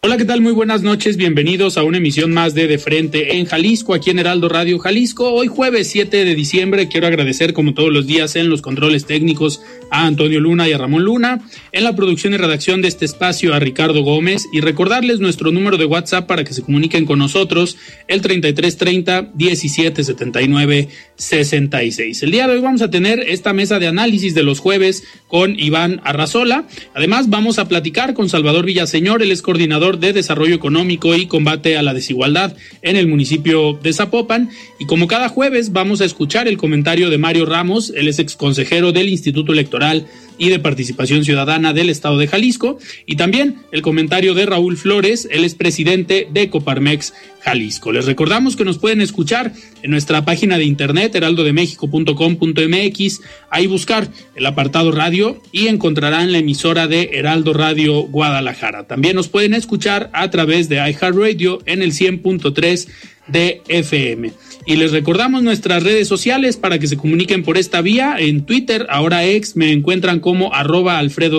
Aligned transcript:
Hola, 0.00 0.16
¿qué 0.16 0.24
tal? 0.24 0.40
Muy 0.40 0.52
buenas 0.52 0.82
noches. 0.82 1.16
Bienvenidos 1.16 1.76
a 1.76 1.82
una 1.82 1.96
emisión 1.96 2.32
más 2.32 2.54
de 2.54 2.68
De 2.68 2.78
Frente 2.78 3.38
en 3.38 3.46
Jalisco, 3.46 3.94
aquí 3.94 4.10
en 4.10 4.20
Heraldo 4.20 4.48
Radio 4.48 4.78
Jalisco. 4.78 5.32
Hoy 5.32 5.48
jueves 5.48 5.90
7 5.90 6.24
de 6.24 6.36
diciembre 6.36 6.86
quiero 6.86 7.08
agradecer 7.08 7.52
como 7.52 7.74
todos 7.74 7.92
los 7.92 8.06
días 8.06 8.36
en 8.36 8.48
los 8.48 8.62
controles 8.62 9.06
técnicos 9.06 9.60
a 9.90 10.06
Antonio 10.06 10.38
Luna 10.38 10.68
y 10.68 10.72
a 10.72 10.78
Ramón 10.78 11.02
Luna, 11.02 11.40
en 11.72 11.82
la 11.82 11.96
producción 11.96 12.32
y 12.32 12.36
redacción 12.36 12.80
de 12.80 12.86
este 12.86 13.06
espacio 13.06 13.52
a 13.52 13.58
Ricardo 13.58 14.02
Gómez 14.02 14.46
y 14.52 14.60
recordarles 14.60 15.18
nuestro 15.18 15.50
número 15.50 15.76
de 15.78 15.86
WhatsApp 15.86 16.28
para 16.28 16.44
que 16.44 16.54
se 16.54 16.62
comuniquen 16.62 17.04
con 17.04 17.18
nosotros, 17.18 17.76
el 18.06 18.22
3330 18.22 19.32
1779 19.34 20.88
66. 21.16 22.22
El 22.22 22.30
día 22.30 22.46
de 22.46 22.54
hoy 22.54 22.60
vamos 22.60 22.82
a 22.82 22.90
tener 22.90 23.18
esta 23.18 23.52
mesa 23.52 23.80
de 23.80 23.88
análisis 23.88 24.32
de 24.32 24.44
los 24.44 24.60
jueves 24.60 25.02
con 25.26 25.58
Iván 25.58 26.00
Arrazola. 26.04 26.68
Además 26.94 27.28
vamos 27.28 27.58
a 27.58 27.66
platicar 27.66 28.14
con 28.14 28.28
Salvador 28.28 28.64
Villaseñor, 28.64 29.22
el 29.22 29.32
es 29.32 29.42
coordinador 29.42 29.87
de 29.96 30.12
Desarrollo 30.12 30.54
Económico 30.54 31.14
y 31.14 31.26
Combate 31.26 31.78
a 31.78 31.82
la 31.82 31.94
Desigualdad 31.94 32.54
en 32.82 32.96
el 32.96 33.08
municipio 33.08 33.78
de 33.82 33.94
Zapopan. 33.94 34.50
Y 34.78 34.84
como 34.84 35.08
cada 35.08 35.30
jueves 35.30 35.72
vamos 35.72 36.02
a 36.02 36.04
escuchar 36.04 36.46
el 36.46 36.58
comentario 36.58 37.08
de 37.08 37.16
Mario 37.16 37.46
Ramos, 37.46 37.92
él 37.96 38.08
es 38.08 38.18
ex 38.18 38.36
consejero 38.36 38.92
del 38.92 39.08
Instituto 39.08 39.52
Electoral 39.52 40.06
y 40.38 40.48
de 40.48 40.58
Participación 40.58 41.24
Ciudadana 41.24 41.72
del 41.72 41.90
Estado 41.90 42.16
de 42.16 42.28
Jalisco, 42.28 42.78
y 43.06 43.16
también 43.16 43.56
el 43.72 43.82
comentario 43.82 44.34
de 44.34 44.46
Raúl 44.46 44.76
Flores, 44.76 45.28
él 45.30 45.44
es 45.44 45.54
presidente 45.54 46.28
de 46.30 46.48
Coparmex 46.48 47.12
Jalisco. 47.40 47.92
Les 47.92 48.06
recordamos 48.06 48.56
que 48.56 48.64
nos 48.64 48.78
pueden 48.78 49.00
escuchar 49.00 49.52
en 49.82 49.90
nuestra 49.90 50.24
página 50.24 50.58
de 50.58 50.64
internet 50.64 51.14
heraldodemexico.com.mx, 51.14 53.20
ahí 53.50 53.66
buscar 53.66 54.08
el 54.34 54.46
apartado 54.46 54.92
radio 54.92 55.42
y 55.52 55.68
encontrarán 55.68 56.32
la 56.32 56.38
emisora 56.38 56.88
de 56.88 57.10
Heraldo 57.12 57.52
Radio 57.52 58.02
Guadalajara. 58.02 58.86
También 58.86 59.16
nos 59.16 59.28
pueden 59.28 59.54
escuchar 59.54 60.10
a 60.12 60.30
través 60.30 60.68
de 60.68 60.76
iHeartRadio 60.76 61.60
en 61.66 61.82
el 61.82 61.92
100.3 61.92 62.88
de 63.28 63.62
FM. 63.68 64.32
Y 64.68 64.76
les 64.76 64.92
recordamos 64.92 65.42
nuestras 65.42 65.82
redes 65.82 66.08
sociales 66.08 66.58
para 66.58 66.78
que 66.78 66.86
se 66.86 66.98
comuniquen 66.98 67.42
por 67.42 67.56
esta 67.56 67.80
vía. 67.80 68.16
En 68.18 68.44
Twitter, 68.44 68.86
ahora 68.90 69.24
ex, 69.24 69.56
me 69.56 69.72
encuentran 69.72 70.20
como 70.20 70.52
arroba 70.54 70.98
alfredo 70.98 71.38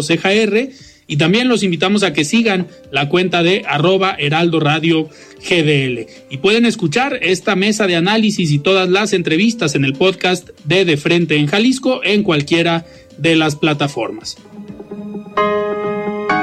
Y 1.06 1.18
también 1.18 1.48
los 1.48 1.62
invitamos 1.62 2.02
a 2.02 2.12
que 2.12 2.26
sigan 2.26 2.66
la 2.92 3.08
cuenta 3.08 3.44
de 3.44 3.62
arroba 3.68 4.16
heraldo 4.18 4.60
radio 4.60 5.10
GDL. 5.48 6.08
Y 6.32 6.38
pueden 6.40 6.66
escuchar 6.66 7.20
esta 7.22 7.56
mesa 7.56 7.86
de 7.86 7.98
análisis 7.98 8.50
y 8.50 8.58
todas 8.58 8.90
las 8.90 9.14
entrevistas 9.14 9.76
en 9.76 9.86
el 9.86 9.94
podcast 9.94 10.50
de 10.64 10.86
De 10.86 10.98
Frente 10.98 11.36
en 11.36 11.46
Jalisco 11.46 12.02
en 12.04 12.24
cualquiera 12.24 12.88
de 13.20 13.36
las 13.36 13.56
plataformas. 13.56 14.38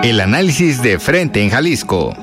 El 0.05 0.21
análisis 0.21 0.81
de 0.85 1.01
Frente 1.01 1.43
en 1.43 1.51
Jalisco. 1.51 2.17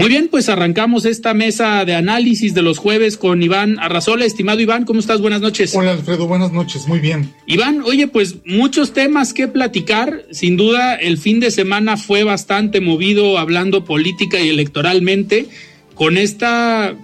Muy 0.00 0.08
bien, 0.08 0.28
pues 0.28 0.48
arrancamos 0.48 1.04
esta 1.04 1.34
mesa 1.34 1.84
de 1.84 1.94
análisis 1.94 2.54
de 2.54 2.62
los 2.62 2.78
jueves 2.78 3.18
con 3.18 3.42
Iván 3.42 3.78
Arrazola. 3.78 4.24
Estimado 4.24 4.58
Iván, 4.58 4.86
¿cómo 4.86 4.98
estás? 4.98 5.20
Buenas 5.20 5.42
noches. 5.42 5.74
Hola 5.74 5.92
Alfredo, 5.92 6.26
buenas 6.26 6.52
noches, 6.52 6.88
muy 6.88 7.00
bien. 7.00 7.34
Iván, 7.44 7.82
oye, 7.82 8.08
pues 8.08 8.36
muchos 8.46 8.94
temas 8.94 9.34
que 9.34 9.46
platicar. 9.46 10.24
Sin 10.30 10.56
duda, 10.56 10.94
el 10.94 11.18
fin 11.18 11.38
de 11.38 11.50
semana 11.50 11.98
fue 11.98 12.24
bastante 12.24 12.80
movido 12.80 13.36
hablando 13.36 13.84
política 13.84 14.40
y 14.40 14.48
electoralmente 14.48 15.48
con 15.94 16.16
esta, 16.16 16.96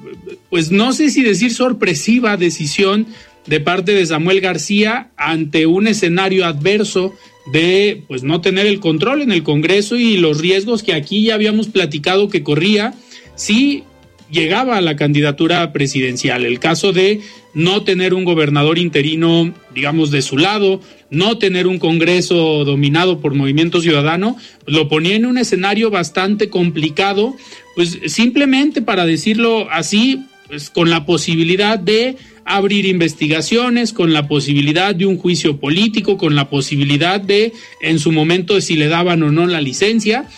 pues 0.48 0.70
no 0.70 0.94
sé 0.94 1.10
si 1.10 1.22
decir 1.22 1.52
sorpresiva 1.52 2.38
decisión 2.38 3.06
de 3.44 3.60
parte 3.60 3.92
de 3.92 4.06
Samuel 4.06 4.40
García 4.40 5.10
ante 5.18 5.66
un 5.66 5.86
escenario 5.86 6.46
adverso 6.46 7.12
de 7.52 8.02
pues 8.08 8.22
no 8.22 8.40
tener 8.40 8.66
el 8.66 8.80
control 8.80 9.22
en 9.22 9.32
el 9.32 9.42
Congreso 9.42 9.96
y 9.96 10.16
los 10.16 10.40
riesgos 10.40 10.82
que 10.82 10.94
aquí 10.94 11.24
ya 11.24 11.34
habíamos 11.34 11.68
platicado 11.68 12.28
que 12.28 12.42
corría 12.42 12.94
si 13.34 13.84
llegaba 14.30 14.76
a 14.76 14.80
la 14.80 14.96
candidatura 14.96 15.72
presidencial. 15.72 16.44
El 16.44 16.58
caso 16.58 16.92
de 16.92 17.20
no 17.54 17.84
tener 17.84 18.12
un 18.12 18.24
gobernador 18.24 18.78
interino, 18.78 19.54
digamos, 19.74 20.10
de 20.10 20.22
su 20.22 20.36
lado, 20.36 20.80
no 21.10 21.38
tener 21.38 21.66
un 21.66 21.78
Congreso 21.78 22.64
dominado 22.64 23.20
por 23.20 23.34
Movimiento 23.34 23.80
Ciudadano, 23.80 24.36
lo 24.66 24.88
ponía 24.88 25.16
en 25.16 25.26
un 25.26 25.38
escenario 25.38 25.90
bastante 25.90 26.50
complicado, 26.50 27.34
pues 27.74 27.98
simplemente 28.06 28.82
para 28.82 29.06
decirlo 29.06 29.70
así, 29.70 30.20
pues 30.48 30.70
con 30.70 30.90
la 30.90 31.06
posibilidad 31.06 31.78
de 31.78 32.16
abrir 32.44 32.86
investigaciones, 32.86 33.92
con 33.92 34.12
la 34.12 34.28
posibilidad 34.28 34.94
de 34.94 35.06
un 35.06 35.18
juicio 35.18 35.58
político, 35.58 36.16
con 36.16 36.36
la 36.36 36.48
posibilidad 36.48 37.20
de, 37.20 37.52
en 37.80 37.98
su 37.98 38.12
momento, 38.12 38.60
si 38.60 38.76
le 38.76 38.88
daban 38.88 39.22
o 39.24 39.32
no 39.32 39.46
la 39.46 39.60
licencia. 39.60 40.28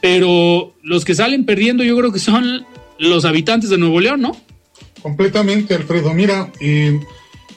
Pero 0.00 0.74
los 0.82 1.04
que 1.04 1.14
salen 1.14 1.44
perdiendo 1.44 1.82
yo 1.82 1.96
creo 1.96 2.12
que 2.12 2.20
son 2.20 2.64
los 2.98 3.24
habitantes 3.24 3.70
de 3.70 3.78
Nuevo 3.78 4.00
León, 4.00 4.20
¿no? 4.20 4.36
Completamente, 5.02 5.74
Alfredo. 5.74 6.14
Mira, 6.14 6.52
eh, 6.60 7.00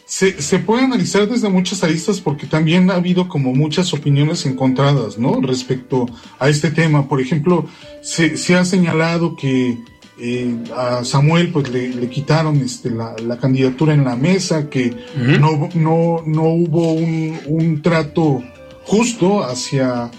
se, 0.05 0.33
puede 0.59 0.83
analizar 0.83 1.27
desde 1.29 1.49
muchas 1.49 1.83
aristas 1.83 2.19
porque 2.19 2.47
también 2.47 2.89
ha 2.89 2.95
habido 2.95 3.27
como 3.27 3.53
muchas 3.53 3.93
opiniones 3.93 4.45
encontradas, 4.47 5.19
¿no? 5.19 5.39
Respecto 5.41 6.07
a 6.39 6.49
este 6.49 6.71
tema. 6.71 7.07
Por 7.07 7.21
ejemplo, 7.21 7.67
se 8.01 8.55
ha 8.55 8.65
señalado 8.65 9.35
que 9.35 9.77
eh, 10.21 10.53
a 10.75 11.03
Samuel 11.05 11.49
pues 11.51 11.69
le, 11.69 12.09
quitaron 12.09 12.57
este, 12.57 12.89
la, 12.89 13.37
candidatura 13.37 13.93
en 13.93 14.03
la 14.03 14.15
mesa, 14.15 14.69
que 14.69 14.93
no, 15.15 15.69
no, 15.75 16.23
no, 16.25 16.43
hubo 16.43 16.93
un, 16.93 17.81
trato 17.81 18.43
justo 18.83 19.43
hacia, 19.43 20.11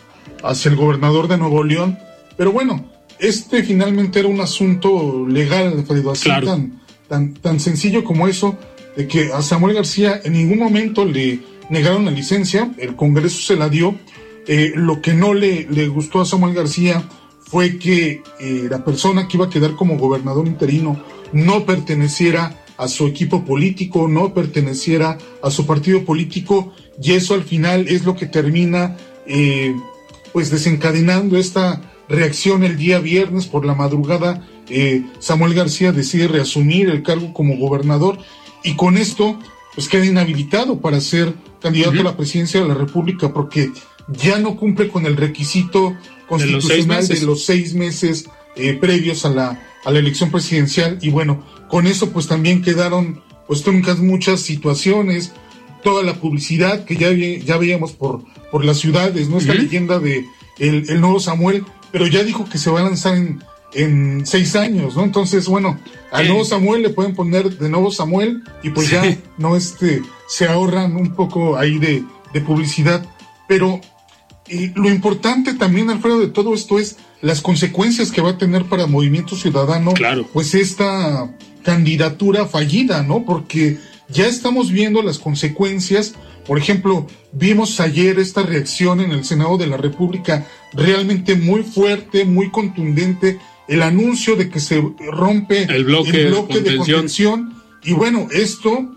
hacia 0.43 0.71
el 0.71 0.77
gobernador 0.77 1.29
de 1.29 1.37
Nuevo 1.37 1.63
León. 1.65 1.99
Pero 2.37 2.53
bueno, 2.53 2.91
este 3.19 3.63
finalmente 3.63 4.21
era 4.21 4.29
un 4.29 4.41
asunto 4.41 5.27
legal, 5.29 5.75
Alfredo, 5.79 6.13
así 6.13 6.31
tan, 6.31 6.81
tan, 7.07 7.35
tan 7.35 7.61
sencillo 7.61 8.03
como 8.03 8.27
eso, 8.27 8.57
de 8.97 9.07
que 9.07 9.33
a 9.33 9.43
Samuel 9.43 9.75
García 9.75 10.21
en 10.25 10.33
ningún 10.33 10.59
momento 10.59 11.05
le 11.05 11.41
negaron 11.69 12.07
la 12.07 12.11
licencia, 12.11 12.73
el 12.79 12.97
Congreso 12.97 13.43
se 13.43 13.57
la 13.57 13.69
dio. 13.69 13.97
Eh, 14.47 14.73
lo 14.75 15.03
que 15.03 15.13
no 15.13 15.35
le, 15.35 15.69
le 15.71 15.89
gustó 15.89 16.21
a 16.21 16.25
Samuel 16.25 16.55
García 16.55 17.05
fue 17.51 17.79
que 17.79 18.23
eh, 18.39 18.69
la 18.71 18.85
persona 18.85 19.27
que 19.27 19.37
iba 19.37 19.47
a 19.47 19.51
quedar 19.51 19.75
como 19.75 19.99
gobernador 19.99 20.47
interino 20.47 21.03
no 21.33 21.67
perteneciera 21.67 22.65
a 22.77 22.87
su 22.87 23.09
equipo 23.09 23.45
político, 23.45 24.07
no 24.07 24.33
perteneciera 24.33 25.19
a 25.43 25.51
su 25.51 25.67
partido 25.67 26.05
político 26.05 26.73
y 27.03 27.13
eso 27.13 27.35
al 27.35 27.43
final 27.43 27.89
es 27.89 28.05
lo 28.05 28.15
que 28.15 28.27
termina 28.27 28.97
eh, 29.27 29.75
pues 30.33 30.51
desencadenando 30.51 31.37
esta 31.37 31.83
reacción 32.09 32.63
el 32.63 32.77
día 32.77 33.01
viernes 33.01 33.47
por 33.47 33.67
la 33.67 33.75
madrugada. 33.75 34.47
Eh, 34.69 35.05
Samuel 35.19 35.55
García 35.55 35.91
decide 35.91 36.29
reasumir 36.29 36.89
el 36.89 37.03
cargo 37.03 37.35
como 37.35 37.57
gobernador 37.57 38.19
y 38.63 38.77
con 38.77 38.97
esto 38.97 39.37
pues 39.75 39.89
queda 39.89 40.07
inhabilitado 40.07 40.81
para 40.81 41.01
ser 41.01 41.35
candidato 41.61 42.01
a 42.01 42.05
la 42.05 42.17
presidencia 42.17 42.61
de 42.61 42.69
la 42.69 42.75
República 42.75 43.33
porque 43.33 43.73
ya 44.09 44.39
no 44.39 44.57
cumple 44.57 44.89
con 44.89 45.07
el 45.07 45.17
requisito 45.17 45.97
constitucional 46.31 47.07
de 47.07 47.21
los 47.23 47.45
seis 47.45 47.75
meses, 47.75 48.27
eh, 48.55 48.75
previos 48.75 49.25
a 49.25 49.31
la, 49.31 49.61
a 49.85 49.91
la 49.91 49.99
elección 49.99 50.31
presidencial 50.31 50.99
y 51.03 51.11
bueno, 51.11 51.45
con 51.69 51.87
eso 51.87 52.11
pues 52.11 52.29
también 52.29 52.63
quedaron 52.63 53.21
pues 53.47 53.63
truncas 53.63 53.99
muchas 53.99 54.41
situaciones, 54.41 55.33
toda 55.83 56.05
la 56.05 56.15
publicidad 56.15 56.85
que 56.85 56.97
ya, 56.97 57.11
ya 57.13 57.57
veíamos 57.57 57.93
por, 57.93 58.23
por 58.53 58.65
las 58.65 58.79
ciudades, 58.79 59.29
¿no? 59.29 59.39
Esta 59.39 59.55
leyenda 59.55 59.99
de 59.99 60.25
el, 60.59 60.89
el, 60.89 61.01
nuevo 61.01 61.19
Samuel, 61.19 61.65
pero 61.91 62.07
ya 62.07 62.23
dijo 62.23 62.49
que 62.49 62.59
se 62.59 62.71
va 62.71 62.81
a 62.81 62.85
lanzar 62.85 63.17
en, 63.17 63.43
en 63.75 64.25
seis 64.25 64.55
años, 64.55 64.95
¿no? 64.95 65.03
Entonces, 65.03 65.49
bueno, 65.49 65.81
al 66.13 66.29
nuevo 66.29 66.45
Samuel 66.45 66.83
le 66.83 66.91
pueden 66.91 67.15
poner 67.15 67.59
de 67.59 67.69
nuevo 67.69 67.91
Samuel 67.91 68.45
y 68.63 68.71
pues 68.71 68.89
ya 68.91 69.03
no 69.37 69.57
este, 69.57 70.03
se 70.29 70.47
ahorran 70.47 70.95
un 70.95 71.15
poco 71.17 71.57
ahí 71.57 71.79
de, 71.79 72.05
de 72.33 72.41
publicidad. 72.41 73.05
Pero 73.49 73.81
y 74.51 74.73
lo 74.75 74.91
importante 74.91 75.55
también, 75.55 75.91
Alfredo, 75.91 76.19
de 76.19 76.29
todo 76.29 76.55
esto 76.55 76.79
es 76.79 76.97
las 77.23 77.41
consecuencias 77.41 78.11
que 78.11 78.21
va 78.21 78.31
a 78.31 78.39
tener 78.39 78.65
para 78.65 78.87
Movimiento 78.87 79.37
Ciudadano, 79.37 79.93
claro. 79.93 80.27
pues 80.33 80.55
esta 80.55 81.31
candidatura 81.63 82.47
fallida, 82.47 83.03
¿no? 83.03 83.25
Porque 83.25 83.79
ya 84.09 84.27
estamos 84.27 84.73
viendo 84.73 85.03
las 85.03 85.19
consecuencias. 85.19 86.15
Por 86.47 86.59
ejemplo, 86.59 87.07
vimos 87.33 87.79
ayer 87.79 88.19
esta 88.19 88.43
reacción 88.43 89.01
en 89.01 89.13
el 89.13 89.25
Senado 89.25 89.57
de 89.57 89.69
la 89.69 89.77
República 89.77 90.47
realmente 90.73 91.37
muy 91.37 91.63
fuerte, 91.63 92.25
muy 92.25 92.51
contundente, 92.51 93.39
el 93.69 93.83
anuncio 93.83 94.35
de 94.35 94.51
que 94.51 94.59
se 94.59 94.83
rompe 95.13 95.63
el 95.63 95.85
bloque, 95.85 96.13
de, 96.61 96.77
contención. 96.77 97.55
Y 97.85 97.93
bueno, 97.93 98.27
esto 98.33 98.97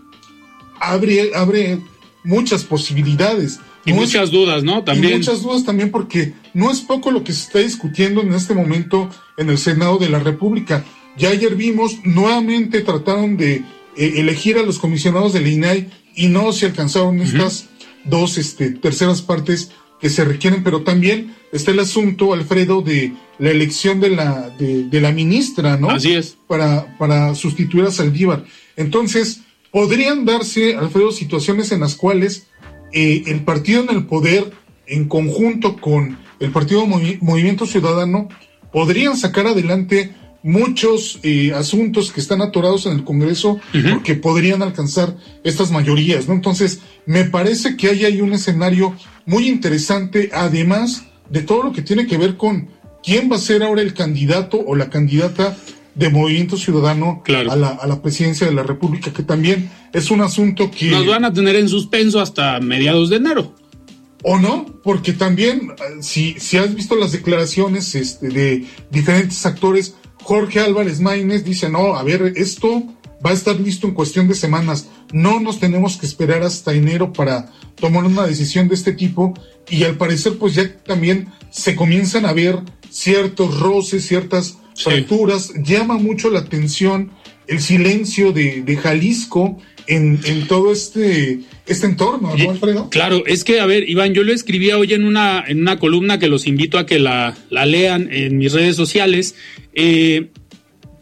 abre, 0.80 1.30
abre 1.34 1.78
muchas 2.24 2.64
posibilidades. 2.64 3.60
Y 3.84 3.92
muchas 3.92 4.30
dudas, 4.30 4.64
¿no? 4.64 4.82
También. 4.84 5.14
Y 5.14 5.16
muchas 5.18 5.42
dudas 5.42 5.64
también 5.64 5.90
porque 5.90 6.34
no 6.54 6.70
es 6.70 6.80
poco 6.80 7.10
lo 7.10 7.24
que 7.24 7.32
se 7.32 7.42
está 7.42 7.58
discutiendo 7.58 8.22
en 8.22 8.32
este 8.32 8.54
momento 8.54 9.10
en 9.36 9.50
el 9.50 9.58
Senado 9.58 9.98
de 9.98 10.08
la 10.08 10.20
República. 10.20 10.84
Ya 11.16 11.30
ayer 11.30 11.54
vimos, 11.54 11.98
nuevamente 12.04 12.80
trataron 12.80 13.36
de 13.36 13.62
eh, 13.96 14.12
elegir 14.16 14.58
a 14.58 14.62
los 14.62 14.78
comisionados 14.78 15.32
del 15.32 15.46
INAI 15.46 15.90
y 16.16 16.28
no 16.28 16.52
se 16.52 16.66
alcanzaron 16.66 17.20
estas 17.20 17.68
dos 18.04 18.38
este, 18.38 18.70
terceras 18.70 19.22
partes 19.22 19.70
que 20.00 20.10
se 20.10 20.24
requieren, 20.24 20.62
pero 20.62 20.82
también 20.82 21.34
está 21.52 21.70
el 21.70 21.78
asunto, 21.78 22.34
Alfredo, 22.34 22.82
de 22.82 23.14
la 23.38 23.50
elección 23.50 24.00
de 24.00 24.10
la, 24.10 24.50
de, 24.50 25.00
la 25.00 25.12
ministra, 25.12 25.76
¿no? 25.76 25.90
Así 25.90 26.12
es. 26.12 26.36
Para, 26.46 26.96
para 26.98 27.34
sustituir 27.34 27.84
a 27.84 27.90
Saldívar. 27.90 28.44
Entonces, 28.76 29.40
podrían 29.70 30.24
darse, 30.24 30.74
Alfredo, 30.74 31.10
situaciones 31.10 31.72
en 31.72 31.80
las 31.80 31.94
cuales 31.94 32.48
eh, 32.94 33.24
el 33.26 33.40
partido 33.42 33.82
en 33.82 33.90
el 33.90 34.06
poder, 34.06 34.52
en 34.86 35.08
conjunto 35.08 35.76
con 35.76 36.18
el 36.40 36.50
Partido 36.52 36.86
Movimiento 36.86 37.66
Ciudadano, 37.66 38.28
podrían 38.72 39.16
sacar 39.16 39.46
adelante 39.46 40.14
muchos 40.44 41.18
eh, 41.22 41.52
asuntos 41.54 42.12
que 42.12 42.20
están 42.20 42.42
atorados 42.42 42.84
en 42.86 42.92
el 42.92 43.04
Congreso 43.04 43.58
porque 43.90 44.14
podrían 44.14 44.62
alcanzar 44.62 45.16
estas 45.42 45.70
mayorías, 45.70 46.28
¿no? 46.28 46.34
Entonces, 46.34 46.80
me 47.06 47.24
parece 47.24 47.76
que 47.76 47.88
hay 47.88 48.04
ahí 48.04 48.20
un 48.20 48.34
escenario 48.34 48.94
muy 49.26 49.48
interesante, 49.48 50.30
además 50.32 51.04
de 51.30 51.42
todo 51.42 51.62
lo 51.62 51.72
que 51.72 51.82
tiene 51.82 52.06
que 52.06 52.18
ver 52.18 52.36
con 52.36 52.68
quién 53.02 53.30
va 53.30 53.36
a 53.36 53.40
ser 53.40 53.62
ahora 53.62 53.82
el 53.82 53.94
candidato 53.94 54.62
o 54.64 54.76
la 54.76 54.90
candidata 54.90 55.56
de 55.94 56.10
Movimiento 56.10 56.56
Ciudadano 56.56 57.22
a, 57.26 57.56
la, 57.56 57.68
a 57.68 57.86
la 57.86 58.02
presidencia 58.02 58.46
de 58.46 58.52
la 58.52 58.62
República, 58.62 59.12
que 59.12 59.22
también 59.22 59.70
es 59.92 60.10
un 60.10 60.20
asunto 60.20 60.70
que... 60.70 60.90
Nos 60.90 61.06
van 61.06 61.24
a 61.24 61.32
tener 61.32 61.56
en 61.56 61.68
suspenso 61.68 62.20
hasta 62.20 62.58
mediados 62.60 63.10
de 63.10 63.16
enero. 63.16 63.54
¿O 64.22 64.38
no? 64.38 64.66
Porque 64.82 65.12
también, 65.12 65.72
si, 66.00 66.34
si 66.40 66.56
has 66.56 66.74
visto 66.74 66.96
las 66.96 67.12
declaraciones 67.12 67.94
este, 67.94 68.28
de 68.28 68.66
diferentes 68.90 69.44
actores, 69.44 69.94
Jorge 70.22 70.60
Álvarez 70.60 71.00
Maínez 71.00 71.44
dice, 71.44 71.68
no, 71.68 71.94
a 71.94 72.02
ver, 72.02 72.32
esto 72.36 72.82
va 73.24 73.30
a 73.30 73.34
estar 73.34 73.60
listo 73.60 73.86
en 73.86 73.94
cuestión 73.94 74.26
de 74.26 74.34
semanas. 74.34 74.88
No 75.12 75.40
nos 75.40 75.60
tenemos 75.60 75.98
que 75.98 76.06
esperar 76.06 76.42
hasta 76.42 76.72
enero 76.72 77.12
para 77.12 77.52
tomar 77.74 78.04
una 78.04 78.26
decisión 78.26 78.66
de 78.68 78.74
este 78.74 78.92
tipo. 78.92 79.34
Y 79.68 79.84
al 79.84 79.96
parecer, 79.96 80.38
pues 80.38 80.54
ya 80.54 80.74
también 80.78 81.28
se 81.50 81.76
comienzan 81.76 82.24
a 82.24 82.32
ver 82.32 82.60
ciertos 82.90 83.60
roces, 83.60 84.06
ciertas 84.06 84.56
fracturas. 84.74 85.52
Llama 85.62 85.98
mucho 85.98 86.30
la 86.30 86.40
atención 86.40 87.10
el 87.46 87.60
silencio 87.60 88.32
de, 88.32 88.62
de 88.62 88.76
Jalisco 88.76 89.58
en, 89.86 90.18
en, 90.24 90.46
todo 90.46 90.72
este, 90.72 91.40
este 91.66 91.86
entorno, 91.86 92.34
¿no, 92.36 92.50
Alfredo? 92.50 92.88
Claro, 92.90 93.24
es 93.26 93.44
que, 93.44 93.60
a 93.60 93.66
ver, 93.66 93.88
Iván, 93.88 94.14
yo 94.14 94.24
lo 94.24 94.32
escribía 94.32 94.78
hoy 94.78 94.94
en 94.94 95.04
una, 95.04 95.44
en 95.46 95.60
una 95.60 95.78
columna 95.78 96.18
que 96.18 96.28
los 96.28 96.46
invito 96.46 96.78
a 96.78 96.86
que 96.86 96.98
la, 96.98 97.36
la 97.50 97.66
lean 97.66 98.08
en 98.10 98.38
mis 98.38 98.52
redes 98.52 98.76
sociales. 98.76 99.34
Eh, 99.74 100.30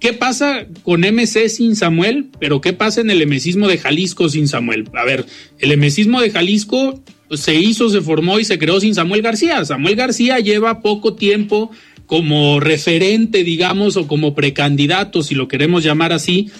¿Qué 0.00 0.12
pasa 0.12 0.66
con 0.82 1.02
MC 1.02 1.48
sin 1.48 1.76
Samuel? 1.76 2.30
Pero 2.40 2.60
¿qué 2.60 2.72
pasa 2.72 3.00
en 3.00 3.10
el 3.10 3.22
emesismo 3.22 3.68
de 3.68 3.78
Jalisco 3.78 4.28
sin 4.28 4.48
Samuel? 4.48 4.88
A 4.94 5.04
ver, 5.04 5.24
el 5.60 5.70
emesismo 5.70 6.20
de 6.20 6.32
Jalisco 6.32 7.00
se 7.30 7.54
hizo, 7.54 7.88
se 7.88 8.00
formó 8.00 8.40
y 8.40 8.44
se 8.44 8.58
creó 8.58 8.80
sin 8.80 8.96
Samuel 8.96 9.22
García. 9.22 9.64
Samuel 9.64 9.94
García 9.94 10.40
lleva 10.40 10.80
poco 10.80 11.14
tiempo 11.14 11.70
como 12.12 12.60
referente, 12.60 13.42
digamos, 13.42 13.96
o 13.96 14.06
como 14.06 14.34
precandidato, 14.34 15.22
si 15.22 15.34
lo 15.34 15.48
queremos 15.48 15.82
llamar 15.82 16.12
así. 16.12 16.50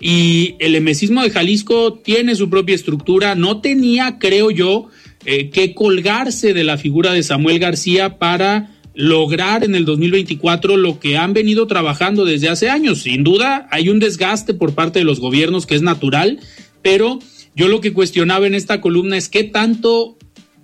Y 0.00 0.54
el 0.60 0.76
emesismo 0.76 1.24
de 1.24 1.30
Jalisco 1.30 1.94
tiene 1.94 2.36
su 2.36 2.48
propia 2.48 2.76
estructura. 2.76 3.34
No 3.34 3.60
tenía, 3.60 4.20
creo 4.20 4.52
yo, 4.52 4.86
eh, 5.24 5.50
que 5.50 5.74
colgarse 5.74 6.54
de 6.54 6.62
la 6.62 6.78
figura 6.78 7.12
de 7.12 7.24
Samuel 7.24 7.58
García 7.58 8.18
para 8.20 8.70
lograr 8.94 9.64
en 9.64 9.74
el 9.74 9.84
2024 9.84 10.76
lo 10.76 11.00
que 11.00 11.16
han 11.16 11.32
venido 11.32 11.66
trabajando 11.66 12.24
desde 12.24 12.48
hace 12.48 12.70
años. 12.70 13.02
Sin 13.02 13.24
duda, 13.24 13.66
hay 13.72 13.88
un 13.88 13.98
desgaste 13.98 14.54
por 14.54 14.76
parte 14.76 15.00
de 15.00 15.04
los 15.04 15.18
gobiernos 15.18 15.66
que 15.66 15.74
es 15.74 15.82
natural, 15.82 16.38
pero 16.82 17.18
yo 17.56 17.66
lo 17.66 17.80
que 17.80 17.92
cuestionaba 17.92 18.46
en 18.46 18.54
esta 18.54 18.80
columna 18.80 19.16
es 19.16 19.28
qué 19.28 19.42
tanto 19.42 20.16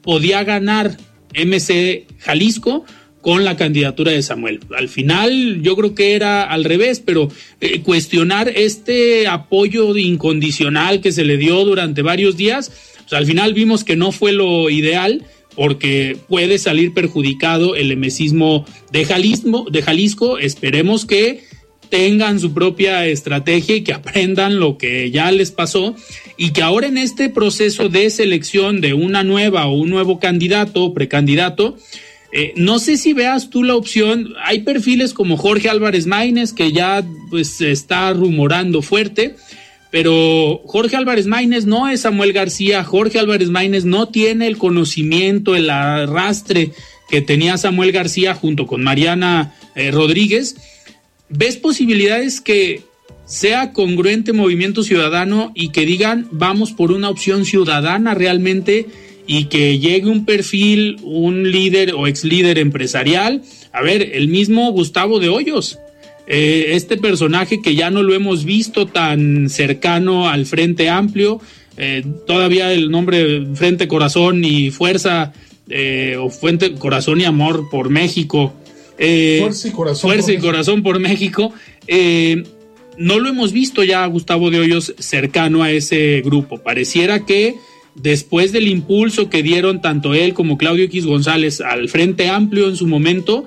podía 0.02 0.44
ganar 0.44 0.96
MC 1.34 2.06
Jalisco 2.20 2.84
con 3.26 3.44
la 3.44 3.56
candidatura 3.56 4.12
de 4.12 4.22
Samuel. 4.22 4.60
Al 4.78 4.88
final 4.88 5.60
yo 5.60 5.74
creo 5.74 5.96
que 5.96 6.14
era 6.14 6.44
al 6.44 6.62
revés, 6.62 7.02
pero 7.04 7.28
eh, 7.60 7.80
cuestionar 7.80 8.52
este 8.54 9.26
apoyo 9.26 9.96
incondicional 9.96 11.00
que 11.00 11.10
se 11.10 11.24
le 11.24 11.36
dio 11.36 11.64
durante 11.64 12.02
varios 12.02 12.36
días, 12.36 12.70
pues, 13.00 13.12
al 13.14 13.26
final 13.26 13.52
vimos 13.52 13.82
que 13.82 13.96
no 13.96 14.12
fue 14.12 14.30
lo 14.30 14.70
ideal 14.70 15.24
porque 15.56 16.16
puede 16.28 16.58
salir 16.58 16.94
perjudicado 16.94 17.74
el 17.74 17.90
emesismo 17.90 18.64
de 18.92 19.04
Jalisco, 19.04 19.66
de 19.72 19.82
Jalisco. 19.82 20.38
Esperemos 20.38 21.04
que 21.04 21.40
tengan 21.88 22.38
su 22.38 22.54
propia 22.54 23.08
estrategia 23.08 23.74
y 23.74 23.82
que 23.82 23.92
aprendan 23.92 24.60
lo 24.60 24.78
que 24.78 25.10
ya 25.10 25.32
les 25.32 25.50
pasó 25.50 25.96
y 26.36 26.52
que 26.52 26.62
ahora 26.62 26.86
en 26.86 26.96
este 26.96 27.28
proceso 27.28 27.88
de 27.88 28.08
selección 28.08 28.80
de 28.80 28.94
una 28.94 29.24
nueva 29.24 29.66
o 29.66 29.72
un 29.72 29.90
nuevo 29.90 30.20
candidato 30.20 30.84
o 30.84 30.94
precandidato, 30.94 31.76
eh, 32.38 32.52
no 32.54 32.78
sé 32.78 32.98
si 32.98 33.14
veas 33.14 33.48
tú 33.48 33.64
la 33.64 33.76
opción, 33.76 34.34
hay 34.44 34.60
perfiles 34.60 35.14
como 35.14 35.38
Jorge 35.38 35.70
Álvarez 35.70 36.06
Maínez 36.06 36.52
que 36.52 36.70
ya 36.70 37.02
pues 37.30 37.48
se 37.48 37.72
está 37.72 38.12
rumorando 38.12 38.82
fuerte, 38.82 39.36
pero 39.90 40.60
Jorge 40.66 40.96
Álvarez 40.96 41.26
Maínez 41.26 41.64
no 41.64 41.88
es 41.88 42.02
Samuel 42.02 42.34
García, 42.34 42.84
Jorge 42.84 43.18
Álvarez 43.18 43.48
Maínez 43.48 43.86
no 43.86 44.08
tiene 44.08 44.48
el 44.48 44.58
conocimiento, 44.58 45.56
el 45.56 45.70
arrastre 45.70 46.72
que 47.08 47.22
tenía 47.22 47.56
Samuel 47.56 47.90
García 47.90 48.34
junto 48.34 48.66
con 48.66 48.84
Mariana 48.84 49.54
eh, 49.74 49.90
Rodríguez. 49.90 50.56
¿Ves 51.30 51.56
posibilidades 51.56 52.42
que 52.42 52.82
sea 53.24 53.72
congruente 53.72 54.34
Movimiento 54.34 54.82
Ciudadano 54.82 55.52
y 55.54 55.70
que 55.70 55.86
digan 55.86 56.28
vamos 56.32 56.72
por 56.72 56.92
una 56.92 57.08
opción 57.08 57.46
ciudadana 57.46 58.12
realmente? 58.12 58.88
Y 59.26 59.46
que 59.46 59.78
llegue 59.78 60.08
un 60.08 60.24
perfil, 60.24 60.98
un 61.02 61.50
líder 61.50 61.94
o 61.94 62.06
ex 62.06 62.24
líder 62.24 62.58
empresarial. 62.58 63.42
A 63.72 63.82
ver, 63.82 64.10
el 64.14 64.28
mismo 64.28 64.70
Gustavo 64.72 65.18
de 65.18 65.28
Hoyos, 65.28 65.78
eh, 66.26 66.68
este 66.70 66.96
personaje 66.96 67.60
que 67.62 67.74
ya 67.74 67.90
no 67.90 68.02
lo 68.02 68.14
hemos 68.14 68.44
visto 68.44 68.86
tan 68.86 69.48
cercano 69.48 70.28
al 70.28 70.46
Frente 70.46 70.88
Amplio, 70.88 71.40
eh, 71.76 72.04
todavía 72.26 72.72
el 72.72 72.90
nombre 72.90 73.46
Frente 73.54 73.88
Corazón 73.88 74.44
y 74.44 74.70
Fuerza, 74.70 75.32
eh, 75.68 76.16
o 76.18 76.30
Fuente 76.30 76.74
Corazón 76.74 77.20
y 77.20 77.24
Amor 77.24 77.68
por 77.70 77.90
México. 77.90 78.54
Fuerza 78.96 79.68
y 79.68 79.70
Corazón. 79.72 80.10
Fuerza 80.10 80.32
y 80.32 80.38
Corazón 80.38 80.82
por 80.82 80.98
México. 81.00 81.52
no 82.98 83.18
lo 83.18 83.28
hemos 83.28 83.52
visto 83.52 83.84
ya 83.84 84.06
Gustavo 84.06 84.50
de 84.50 84.60
Hoyos 84.60 84.94
cercano 84.98 85.62
a 85.62 85.70
ese 85.70 86.22
grupo. 86.24 86.58
Pareciera 86.58 87.26
que 87.26 87.56
después 88.00 88.52
del 88.52 88.68
impulso 88.68 89.30
que 89.30 89.42
dieron 89.42 89.80
tanto 89.80 90.14
él 90.14 90.34
como 90.34 90.58
Claudio 90.58 90.84
X 90.84 91.06
González 91.06 91.60
al 91.60 91.88
Frente 91.88 92.28
Amplio 92.28 92.68
en 92.68 92.76
su 92.76 92.86
momento, 92.86 93.46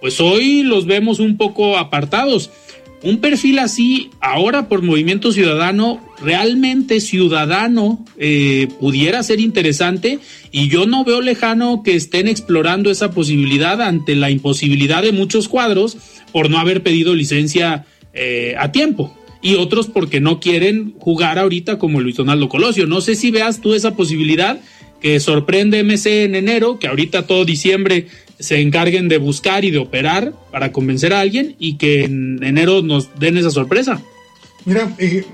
pues 0.00 0.20
hoy 0.20 0.62
los 0.62 0.86
vemos 0.86 1.20
un 1.20 1.36
poco 1.36 1.76
apartados. 1.76 2.50
Un 3.02 3.18
perfil 3.18 3.58
así, 3.60 4.10
ahora 4.20 4.68
por 4.68 4.82
Movimiento 4.82 5.32
Ciudadano, 5.32 6.06
realmente 6.22 7.00
ciudadano, 7.00 8.04
eh, 8.18 8.68
pudiera 8.78 9.22
ser 9.22 9.40
interesante 9.40 10.18
y 10.52 10.68
yo 10.68 10.84
no 10.84 11.02
veo 11.04 11.22
lejano 11.22 11.82
que 11.82 11.94
estén 11.94 12.28
explorando 12.28 12.90
esa 12.90 13.10
posibilidad 13.12 13.80
ante 13.80 14.16
la 14.16 14.30
imposibilidad 14.30 15.02
de 15.02 15.12
muchos 15.12 15.48
cuadros 15.48 15.96
por 16.30 16.50
no 16.50 16.58
haber 16.58 16.82
pedido 16.82 17.14
licencia 17.14 17.86
eh, 18.12 18.54
a 18.58 18.70
tiempo. 18.70 19.16
Y 19.42 19.54
otros 19.56 19.86
porque 19.86 20.20
no 20.20 20.40
quieren 20.40 20.94
jugar 20.98 21.38
ahorita 21.38 21.78
como 21.78 22.00
Luis 22.00 22.16
Donaldo 22.16 22.48
Colosio. 22.48 22.86
No 22.86 23.00
sé 23.00 23.14
si 23.14 23.30
veas 23.30 23.60
tú 23.60 23.74
esa 23.74 23.94
posibilidad 23.94 24.60
que 25.00 25.18
sorprende 25.18 25.82
MC 25.82 26.24
en 26.24 26.34
enero, 26.34 26.78
que 26.78 26.88
ahorita 26.88 27.26
todo 27.26 27.44
diciembre 27.44 28.06
se 28.38 28.60
encarguen 28.60 29.08
de 29.08 29.18
buscar 29.18 29.64
y 29.64 29.70
de 29.70 29.78
operar 29.78 30.32
para 30.50 30.72
convencer 30.72 31.12
a 31.12 31.20
alguien 31.20 31.56
y 31.58 31.76
que 31.76 32.04
en 32.04 32.42
enero 32.42 32.82
nos 32.82 33.18
den 33.18 33.36
esa 33.36 33.50
sorpresa. 33.50 34.02
Mira, 34.64 34.94
eh, 34.98 35.24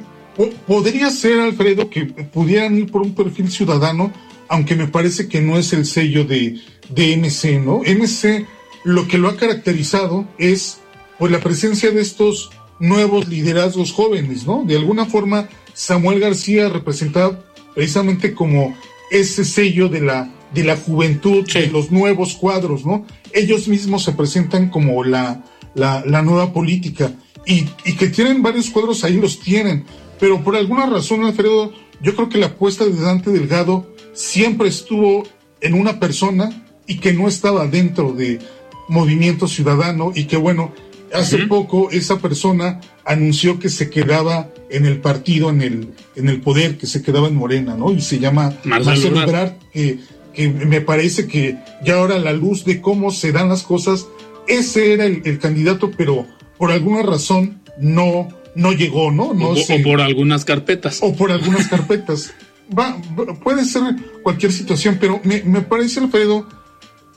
podría 0.67 1.11
ser, 1.11 1.41
Alfredo, 1.41 1.91
que 1.91 2.05
pudieran 2.07 2.79
ir 2.79 2.91
por 2.91 3.03
un 3.03 3.15
perfil 3.15 3.51
ciudadano, 3.51 4.13
aunque 4.49 4.77
me 4.77 4.87
parece 4.87 5.29
que 5.29 5.41
no 5.41 5.59
es 5.59 5.73
el 5.73 5.85
sello 5.85 6.25
de, 6.25 6.61
de 6.91 7.17
MC, 7.17 7.61
¿no? 7.65 7.81
MC 7.81 8.47
lo 8.85 9.09
que 9.09 9.19
lo 9.19 9.29
ha 9.29 9.37
caracterizado 9.37 10.29
es 10.39 10.79
pues 11.19 11.33
la 11.33 11.41
presencia 11.41 11.91
de 11.91 12.01
estos 12.01 12.51
nuevos 12.78 13.28
liderazgos 13.28 13.92
jóvenes, 13.92 14.47
¿no? 14.47 14.64
De 14.64 14.76
alguna 14.76 15.06
forma, 15.06 15.49
Samuel 15.75 16.21
García 16.21 16.68
representaba 16.68 17.38
precisamente 17.75 18.35
como 18.35 18.75
ese 19.11 19.45
sello 19.45 19.88
de 19.88 20.00
la, 20.00 20.30
de 20.52 20.64
la 20.64 20.76
juventud, 20.76 21.47
de 21.52 21.68
los 21.68 21.90
nuevos 21.90 22.35
cuadros, 22.35 22.85
¿no? 22.85 23.06
Ellos 23.33 23.68
mismos 23.68 24.04
se 24.04 24.12
presentan 24.12 24.71
como 24.71 25.04
la, 25.04 25.45
la, 25.75 26.02
la 26.06 26.23
nueva 26.23 26.52
política 26.52 27.12
y, 27.45 27.66
y, 27.85 27.95
que 27.97 28.09
tienen 28.09 28.42
varios 28.42 28.71
cuadros 28.71 29.04
ahí, 29.04 29.21
los 29.21 29.38
tienen, 29.40 29.85
pero 30.18 30.42
por 30.42 30.56
alguna 30.56 30.87
razón, 30.87 31.25
Alfredo, 31.25 31.73
yo 32.02 32.14
creo 32.16 32.28
que 32.28 32.38
la 32.38 32.47
apuesta 32.47 32.85
de 32.85 33.00
Dante 33.00 33.30
Delgado 33.30 33.87
siempre 34.12 34.68
estuvo 34.68 35.25
en 35.61 35.75
una 35.75 36.00
persona 36.00 36.64
y 36.87 36.99
que 36.99 37.12
no 37.12 37.28
estaba 37.28 37.66
dentro 37.66 38.12
de 38.12 38.40
Movimiento 38.88 39.49
Ciudadano 39.49 40.12
y 40.14 40.25
que 40.25 40.37
bueno, 40.37 40.73
hace 41.13 41.47
poco 41.47 41.91
esa 41.91 42.19
persona 42.19 42.81
anunció 43.05 43.59
que 43.59 43.69
se 43.69 43.91
quedaba 43.91 44.51
en 44.71 44.87
el 44.87 45.01
partido, 45.01 45.51
en 45.51 45.63
el, 45.63 45.95
en 46.17 46.29
el 46.29 46.41
poder, 46.41 46.77
que 46.77 46.87
se 46.87 47.03
quedaba 47.03 47.29
en 47.29 47.37
Morena, 47.37 47.77
¿no? 47.77 47.93
Y 47.93 48.01
se 48.01 48.19
llama 48.19 48.55
Marcelo 48.65 49.23
Ebrard, 49.23 49.53
que, 49.73 49.99
que, 50.35 50.49
me 50.49 50.81
parece 50.81 51.27
que 51.27 51.57
ya 51.85 51.97
ahora 51.97 52.17
a 52.17 52.19
la 52.19 52.33
luz 52.33 52.65
de 52.65 52.81
cómo 52.81 53.11
se 53.11 53.33
dan 53.33 53.49
las 53.49 53.63
cosas, 53.63 54.07
ese 54.49 54.93
era 54.93 55.05
el, 55.07 55.39
candidato, 55.39 55.91
pero 55.97 56.27
por 56.59 56.73
alguna 56.73 57.03
razón 57.03 57.61
no, 57.79 58.29
no 58.55 58.73
llegó, 58.73 59.11
¿no? 59.11 59.35
no 59.35 59.51
o, 59.51 59.83
por 59.85 60.01
algunas 60.01 60.45
carpetas. 60.45 60.99
O 61.03 61.15
por 61.15 61.31
algunas 61.31 61.69
carpetas. 61.69 62.33
Va, 62.77 63.01
puede 63.45 63.65
ser 63.65 63.83
cualquier 64.23 64.53
situación, 64.53 64.99
pero 65.01 65.21
me, 65.23 65.43
me 65.45 65.61
parece, 65.61 66.01
Alfredo, 66.01 66.49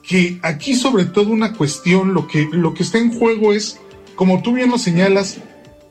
que 0.08 0.40
aquí 0.42 0.76
sobre 0.76 1.06
todo 1.06 1.32
una 1.32 1.54
cuestión, 1.54 2.14
lo 2.14 2.28
que, 2.28 2.48
lo 2.52 2.74
que 2.74 2.84
está 2.84 2.98
en 2.98 3.12
juego 3.12 3.54
es, 3.54 3.80
como 4.16 4.42
tú 4.42 4.54
bien 4.54 4.70
lo 4.70 4.78
señalas, 4.78 5.38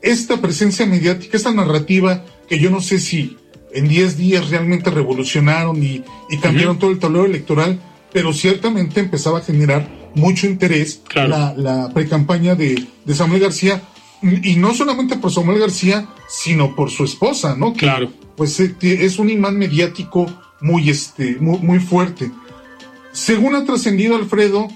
esta 0.01 0.41
presencia 0.41 0.85
mediática, 0.85 1.37
esta 1.37 1.53
narrativa 1.53 2.25
que 2.47 2.59
yo 2.59 2.69
no 2.69 2.81
sé 2.81 2.99
si 2.99 3.37
en 3.73 3.87
10 3.87 4.17
días 4.17 4.49
realmente 4.49 4.89
revolucionaron 4.89 5.81
y, 5.83 6.03
cambiaron 6.41 6.79
todo 6.79 6.91
el 6.91 6.99
tablero 6.99 7.25
electoral, 7.25 7.79
pero 8.11 8.33
ciertamente 8.33 8.99
empezaba 8.99 9.39
a 9.39 9.41
generar 9.41 9.87
mucho 10.15 10.47
interés 10.47 11.01
la, 11.13 11.53
la 11.55 11.89
pre-campaña 11.93 12.55
de, 12.55 12.87
de, 13.05 13.15
Samuel 13.15 13.41
García, 13.41 13.81
y 14.21 14.55
no 14.55 14.73
solamente 14.73 15.17
por 15.17 15.31
Samuel 15.31 15.59
García, 15.59 16.09
sino 16.27 16.75
por 16.75 16.89
su 16.89 17.03
esposa, 17.03 17.55
¿no? 17.55 17.73
claro. 17.73 18.11
Pues 18.35 18.57
eh, 18.61 18.73
es 18.81 19.19
un 19.19 19.29
imán 19.29 19.57
mediático 19.57 20.25
muy, 20.61 20.89
este, 20.89 21.37
muy, 21.39 21.59
muy 21.59 21.79
fuerte. 21.79 22.31
Según 23.11 23.55
ha 23.55 23.65
trascendido 23.65 24.15
Alfredo, 24.15 24.67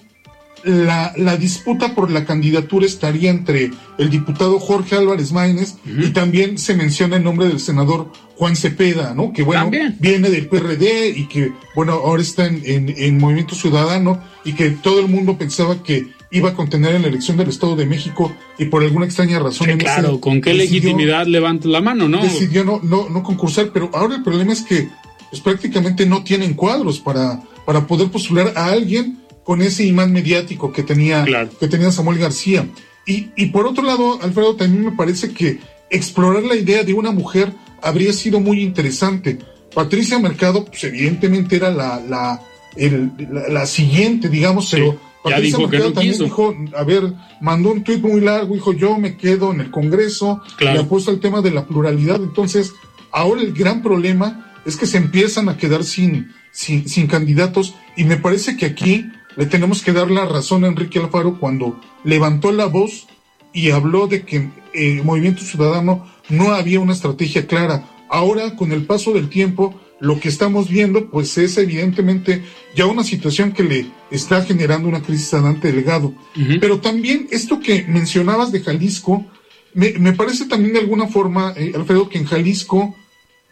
la, 0.64 1.14
la, 1.18 1.36
disputa 1.36 1.94
por 1.94 2.10
la 2.10 2.26
candidatura 2.26 2.86
estaría 2.86 3.30
entre 3.30 3.72
el 3.98 4.10
diputado 4.10 4.60
Jorge 4.60 4.96
Álvarez 4.96 5.32
Maínez 5.32 5.76
y 5.86 6.10
también 6.12 6.58
se 6.58 6.74
menciona 6.74 7.18
el 7.18 7.24
nombre 7.24 7.48
del 7.48 7.60
senador 7.60 8.12
Juan 8.38 8.56
Cepeda, 8.56 9.14
¿no? 9.14 9.34
Que 9.34 9.44
bueno, 9.44 9.70
viene 10.00 10.30
del 10.30 10.48
PRD 10.48 11.10
y 11.16 11.28
que 11.28 11.52
bueno, 11.76 11.94
ahora 11.94 12.22
está 12.22 12.46
en, 12.46 12.64
en, 12.66 13.18
Movimiento 13.20 13.56
Ciudadano 13.56 14.22
y 14.46 14.54
que 14.54 14.70
todo 14.72 15.00
el 15.02 15.08
mundo 15.08 15.38
pensaba 15.38 15.84
que 15.84 16.08
iba 16.32 16.50
a 16.50 16.54
contener 16.56 16.96
en 16.96 17.04
la 17.04 17.10
elección 17.10 17.38
del 17.38 17.50
Estado 17.50 17.76
de 17.76 17.86
México 17.86 18.34
y 18.58 18.66
por 18.66 18.84
alguna 18.84 19.06
extraña 19.06 19.40
razón. 19.40 19.78
claro, 19.78 20.20
¿con 20.20 20.42
qué 20.42 20.54
legitimidad 20.54 21.28
levanta 21.28 21.68
la 21.68 21.82
mano, 21.82 22.08
no? 22.08 22.24
Decidió 22.24 22.64
no, 22.64 22.80
no, 22.82 23.10
no 23.10 23.22
concursar, 23.22 23.70
pero 23.74 23.92
ahora 23.94 24.16
el 24.16 24.24
problema 24.24 24.54
es 24.54 24.62
que 24.62 24.90
pues, 25.30 25.42
prácticamente 25.42 26.06
no 26.06 26.24
tienen 26.24 26.54
cuadros 26.54 27.00
para 27.00 27.44
para 27.66 27.88
poder 27.88 28.10
postular 28.10 28.54
a 28.56 28.68
alguien 28.68 29.20
con 29.44 29.62
ese 29.62 29.86
imán 29.86 30.12
mediático 30.12 30.72
que 30.72 30.84
tenía, 30.84 31.26
que 31.60 31.68
tenía 31.68 31.92
Samuel 31.92 32.20
García. 32.20 32.68
Y, 33.06 33.30
y 33.36 33.48
por 33.48 33.68
otro 33.68 33.84
lado, 33.84 34.20
Alfredo, 34.22 34.56
también 34.56 34.86
me 34.86 34.92
parece 34.92 35.34
que 35.34 35.60
explorar 35.90 36.44
la 36.44 36.56
idea 36.56 36.84
de 36.84 36.94
una 36.94 37.12
mujer 37.12 37.54
habría 37.82 38.14
sido 38.14 38.40
muy 38.40 38.62
interesante. 38.62 39.38
Patricia 39.74 40.20
Mercado, 40.20 40.66
pues 40.66 40.84
evidentemente 40.86 41.56
era 41.58 41.72
la, 41.72 42.00
la, 42.00 42.42
el, 42.76 43.12
la, 43.50 43.66
siguiente, 43.66 44.30
digamos, 44.30 44.70
pero 44.72 44.98
Patricia 45.24 45.58
Mercado 45.58 45.94
también 45.94 46.18
dijo, 46.18 46.56
a 46.76 46.84
ver, 46.84 47.14
mandó 47.42 47.72
un 47.72 47.84
tuit 47.84 48.02
muy 48.02 48.22
largo, 48.22 48.54
dijo, 48.54 48.74
yo 48.74 48.98
me 48.98 49.18
quedo 49.18 49.52
en 49.52 49.62
el 49.62 49.72
Congreso, 49.72 50.42
le 50.60 50.80
apuesto 50.80 51.12
al 51.12 51.20
tema 51.20 51.42
de 51.42 51.52
la 51.52 51.66
pluralidad. 51.66 52.22
Entonces, 52.22 52.74
ahora 53.12 53.42
el 53.42 53.54
gran 53.54 53.82
problema 53.82 54.54
es 54.66 54.78
que 54.78 54.86
se 54.86 54.98
empiezan 54.98 55.50
a 55.50 55.58
quedar 55.58 55.84
sin, 55.84 56.32
sin, 56.54 56.88
sin 56.88 57.08
candidatos 57.08 57.76
y 57.98 58.06
me 58.06 58.16
parece 58.16 58.56
que 58.56 58.66
aquí 58.66 59.06
le 59.36 59.48
tenemos 59.48 59.82
que 59.82 59.92
dar 59.92 60.10
la 60.10 60.26
razón 60.26 60.64
a 60.64 60.68
Enrique 60.68 61.00
Alfaro 61.00 61.40
cuando 61.40 61.82
levantó 62.06 62.52
la 62.52 62.68
voz 62.68 63.08
y 63.52 63.72
habló 63.72 64.08
de 64.08 64.24
que 64.24 64.38
el 64.38 64.52
eh, 64.74 65.02
Movimiento 65.04 65.44
Ciudadano 65.44 66.08
no 66.30 66.54
había 66.54 66.80
una 66.80 66.94
estrategia 66.94 67.46
clara. 67.48 67.90
Ahora, 68.10 68.56
con 68.56 68.72
el 68.72 68.86
paso 68.86 69.14
del 69.14 69.30
tiempo, 69.30 69.80
lo 70.00 70.20
que 70.20 70.30
estamos 70.30 70.70
viendo, 70.70 71.10
pues 71.10 71.38
es 71.38 71.58
evidentemente 71.58 72.44
ya 72.76 72.86
una 72.86 73.04
situación 73.04 73.54
que 73.54 73.64
le 73.64 73.86
está 74.12 74.44
generando 74.44 74.88
una 74.88 75.02
crisis 75.02 75.34
a 75.34 75.42
Dante 75.42 75.72
Delgado. 75.72 76.14
Pero 76.60 76.80
también 76.80 77.28
esto 77.32 77.60
que 77.60 77.86
mencionabas 77.88 78.52
de 78.52 78.62
Jalisco, 78.62 79.26
me, 79.74 79.94
me 79.94 80.14
parece 80.14 80.46
también 80.46 80.74
de 80.74 80.80
alguna 80.80 81.08
forma, 81.08 81.54
eh, 81.56 81.72
Alfredo, 81.76 82.10
que 82.10 82.20
en 82.20 82.26
Jalisco 82.26 82.96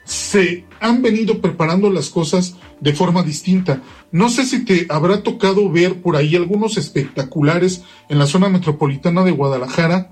se 0.04 0.66
han 0.80 1.02
venido 1.02 1.40
preparando 1.40 1.90
las 1.90 2.10
cosas 2.10 2.56
de 2.82 2.94
forma 2.94 3.24
distinta. 3.24 3.82
No 4.12 4.28
sé 4.30 4.46
si 4.46 4.66
te 4.66 4.88
habrá 4.90 5.24
tocado 5.24 5.70
ver 5.72 6.02
por 6.02 6.18
ahí 6.18 6.36
algunos 6.36 6.78
espectaculares 6.78 7.84
en 8.10 8.20
la 8.20 8.26
zona 8.26 8.50
metropolitana 8.50 9.24
de 9.24 9.32
Guadalajara 9.32 10.12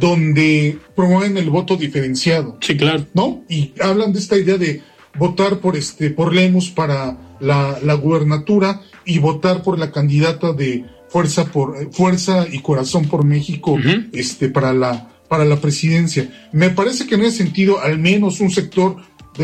donde 0.00 0.78
promueven 0.94 1.36
el 1.38 1.50
voto 1.50 1.76
diferenciado. 1.76 2.58
Sí, 2.60 2.76
claro. 2.76 3.06
¿No? 3.14 3.42
Y 3.48 3.72
hablan 3.80 4.12
de 4.12 4.18
esta 4.18 4.36
idea 4.36 4.58
de 4.58 4.82
votar 5.18 5.58
por 5.58 5.76
este 5.76 6.10
por 6.10 6.34
Lemus 6.34 6.70
para 6.70 7.16
la, 7.40 7.78
la 7.82 7.94
gubernatura 7.94 8.82
y 9.04 9.18
votar 9.18 9.62
por 9.62 9.78
la 9.78 9.90
candidata 9.90 10.52
de 10.52 10.84
fuerza 11.08 11.46
por 11.46 11.92
fuerza 11.92 12.46
y 12.50 12.60
corazón 12.60 13.06
por 13.06 13.24
México 13.24 13.78
este 14.12 14.48
para 14.48 14.72
la 14.72 15.08
para 15.28 15.44
la 15.44 15.56
presidencia. 15.56 16.48
Me 16.52 16.70
parece 16.70 17.06
que 17.06 17.16
en 17.16 17.22
ese 17.22 17.38
sentido 17.38 17.80
al 17.80 17.98
menos 17.98 18.40
un 18.40 18.50
sector 18.50 18.96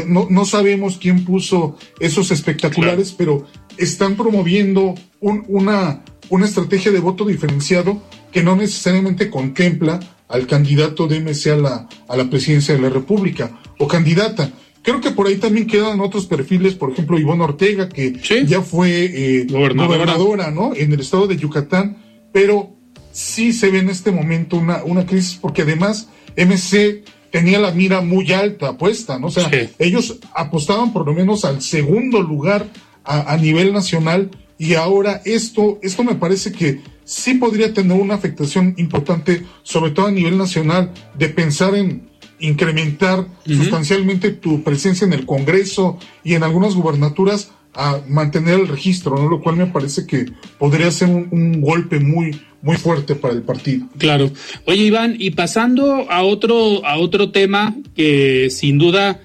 no, 0.06 0.26
no 0.30 0.44
sabemos 0.44 0.98
quién 0.98 1.24
puso 1.24 1.76
esos 2.00 2.30
espectaculares, 2.30 3.12
pero 3.12 3.46
están 3.76 4.16
promoviendo 4.16 4.94
una, 5.20 6.04
una 6.30 6.46
estrategia 6.46 6.92
de 6.92 7.00
voto 7.00 7.24
diferenciado 7.24 8.02
que 8.32 8.42
no 8.42 8.56
necesariamente 8.56 9.30
contempla 9.30 10.00
al 10.28 10.46
candidato 10.46 11.06
de 11.06 11.20
MC 11.20 11.52
a 11.52 11.56
la, 11.56 11.88
a 12.08 12.16
la 12.16 12.28
presidencia 12.28 12.74
de 12.74 12.80
la 12.80 12.88
República 12.88 13.60
o 13.78 13.86
candidata. 13.86 14.50
Creo 14.82 15.00
que 15.00 15.12
por 15.12 15.26
ahí 15.26 15.36
también 15.36 15.66
quedan 15.66 16.00
otros 16.00 16.26
perfiles, 16.26 16.74
por 16.74 16.92
ejemplo, 16.92 17.18
Ivonne 17.18 17.44
Ortega, 17.44 17.88
que 17.88 18.12
ya 18.46 18.60
fue 18.60 19.04
eh, 19.04 19.46
gobernadora. 19.48 20.50
¿no? 20.50 20.74
En 20.74 20.92
el 20.92 21.00
estado 21.00 21.26
de 21.26 21.36
Yucatán, 21.36 21.96
pero 22.32 22.74
sí 23.10 23.52
se 23.52 23.70
ve 23.70 23.78
en 23.78 23.88
este 23.88 24.10
momento 24.10 24.56
una, 24.56 24.84
una 24.84 25.06
crisis, 25.06 25.38
porque 25.40 25.62
además 25.62 26.08
MC 26.36 27.04
tenía 27.34 27.58
la 27.58 27.72
mira 27.72 28.00
muy 28.00 28.32
alta 28.32 28.78
puesta, 28.78 29.18
¿no? 29.18 29.26
O 29.26 29.30
sea, 29.30 29.50
ellos 29.80 30.20
apostaban 30.36 30.92
por 30.92 31.04
lo 31.04 31.14
menos 31.14 31.44
al 31.44 31.62
segundo 31.62 32.22
lugar 32.22 32.68
a, 33.02 33.36
nivel 33.38 33.72
nacional 33.72 34.30
y 34.56 34.74
ahora 34.74 35.20
esto, 35.24 35.80
esto 35.82 36.04
me 36.04 36.14
parece 36.14 36.52
que 36.52 36.80
sí 37.02 37.34
podría 37.34 37.74
tener 37.74 38.00
una 38.00 38.14
afectación 38.14 38.76
importante, 38.76 39.42
sobre 39.64 39.90
todo 39.90 40.06
a 40.06 40.12
nivel 40.12 40.38
nacional, 40.38 40.92
de 41.18 41.28
pensar 41.28 41.74
en 41.74 42.08
incrementar 42.38 43.26
sustancialmente 43.44 44.30
tu 44.30 44.62
presencia 44.62 45.04
en 45.04 45.12
el 45.12 45.26
Congreso 45.26 45.98
y 46.22 46.34
en 46.34 46.44
algunas 46.44 46.76
gubernaturas 46.76 47.50
a 47.74 47.98
mantener 48.06 48.60
el 48.60 48.68
registro, 48.68 49.16
¿no? 49.16 49.28
Lo 49.28 49.42
cual 49.42 49.56
me 49.56 49.66
parece 49.66 50.06
que 50.06 50.26
podría 50.56 50.88
ser 50.92 51.08
un 51.08 51.60
golpe 51.60 51.98
muy, 51.98 52.40
muy 52.64 52.76
fuerte 52.76 53.14
para 53.14 53.34
el 53.34 53.42
partido. 53.42 53.86
Claro. 53.98 54.32
Oye, 54.64 54.84
Iván, 54.84 55.16
y 55.18 55.32
pasando 55.32 56.10
a 56.10 56.22
otro, 56.22 56.84
a 56.86 56.96
otro 56.96 57.30
tema 57.30 57.76
que 57.94 58.48
sin 58.50 58.78
duda 58.78 59.20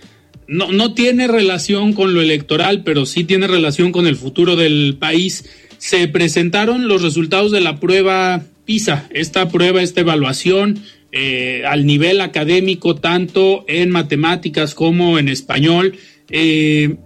no, 0.45 0.73
no 0.73 0.93
tiene 0.93 1.27
relación 1.27 1.93
con 1.93 2.13
lo 2.13 2.21
electoral, 2.21 2.83
pero 2.83 3.05
sí 3.05 3.23
tiene 3.23 3.47
relación 3.47 3.93
con 3.93 4.07
el 4.07 4.17
futuro 4.17 4.57
del 4.57 4.97
país. 4.99 5.49
Se 5.77 6.09
presentaron 6.09 6.89
los 6.89 7.01
resultados 7.01 7.53
de 7.53 7.61
la 7.61 7.79
prueba 7.79 8.43
PISA, 8.65 9.07
esta 9.11 9.47
prueba, 9.47 9.81
esta 9.81 10.01
evaluación 10.01 10.83
eh, 11.13 11.63
al 11.65 11.85
nivel 11.85 12.19
académico, 12.19 12.95
tanto 12.95 13.63
en 13.69 13.89
matemáticas 13.89 14.75
como 14.75 15.17
en 15.17 15.29
español, 15.29 15.95
eh, 16.29 16.97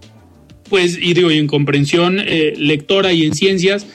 pues, 0.68 0.98
y 1.00 1.14
digo, 1.14 1.30
y 1.30 1.38
en 1.38 1.46
comprensión 1.46 2.18
eh, 2.18 2.54
lectora 2.56 3.12
y 3.12 3.24
en 3.24 3.34
ciencias, 3.34 3.86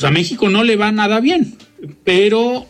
pues 0.00 0.08
a 0.08 0.14
México 0.14 0.48
no 0.48 0.64
le 0.64 0.76
va 0.76 0.90
nada 0.92 1.20
bien, 1.20 1.56
pero 2.04 2.66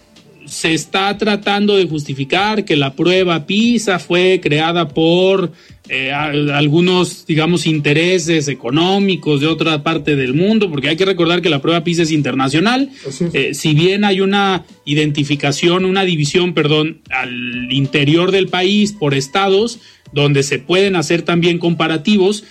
se 0.46 0.74
está 0.74 1.16
tratando 1.16 1.76
de 1.76 1.86
justificar 1.86 2.64
que 2.64 2.74
la 2.74 2.96
prueba 2.96 3.46
PISA 3.46 4.00
fue 4.00 4.40
creada 4.42 4.88
por 4.88 5.52
eh, 5.88 6.12
algunos, 6.12 7.26
digamos, 7.26 7.66
intereses 7.66 8.48
económicos 8.48 9.40
de 9.40 9.46
otra 9.46 9.84
parte 9.84 10.16
del 10.16 10.34
mundo, 10.34 10.68
porque 10.72 10.88
hay 10.88 10.96
que 10.96 11.04
recordar 11.04 11.40
que 11.40 11.50
la 11.50 11.62
prueba 11.62 11.84
PISA 11.84 12.02
es 12.02 12.10
internacional. 12.10 12.90
Eh, 13.32 13.54
si 13.54 13.74
bien 13.74 14.02
hay 14.04 14.20
una 14.20 14.64
identificación, 14.84 15.84
una 15.84 16.04
división, 16.04 16.52
perdón, 16.52 17.00
al 17.10 17.72
interior 17.72 18.32
del 18.32 18.48
país 18.48 18.90
por 18.90 19.14
estados, 19.14 19.78
donde 20.12 20.42
se 20.42 20.58
pueden 20.58 20.96
hacer 20.96 21.22
también 21.22 21.58
comparativos, 21.58 22.42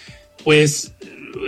pues 0.45 0.93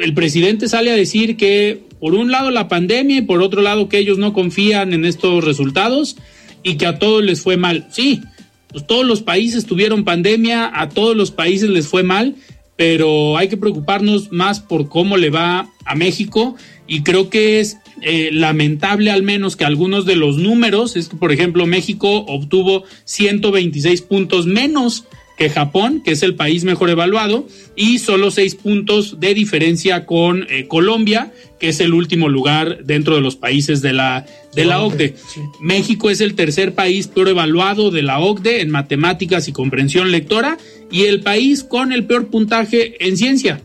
el 0.03 0.13
presidente 0.13 0.67
sale 0.67 0.91
a 0.91 0.95
decir 0.95 1.37
que 1.37 1.90
por 2.01 2.15
un 2.15 2.31
lado 2.31 2.49
la 2.49 2.67
pandemia 2.67 3.19
y 3.19 3.21
por 3.21 3.43
otro 3.43 3.61
lado 3.61 3.87
que 3.87 3.99
ellos 3.99 4.17
no 4.17 4.33
confían 4.33 4.91
en 4.91 5.05
estos 5.05 5.45
resultados 5.45 6.17
y 6.63 6.75
que 6.75 6.87
a 6.87 6.97
todos 6.97 7.23
les 7.23 7.41
fue 7.41 7.57
mal. 7.57 7.87
Sí, 7.91 8.21
pues 8.69 8.87
todos 8.87 9.05
los 9.05 9.21
países 9.21 9.67
tuvieron 9.67 10.03
pandemia, 10.03 10.71
a 10.73 10.89
todos 10.89 11.15
los 11.15 11.29
países 11.29 11.69
les 11.69 11.87
fue 11.87 12.01
mal, 12.01 12.35
pero 12.75 13.37
hay 13.37 13.49
que 13.49 13.57
preocuparnos 13.57 14.31
más 14.31 14.59
por 14.59 14.89
cómo 14.89 15.15
le 15.15 15.29
va 15.29 15.69
a 15.85 15.95
México 15.95 16.55
y 16.87 17.03
creo 17.03 17.29
que 17.29 17.59
es 17.59 17.77
eh, 18.01 18.31
lamentable 18.33 19.11
al 19.11 19.21
menos 19.21 19.55
que 19.55 19.65
algunos 19.65 20.07
de 20.07 20.15
los 20.15 20.37
números, 20.37 20.95
es 20.95 21.07
que 21.07 21.17
por 21.17 21.31
ejemplo 21.31 21.67
México 21.67 22.25
obtuvo 22.27 22.83
126 23.05 24.01
puntos 24.01 24.47
menos 24.47 25.05
que 25.41 25.49
Japón, 25.49 26.03
que 26.05 26.11
es 26.11 26.21
el 26.21 26.35
país 26.35 26.65
mejor 26.65 26.91
evaluado, 26.91 27.47
y 27.75 27.97
solo 27.97 28.29
seis 28.29 28.53
puntos 28.53 29.19
de 29.19 29.33
diferencia 29.33 30.05
con 30.05 30.45
eh, 30.51 30.67
Colombia, 30.67 31.31
que 31.59 31.69
es 31.69 31.79
el 31.79 31.95
último 31.95 32.29
lugar 32.29 32.83
dentro 32.83 33.15
de 33.15 33.21
los 33.21 33.37
países 33.37 33.81
de 33.81 33.91
la, 33.91 34.27
de 34.53 34.65
la 34.65 34.83
OCDE. 34.83 35.15
México 35.59 36.11
es 36.11 36.21
el 36.21 36.35
tercer 36.35 36.75
país 36.75 37.07
peor 37.07 37.29
evaluado 37.29 37.89
de 37.89 38.03
la 38.03 38.19
OCDE 38.19 38.61
en 38.61 38.69
matemáticas 38.69 39.47
y 39.47 39.51
comprensión 39.51 40.11
lectora, 40.11 40.59
y 40.91 41.05
el 41.05 41.21
país 41.21 41.63
con 41.63 41.91
el 41.91 42.05
peor 42.05 42.27
puntaje 42.27 43.03
en 43.07 43.17
ciencia. 43.17 43.63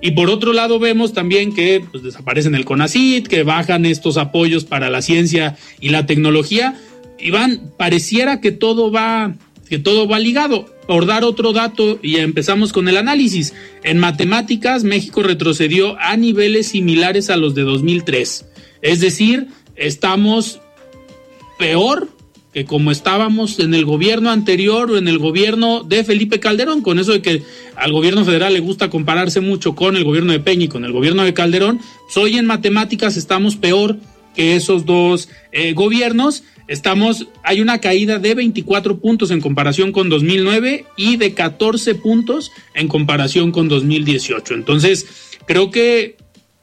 Y 0.00 0.12
por 0.12 0.30
otro 0.30 0.54
lado 0.54 0.78
vemos 0.78 1.12
también 1.12 1.54
que 1.54 1.84
pues, 1.90 2.02
desaparecen 2.02 2.54
el 2.54 2.64
CONACIT, 2.64 3.26
que 3.26 3.42
bajan 3.42 3.84
estos 3.84 4.16
apoyos 4.16 4.64
para 4.64 4.88
la 4.88 5.02
ciencia 5.02 5.58
y 5.78 5.90
la 5.90 6.06
tecnología. 6.06 6.74
Iván, 7.18 7.74
pareciera 7.76 8.40
que 8.40 8.50
todo 8.50 8.90
va, 8.90 9.34
que 9.68 9.78
todo 9.78 10.08
va 10.08 10.18
ligado 10.18 10.77
por 10.88 11.04
dar 11.04 11.22
otro 11.22 11.52
dato 11.52 11.98
y 12.02 12.16
empezamos 12.16 12.72
con 12.72 12.88
el 12.88 12.96
análisis. 12.96 13.52
En 13.84 13.98
matemáticas, 13.98 14.84
México 14.84 15.22
retrocedió 15.22 16.00
a 16.00 16.16
niveles 16.16 16.68
similares 16.68 17.28
a 17.28 17.36
los 17.36 17.54
de 17.54 17.62
2003. 17.62 18.46
Es 18.80 19.00
decir, 19.00 19.48
estamos 19.76 20.62
peor 21.58 22.08
que 22.54 22.64
como 22.64 22.90
estábamos 22.90 23.58
en 23.58 23.74
el 23.74 23.84
gobierno 23.84 24.30
anterior 24.30 24.90
o 24.90 24.96
en 24.96 25.08
el 25.08 25.18
gobierno 25.18 25.82
de 25.82 26.04
Felipe 26.04 26.40
Calderón, 26.40 26.80
con 26.80 26.98
eso 26.98 27.12
de 27.12 27.20
que 27.20 27.42
al 27.76 27.92
gobierno 27.92 28.24
federal 28.24 28.54
le 28.54 28.60
gusta 28.60 28.88
compararse 28.88 29.42
mucho 29.42 29.74
con 29.74 29.94
el 29.94 30.04
gobierno 30.04 30.32
de 30.32 30.40
Peña 30.40 30.64
y 30.64 30.68
con 30.68 30.86
el 30.86 30.92
gobierno 30.92 31.22
de 31.22 31.34
Calderón, 31.34 31.80
pues 32.06 32.16
hoy 32.16 32.38
en 32.38 32.46
matemáticas 32.46 33.18
estamos 33.18 33.56
peor 33.56 33.98
que 34.34 34.56
esos 34.56 34.86
dos 34.86 35.28
eh, 35.52 35.74
gobiernos 35.74 36.44
Estamos, 36.68 37.26
hay 37.42 37.62
una 37.62 37.80
caída 37.80 38.18
de 38.18 38.34
24 38.34 39.00
puntos 39.00 39.30
en 39.30 39.40
comparación 39.40 39.90
con 39.90 40.10
2009 40.10 40.84
y 40.96 41.16
de 41.16 41.32
14 41.32 41.94
puntos 41.94 42.52
en 42.74 42.88
comparación 42.88 43.52
con 43.52 43.68
2018. 43.68 44.52
Entonces, 44.52 45.06
creo 45.46 45.70
que 45.70 46.16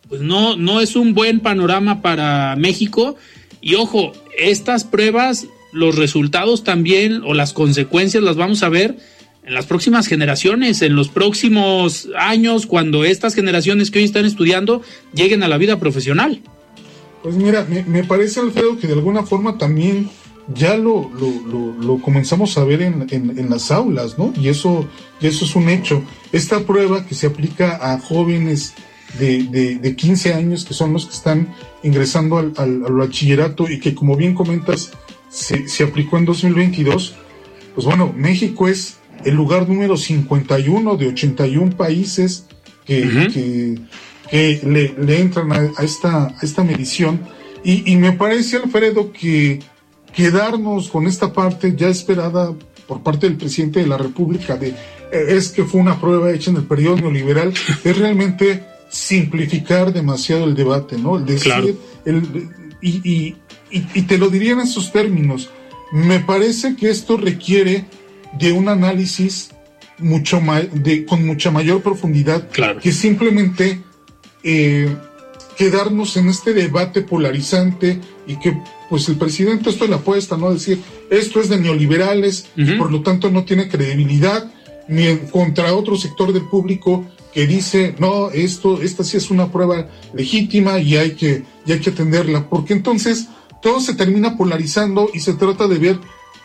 pues 0.07 0.21
no, 0.21 0.55
no 0.55 0.79
es 0.79 0.95
un 0.95 1.15
buen 1.15 1.39
panorama 1.39 2.03
para 2.03 2.55
México. 2.55 3.15
Y 3.61 3.73
ojo, 3.73 4.13
estas 4.37 4.83
pruebas, 4.83 5.47
los 5.71 5.95
resultados 5.95 6.63
también 6.63 7.21
o 7.25 7.33
las 7.33 7.53
consecuencias 7.53 8.23
las 8.23 8.35
vamos 8.35 8.61
a 8.61 8.69
ver 8.69 8.95
en 9.43 9.53
las 9.53 9.65
próximas 9.65 10.07
generaciones, 10.07 10.81
en 10.81 10.95
los 10.95 11.09
próximos 11.09 12.09
años, 12.17 12.65
cuando 12.65 13.05
estas 13.05 13.35
generaciones 13.35 13.91
que 13.91 13.99
hoy 13.99 14.05
están 14.05 14.25
estudiando 14.25 14.81
lleguen 15.13 15.43
a 15.43 15.47
la 15.47 15.57
vida 15.57 15.79
profesional. 15.79 16.41
Pues 17.25 17.37
mira, 17.37 17.65
me, 17.65 18.03
parece, 18.03 18.39
Alfredo, 18.39 18.77
que 18.77 18.85
de 18.85 18.93
alguna 18.93 19.23
forma 19.23 19.57
también 19.57 20.11
ya 20.53 20.77
lo, 20.77 21.09
lo, 21.09 21.97
comenzamos 21.97 22.55
a 22.55 22.63
ver 22.63 22.83
en, 22.83 23.49
las 23.49 23.71
aulas, 23.71 24.19
¿no? 24.19 24.31
Y 24.39 24.49
eso, 24.49 24.87
y 25.19 25.25
eso 25.25 25.43
es 25.43 25.55
un 25.55 25.67
hecho. 25.69 26.03
Esta 26.31 26.59
prueba 26.59 27.03
que 27.03 27.15
se 27.15 27.25
aplica 27.25 27.79
a 27.81 27.99
jóvenes 27.99 28.75
de, 29.17 29.41
de, 29.81 29.95
15 29.95 30.35
años, 30.35 30.65
que 30.65 30.75
son 30.75 30.93
los 30.93 31.07
que 31.07 31.15
están 31.15 31.51
ingresando 31.81 32.37
al, 32.37 32.53
al, 32.57 32.81
bachillerato 32.81 33.67
y 33.71 33.79
que, 33.79 33.95
como 33.95 34.15
bien 34.15 34.35
comentas, 34.35 34.91
se, 35.27 35.67
se, 35.67 35.83
aplicó 35.83 36.19
en 36.19 36.25
2022, 36.25 37.15
pues 37.73 37.87
bueno, 37.87 38.13
México 38.15 38.67
es 38.67 38.97
el 39.23 39.33
lugar 39.33 39.67
número 39.67 39.97
51 39.97 40.95
de 40.95 41.07
81 41.07 41.75
países 41.75 42.45
que, 42.85 43.01
que 43.33 43.79
que 44.35 44.93
le, 44.97 45.21
entran 45.21 45.51
a, 45.53 45.71
esta, 45.81 46.27
a 46.27 46.39
esta 46.41 46.63
medición. 46.63 47.21
Y, 47.63 47.95
me 47.95 48.11
parece, 48.11 48.57
Alfredo, 48.57 49.11
que 49.11 49.59
quedarnos 50.13 50.89
con 50.89 51.07
esta 51.07 51.33
parte 51.33 51.73
ya 51.75 51.87
esperada 51.87 52.53
por 52.85 53.01
parte 53.01 53.27
del 53.27 53.37
presidente 53.37 53.79
de 53.79 53.87
la 53.87 53.97
República 53.97 54.55
de 54.55 54.67
eh, 54.67 54.75
es 55.29 55.49
que 55.49 55.63
fue 55.63 55.81
una 55.81 55.99
prueba 55.99 56.31
hecha 56.31 56.51
en 56.51 56.57
el 56.57 56.65
periodo 56.65 56.97
neoliberal, 56.97 57.53
es 57.83 57.97
realmente 57.97 58.63
simplificar 58.89 59.91
demasiado 59.91 60.43
el 60.43 60.53
debate, 60.53 60.97
¿no? 60.97 61.17
El 61.17 61.25
decir, 61.25 61.75
el, 62.05 62.49
y, 62.81 63.35
y, 63.71 64.01
te 64.03 64.17
lo 64.19 64.29
diría 64.29 64.51
en 64.51 64.59
esos 64.59 64.91
términos, 64.91 65.49
me 65.91 66.19
parece 66.19 66.75
que 66.75 66.91
esto 66.91 67.17
requiere 67.17 67.85
de 68.37 68.51
un 68.51 68.69
análisis 68.69 69.49
mucho 69.97 70.39
de, 70.73 71.05
con 71.05 71.25
mucha 71.25 71.49
mayor 71.49 71.81
profundidad 71.81 72.47
que 72.81 72.91
simplemente 72.91 73.81
eh, 74.45 74.95
quedarnos 75.57 76.15
en 76.17 76.29
este 76.29 76.53
debate 76.53 77.01
polarizante 77.01 77.99
y 78.27 78.37
que 78.37 78.57
pues 78.89 79.09
el 79.09 79.17
presidente 79.17 79.69
esto 79.69 79.85
es 79.85 79.89
la 79.89 79.97
apuesta, 79.97 80.37
¿no? 80.37 80.53
Decir, 80.53 80.79
esto 81.09 81.39
es 81.39 81.49
de 81.49 81.59
neoliberales 81.59 82.47
y 82.55 82.73
por 82.73 82.91
lo 82.91 83.01
tanto 83.01 83.31
no 83.31 83.43
tiene 83.43 83.67
credibilidad 83.67 84.51
ni 84.87 85.17
contra 85.31 85.73
otro 85.73 85.97
sector 85.97 86.31
del 86.31 86.47
público 86.47 87.05
que 87.33 87.47
dice, 87.47 87.95
no, 87.99 88.29
esto, 88.29 88.81
esta 88.81 89.03
sí 89.03 89.17
es 89.17 89.31
una 89.31 89.51
prueba 89.51 89.89
legítima 90.13 90.79
y 90.79 90.95
hay 90.95 91.15
que, 91.15 91.43
y 91.65 91.71
hay 91.71 91.79
que 91.79 91.89
atenderla, 91.89 92.47
porque 92.47 92.73
entonces 92.73 93.27
todo 93.61 93.79
se 93.79 93.95
termina 93.95 94.37
polarizando 94.37 95.09
y 95.13 95.19
se 95.19 95.33
trata 95.33 95.67
de 95.67 95.79
ver 95.79 95.99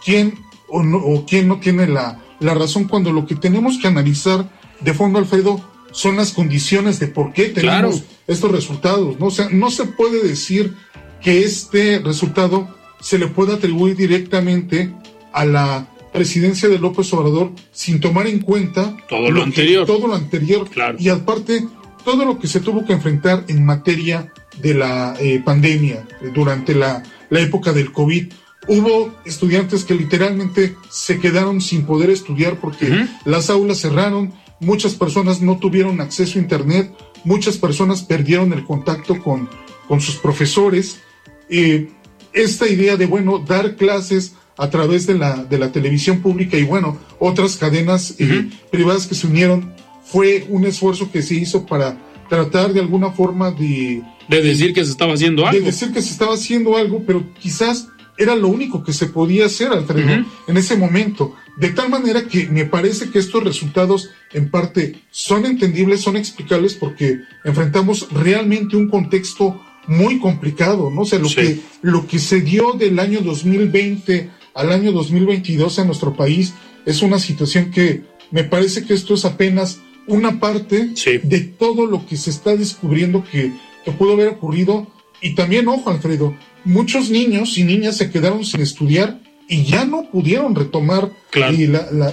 quién 0.04 0.34
o, 0.68 0.82
no, 0.82 0.98
o 0.98 1.26
quién 1.26 1.46
no 1.46 1.60
tiene 1.60 1.86
la, 1.86 2.20
la 2.40 2.54
razón 2.54 2.88
cuando 2.88 3.12
lo 3.12 3.26
que 3.26 3.36
tenemos 3.36 3.78
que 3.78 3.88
analizar 3.88 4.50
de 4.80 4.94
fondo, 4.94 5.18
Alfredo, 5.18 5.60
son 5.92 6.16
las 6.16 6.32
condiciones 6.32 6.98
de 7.00 7.08
por 7.08 7.32
qué 7.32 7.46
tenemos 7.46 8.04
estos 8.26 8.50
resultados. 8.50 9.18
¿no? 9.18 9.26
O 9.26 9.30
sea, 9.30 9.48
no 9.50 9.70
se 9.70 9.86
puede 9.86 10.22
decir 10.22 10.74
que 11.22 11.44
este 11.44 11.98
resultado 11.98 12.68
se 13.00 13.18
le 13.18 13.26
pueda 13.26 13.54
atribuir 13.54 13.96
directamente 13.96 14.92
a 15.32 15.44
la 15.44 15.88
presidencia 16.12 16.68
de 16.68 16.78
López 16.78 17.12
Obrador 17.12 17.52
sin 17.72 18.00
tomar 18.00 18.26
en 18.26 18.40
cuenta 18.40 18.96
todo 19.08 19.30
lo, 19.30 19.42
anterior. 19.42 19.86
todo 19.86 20.08
lo 20.08 20.14
anterior. 20.14 20.68
Y 20.98 21.08
aparte, 21.08 21.66
todo 22.04 22.24
lo 22.24 22.38
que 22.38 22.48
se 22.48 22.60
tuvo 22.60 22.84
que 22.84 22.92
enfrentar 22.92 23.44
en 23.48 23.64
materia 23.64 24.32
de 24.60 24.74
la 24.74 25.14
eh, 25.20 25.40
pandemia 25.44 26.06
durante 26.34 26.74
la, 26.74 27.02
la 27.30 27.40
época 27.40 27.72
del 27.72 27.92
COVID. 27.92 28.32
Hubo 28.68 29.14
estudiantes 29.24 29.84
que 29.84 29.94
literalmente 29.94 30.76
se 30.90 31.18
quedaron 31.18 31.60
sin 31.60 31.86
poder 31.86 32.10
estudiar 32.10 32.56
porque 32.60 33.06
las 33.24 33.48
aulas 33.48 33.80
cerraron, 33.80 34.34
muchas 34.60 34.94
personas 34.94 35.40
no 35.40 35.58
tuvieron 35.58 36.00
acceso 36.00 36.38
a 36.38 36.42
Internet, 36.42 36.94
muchas 37.24 37.56
personas 37.56 38.02
perdieron 38.02 38.52
el 38.52 38.64
contacto 38.64 39.20
con, 39.20 39.48
con 39.88 40.00
sus 40.00 40.16
profesores. 40.16 41.00
Eh, 41.48 41.88
esta 42.32 42.68
idea 42.68 42.96
de, 42.96 43.06
bueno, 43.06 43.38
dar 43.38 43.74
clases 43.76 44.34
a 44.56 44.70
través 44.70 45.06
de 45.06 45.14
la, 45.18 45.44
de 45.44 45.58
la 45.58 45.72
televisión 45.72 46.20
pública 46.20 46.56
y, 46.58 46.64
bueno, 46.64 46.98
otras 47.18 47.56
cadenas 47.56 48.14
eh, 48.18 48.48
privadas 48.70 49.06
que 49.06 49.14
se 49.14 49.26
unieron, 49.26 49.74
fue 50.04 50.46
un 50.48 50.66
esfuerzo 50.66 51.10
que 51.10 51.22
se 51.22 51.34
hizo 51.34 51.66
para 51.66 51.96
tratar 52.28 52.72
de 52.72 52.80
alguna 52.80 53.10
forma 53.10 53.50
de... 53.50 54.02
De 54.28 54.42
decir 54.42 54.72
que 54.72 54.84
se 54.84 54.90
estaba 54.90 55.14
haciendo 55.14 55.46
algo. 55.46 55.58
De 55.58 55.64
decir 55.64 55.92
que 55.92 56.02
se 56.02 56.10
estaba 56.10 56.34
haciendo 56.34 56.76
algo, 56.76 57.02
pero 57.06 57.24
quizás 57.40 57.88
era 58.18 58.36
lo 58.36 58.48
único 58.48 58.84
que 58.84 58.92
se 58.92 59.06
podía 59.06 59.46
hacer, 59.46 59.72
Alfredo, 59.72 60.24
en 60.46 60.56
ese 60.56 60.76
momento. 60.76 61.34
De 61.56 61.70
tal 61.70 61.90
manera 61.90 62.26
que 62.26 62.46
me 62.46 62.64
parece 62.64 63.10
que 63.10 63.18
estos 63.18 63.42
resultados 63.44 64.10
en 64.32 64.50
parte 64.50 65.02
son 65.10 65.46
entendibles, 65.46 66.00
son 66.00 66.16
explicables 66.16 66.74
porque 66.74 67.20
enfrentamos 67.44 68.08
realmente 68.12 68.76
un 68.76 68.88
contexto 68.88 69.60
muy 69.86 70.18
complicado, 70.18 70.90
¿no? 70.90 71.02
O 71.02 71.04
sea, 71.04 71.18
lo, 71.18 71.28
que, 71.28 71.60
lo 71.82 72.06
que 72.06 72.18
se 72.18 72.40
dio 72.40 72.72
del 72.72 72.98
año 72.98 73.20
2020 73.20 74.30
al 74.54 74.72
año 74.72 74.92
2022 74.92 75.78
en 75.78 75.86
nuestro 75.86 76.14
país 76.14 76.54
es 76.86 77.02
una 77.02 77.18
situación 77.18 77.70
que 77.70 78.02
me 78.30 78.44
parece 78.44 78.84
que 78.84 78.94
esto 78.94 79.14
es 79.14 79.24
apenas 79.24 79.80
una 80.06 80.40
parte 80.40 80.94
de 81.22 81.40
todo 81.40 81.86
lo 81.86 82.06
que 82.06 82.16
se 82.16 82.30
está 82.30 82.56
descubriendo 82.56 83.24
que, 83.30 83.52
que 83.84 83.92
pudo 83.92 84.12
haber 84.14 84.28
ocurrido. 84.28 84.86
Y 85.20 85.34
también, 85.34 85.68
ojo, 85.68 85.90
Alfredo, 85.90 86.34
muchos 86.64 87.10
niños 87.10 87.58
y 87.58 87.64
niñas 87.64 87.96
se 87.96 88.10
quedaron 88.10 88.44
sin 88.44 88.60
estudiar 88.60 89.20
y 89.50 89.64
ya 89.64 89.84
no 89.84 90.08
pudieron 90.08 90.54
retomar 90.54 91.10
eh, 91.34 91.68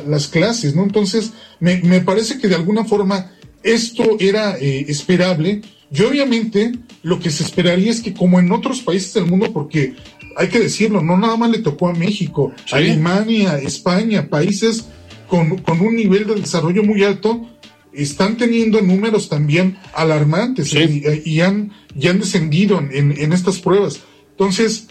las 0.08 0.28
clases, 0.28 0.76
¿no? 0.76 0.84
Entonces, 0.84 1.34
me, 1.60 1.78
me, 1.84 2.02
parece 2.02 2.40
que 2.40 2.48
de 2.48 2.56
alguna 2.56 2.84
forma 2.84 3.32
esto 3.62 4.18
era 4.20 4.58
eh, 4.58 4.86
esperable 4.90 5.62
y 5.92 6.02
obviamente 6.02 6.72
lo 7.04 7.20
que 7.20 7.30
se 7.30 7.44
esperaría 7.44 7.92
es 7.92 8.02
que 8.02 8.16
como 8.16 8.40
en 8.40 8.52
otros 8.52 8.82
países 8.82 9.14
del 9.14 9.28
mundo, 9.28 9.54
porque 9.54 9.94
hay 10.36 10.48
que 10.48 10.60
decirlo, 10.60 11.04
no 11.04 11.16
nada 11.16 11.38
más 11.38 11.52
le 11.52 11.60
tocó 11.60 11.90
a 11.90 11.94
México, 11.94 12.52
Alemania, 12.72 13.60
España, 13.60 14.30
países 14.30 14.86
con, 15.28 15.60
con, 15.60 15.80
un 15.80 15.96
nivel 15.96 16.26
de 16.26 16.36
desarrollo 16.36 16.84
muy 16.84 17.04
alto, 17.04 17.48
están 17.94 18.38
teniendo 18.38 18.82
números 18.82 19.30
también 19.30 19.78
alarmantes 19.94 20.74
y, 20.74 21.42
han, 21.42 21.72
y 21.96 22.08
han 22.08 22.20
descendido 22.20 22.80
en, 22.80 23.12
en 23.16 23.32
estas 23.32 23.60
pruebas. 23.60 24.00
Entonces, 24.32 24.88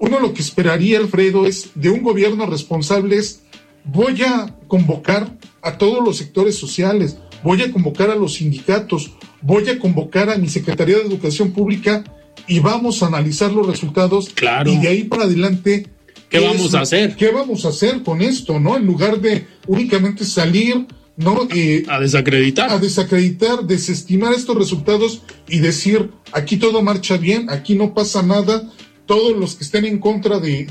uno 0.00 0.18
lo 0.18 0.32
que 0.32 0.42
esperaría, 0.42 0.98
Alfredo, 0.98 1.46
es 1.46 1.70
de 1.74 1.90
un 1.90 2.02
gobierno 2.02 2.46
responsable 2.46 3.16
es, 3.16 3.42
voy 3.84 4.22
a 4.22 4.56
convocar 4.66 5.36
a 5.62 5.76
todos 5.76 6.02
los 6.02 6.16
sectores 6.16 6.56
sociales, 6.56 7.18
voy 7.44 7.62
a 7.62 7.70
convocar 7.70 8.10
a 8.10 8.16
los 8.16 8.34
sindicatos, 8.34 9.12
voy 9.42 9.68
a 9.68 9.78
convocar 9.78 10.30
a 10.30 10.38
mi 10.38 10.48
Secretaría 10.48 10.96
de 10.96 11.04
Educación 11.04 11.52
Pública 11.52 12.02
y 12.48 12.60
vamos 12.60 13.02
a 13.02 13.06
analizar 13.06 13.52
los 13.52 13.66
resultados. 13.66 14.30
Claro. 14.30 14.72
Y 14.72 14.78
de 14.78 14.88
ahí 14.88 15.04
para 15.04 15.24
adelante. 15.24 15.86
¿Qué, 16.30 16.40
vamos 16.40 16.74
a 16.74 16.80
hacer? 16.80 17.16
¿Qué 17.16 17.30
vamos 17.30 17.64
a 17.64 17.68
hacer 17.68 18.02
con 18.02 18.22
esto, 18.22 18.58
no? 18.58 18.76
En 18.76 18.86
lugar 18.86 19.20
de 19.20 19.46
únicamente 19.66 20.24
salir, 20.24 20.86
¿no? 21.16 21.46
Eh, 21.54 21.84
a 21.88 22.00
desacreditar. 22.00 22.70
A 22.70 22.78
desacreditar, 22.78 23.64
desestimar 23.64 24.32
estos 24.32 24.56
resultados 24.56 25.22
y 25.48 25.58
decir, 25.58 26.10
aquí 26.32 26.56
todo 26.56 26.82
marcha 26.82 27.16
bien, 27.16 27.50
aquí 27.50 27.74
no 27.74 27.94
pasa 27.94 28.22
nada, 28.22 28.70
todos 29.10 29.36
los 29.36 29.56
que 29.56 29.64
estén 29.64 29.86
en 29.86 29.98
contra 29.98 30.38
de, 30.38 30.66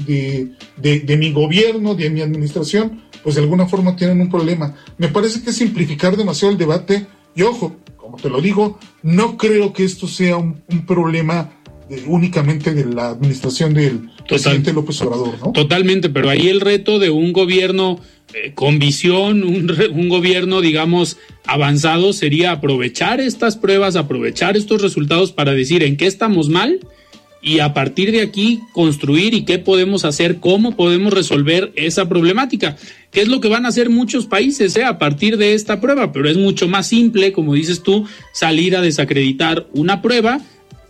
de, 0.77 0.99
de 1.01 1.17
mi 1.17 1.33
gobierno, 1.33 1.93
de 1.93 2.09
mi 2.09 2.21
administración, 2.21 3.01
pues 3.21 3.35
de 3.35 3.41
alguna 3.41 3.67
forma 3.67 3.97
tienen 3.97 4.21
un 4.21 4.29
problema. 4.29 4.77
Me 4.97 5.09
parece 5.09 5.43
que 5.43 5.49
es 5.49 5.57
simplificar 5.57 6.15
demasiado 6.15 6.53
el 6.53 6.57
debate 6.57 7.05
y 7.35 7.41
ojo, 7.41 7.75
como 7.97 8.15
te 8.15 8.29
lo 8.29 8.39
digo, 8.39 8.79
no 9.03 9.35
creo 9.35 9.73
que 9.73 9.83
esto 9.83 10.07
sea 10.07 10.37
un, 10.37 10.63
problema 10.87 11.51
únicamente 12.07 12.73
de 12.73 12.85
la 12.85 13.09
administración 13.09 13.73
del 13.73 14.09
presidente 14.25 14.71
López 14.71 15.01
Obrador, 15.01 15.37
¿no? 15.45 15.51
Totalmente, 15.51 16.07
pero 16.07 16.29
ahí 16.29 16.47
el 16.47 16.61
reto 16.61 16.97
de 16.97 17.09
un 17.09 17.33
gobierno 17.33 17.99
eh, 18.33 18.53
con 18.55 18.79
visión, 18.79 19.43
un, 19.43 19.69
un, 19.93 20.07
gobierno, 20.07 20.61
digamos, 20.61 21.17
avanzado, 21.45 22.13
sería 22.13 22.53
aprovechar 22.53 23.19
estas 23.19 23.57
pruebas, 23.57 23.97
aprovechar 23.97 24.55
estos 24.55 24.81
resultados 24.81 25.33
para 25.33 25.51
decir 25.51 25.83
en 25.83 25.97
qué 25.97 26.07
estamos 26.07 26.47
mal 26.47 26.79
y 27.41 27.59
a 27.59 27.73
partir 27.73 28.11
de 28.11 28.21
aquí 28.21 28.59
construir 28.73 29.33
y 29.33 29.45
qué 29.45 29.59
podemos 29.59 30.03
hacer, 30.05 30.39
cómo 30.39 30.75
podemos 30.75 31.13
resolver 31.13 31.71
esa 31.75 32.09
problemática, 32.09 32.75
que 33.11 33.21
es 33.21 33.27
lo 33.27 33.39
que 33.39 33.47
van 33.47 33.65
a 33.65 33.69
hacer 33.69 33.89
muchos 33.89 34.25
países 34.25 34.75
¿eh? 34.75 34.83
a 34.83 34.97
partir 34.97 35.37
de 35.37 35.53
esta 35.53 35.79
prueba, 35.79 36.11
pero 36.11 36.29
es 36.29 36.37
mucho 36.37 36.67
más 36.67 36.87
simple, 36.87 37.31
como 37.31 37.53
dices 37.53 37.81
tú, 37.81 38.05
salir 38.33 38.75
a 38.75 38.81
desacreditar 38.81 39.67
una 39.73 40.01
prueba, 40.01 40.41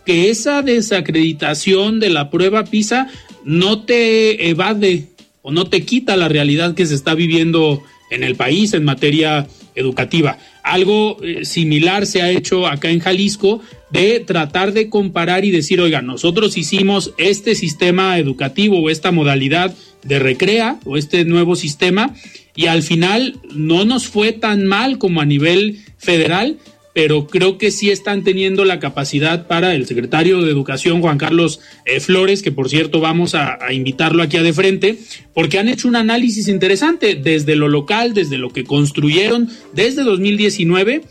que 0.04 0.30
esa 0.30 0.62
desacreditación 0.62 2.00
de 2.00 2.10
la 2.10 2.30
prueba 2.30 2.64
PISA 2.64 3.08
no 3.44 3.82
te 3.82 4.48
evade 4.48 5.08
o 5.42 5.52
no 5.52 5.68
te 5.68 5.84
quita 5.84 6.16
la 6.16 6.28
realidad 6.28 6.74
que 6.74 6.86
se 6.86 6.94
está 6.94 7.14
viviendo 7.14 7.82
en 8.10 8.24
el 8.24 8.34
país 8.34 8.74
en 8.74 8.84
materia 8.84 9.46
educativa. 9.74 10.38
Algo 10.62 11.16
eh, 11.22 11.44
similar 11.44 12.06
se 12.06 12.22
ha 12.22 12.30
hecho 12.30 12.66
acá 12.66 12.90
en 12.90 12.98
Jalisco 12.98 13.60
de 13.90 14.20
tratar 14.20 14.72
de 14.72 14.88
comparar 14.88 15.44
y 15.44 15.50
decir, 15.50 15.80
oiga, 15.80 16.02
nosotros 16.02 16.56
hicimos 16.56 17.12
este 17.18 17.54
sistema 17.54 18.18
educativo 18.18 18.80
o 18.80 18.90
esta 18.90 19.10
modalidad 19.10 19.74
de 20.02 20.18
recrea 20.18 20.78
o 20.84 20.96
este 20.96 21.24
nuevo 21.24 21.56
sistema 21.56 22.14
y 22.56 22.66
al 22.66 22.82
final 22.82 23.38
no 23.54 23.84
nos 23.84 24.06
fue 24.06 24.32
tan 24.32 24.66
mal 24.66 24.98
como 24.98 25.20
a 25.20 25.24
nivel 25.24 25.78
federal, 25.98 26.58
pero 26.92 27.26
creo 27.26 27.56
que 27.56 27.70
sí 27.70 27.90
están 27.90 28.24
teniendo 28.24 28.64
la 28.64 28.80
capacidad 28.80 29.46
para 29.46 29.74
el 29.74 29.86
secretario 29.86 30.42
de 30.42 30.50
Educación, 30.50 31.00
Juan 31.00 31.18
Carlos 31.18 31.60
eh, 31.84 32.00
Flores, 32.00 32.42
que 32.42 32.52
por 32.52 32.68
cierto 32.68 33.00
vamos 33.00 33.34
a, 33.34 33.58
a, 33.64 33.72
invitarlo 33.72 34.22
aquí 34.22 34.36
a 34.36 34.42
de 34.42 34.52
frente, 34.52 34.98
porque 35.32 35.58
han 35.58 35.68
hecho 35.68 35.88
un 35.88 35.96
análisis 35.96 36.48
interesante 36.48 37.14
desde 37.14 37.54
lo 37.54 37.68
local, 37.68 38.12
desde 38.12 38.38
lo 38.38 38.50
que 38.50 38.64
construyeron 38.64 39.48
desde 39.72 40.02
2019, 40.02 41.02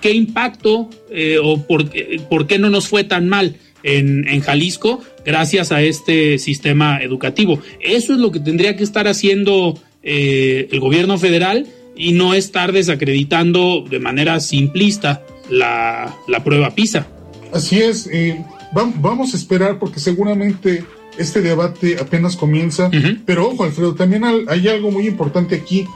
qué 0.00 0.12
impacto 0.12 0.90
eh, 1.10 1.38
o 1.42 1.62
por, 1.62 1.90
por, 2.28 2.46
qué 2.46 2.58
no 2.58 2.70
nos 2.70 2.88
fue 2.88 3.04
tan 3.04 3.28
mal 3.28 3.56
en, 3.82 4.26
en 4.28 4.40
Jalisco 4.40 5.00
gracias 5.24 5.72
a 5.72 5.82
este 5.82 6.38
sistema 6.38 6.98
educativo. 7.02 7.60
Eso 7.80 8.12
es 8.12 8.18
lo 8.18 8.30
que 8.32 8.40
tendría 8.40 8.76
que 8.76 8.84
estar 8.84 9.08
haciendo 9.08 9.78
eh, 10.02 10.68
el 10.70 10.80
gobierno 10.80 11.18
federal 11.18 11.66
y 11.96 12.12
no 12.12 12.34
estar 12.34 12.72
desacreditando 12.72 13.84
de 13.88 14.00
manera 14.00 14.40
simplista 14.40 15.22
la, 15.48 16.14
la 16.28 16.42
prueba 16.44 16.74
PISA. 16.74 17.06
Así 17.52 17.80
es, 17.80 18.08
eh, 18.12 18.44
vamos 18.72 19.32
a 19.32 19.36
esperar 19.36 19.78
porque 19.78 20.00
seguramente 20.00 20.84
este 21.18 21.40
debate 21.40 21.96
apenas 22.00 22.36
comienza, 22.36 22.90
pero 23.24 23.48
ojo 23.48 23.64
Alfredo, 23.64 23.94
también 23.94 24.24
hay 24.24 24.68
algo 24.68 24.90
muy 24.90 25.06
importante 25.06 25.54
aquí. 25.54 25.86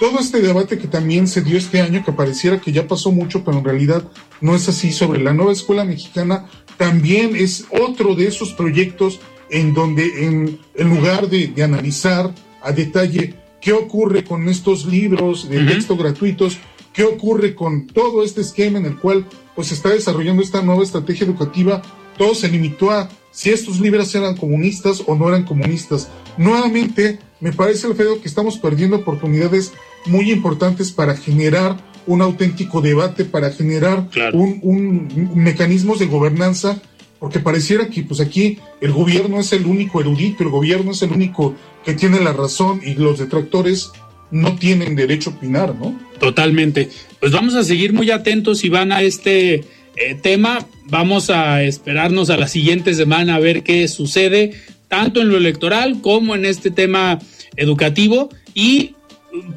Todo 0.00 0.18
este 0.18 0.40
debate 0.40 0.78
que 0.78 0.88
también 0.88 1.28
se 1.28 1.42
dio 1.42 1.58
este 1.58 1.82
año, 1.82 2.02
que 2.02 2.10
pareciera 2.10 2.58
que 2.58 2.72
ya 2.72 2.88
pasó 2.88 3.12
mucho, 3.12 3.44
pero 3.44 3.58
en 3.58 3.64
realidad 3.64 4.02
no 4.40 4.56
es 4.56 4.66
así, 4.66 4.92
sobre 4.92 5.20
la 5.22 5.34
nueva 5.34 5.52
escuela 5.52 5.84
mexicana, 5.84 6.46
también 6.78 7.36
es 7.36 7.66
otro 7.70 8.14
de 8.14 8.26
esos 8.26 8.54
proyectos 8.54 9.20
en 9.50 9.74
donde 9.74 10.24
en, 10.24 10.58
en 10.74 10.88
lugar 10.88 11.28
de, 11.28 11.48
de 11.48 11.62
analizar 11.62 12.34
a 12.62 12.72
detalle 12.72 13.34
qué 13.60 13.74
ocurre 13.74 14.24
con 14.24 14.48
estos 14.48 14.86
libros 14.86 15.50
de 15.50 15.66
texto 15.66 15.98
gratuitos, 15.98 16.56
qué 16.94 17.04
ocurre 17.04 17.54
con 17.54 17.86
todo 17.86 18.24
este 18.24 18.40
esquema 18.40 18.78
en 18.78 18.86
el 18.86 18.96
cual 18.96 19.26
pues 19.54 19.68
se 19.68 19.74
está 19.74 19.90
desarrollando 19.90 20.42
esta 20.42 20.62
nueva 20.62 20.82
estrategia 20.82 21.26
educativa, 21.26 21.82
todo 22.16 22.34
se 22.34 22.48
limitó 22.48 22.90
a 22.90 23.10
si 23.30 23.50
estos 23.50 23.78
libros 23.80 24.14
eran 24.14 24.34
comunistas 24.36 25.02
o 25.06 25.14
no 25.14 25.28
eran 25.28 25.44
comunistas. 25.44 26.08
Nuevamente, 26.38 27.18
me 27.40 27.52
parece, 27.52 27.86
Alfredo, 27.86 28.20
que 28.20 28.28
estamos 28.28 28.58
perdiendo 28.58 28.96
oportunidades 28.96 29.72
muy 30.06 30.30
importantes 30.30 30.92
para 30.92 31.16
generar 31.16 31.76
un 32.06 32.22
auténtico 32.22 32.80
debate, 32.80 33.24
para 33.24 33.50
generar 33.50 34.08
un, 34.32 34.58
un, 34.62 35.30
mecanismos 35.34 35.98
de 35.98 36.06
gobernanza 36.06 36.80
porque 37.20 37.38
pareciera 37.38 37.88
que 37.88 38.02
pues 38.02 38.18
aquí 38.18 38.58
el 38.80 38.92
gobierno 38.92 39.38
es 39.38 39.52
el 39.52 39.66
único 39.66 40.00
erudito, 40.00 40.42
el 40.42 40.48
gobierno 40.48 40.92
es 40.92 41.02
el 41.02 41.12
único 41.12 41.54
que 41.84 41.92
tiene 41.92 42.18
la 42.18 42.32
razón 42.32 42.80
y 42.84 42.94
los 42.94 43.18
detractores 43.18 43.92
no 44.30 44.56
tienen 44.56 44.96
derecho 44.96 45.30
a 45.30 45.34
opinar, 45.34 45.74
¿no? 45.76 45.98
Totalmente. 46.18 46.88
Pues 47.20 47.30
vamos 47.32 47.54
a 47.54 47.62
seguir 47.62 47.92
muy 47.92 48.10
atentos, 48.10 48.64
Iván, 48.64 48.90
a 48.90 49.02
este 49.02 49.64
eh, 49.96 50.14
tema. 50.20 50.66
Vamos 50.86 51.30
a 51.30 51.62
esperarnos 51.62 52.30
a 52.30 52.38
la 52.38 52.48
siguiente 52.48 52.94
semana 52.94 53.34
a 53.34 53.40
ver 53.40 53.62
qué 53.62 53.86
sucede, 53.86 54.52
tanto 54.88 55.20
en 55.20 55.28
lo 55.28 55.36
electoral 55.36 56.00
como 56.00 56.34
en 56.34 56.46
este 56.46 56.70
tema 56.70 57.18
educativo. 57.56 58.30
Y 58.54 58.94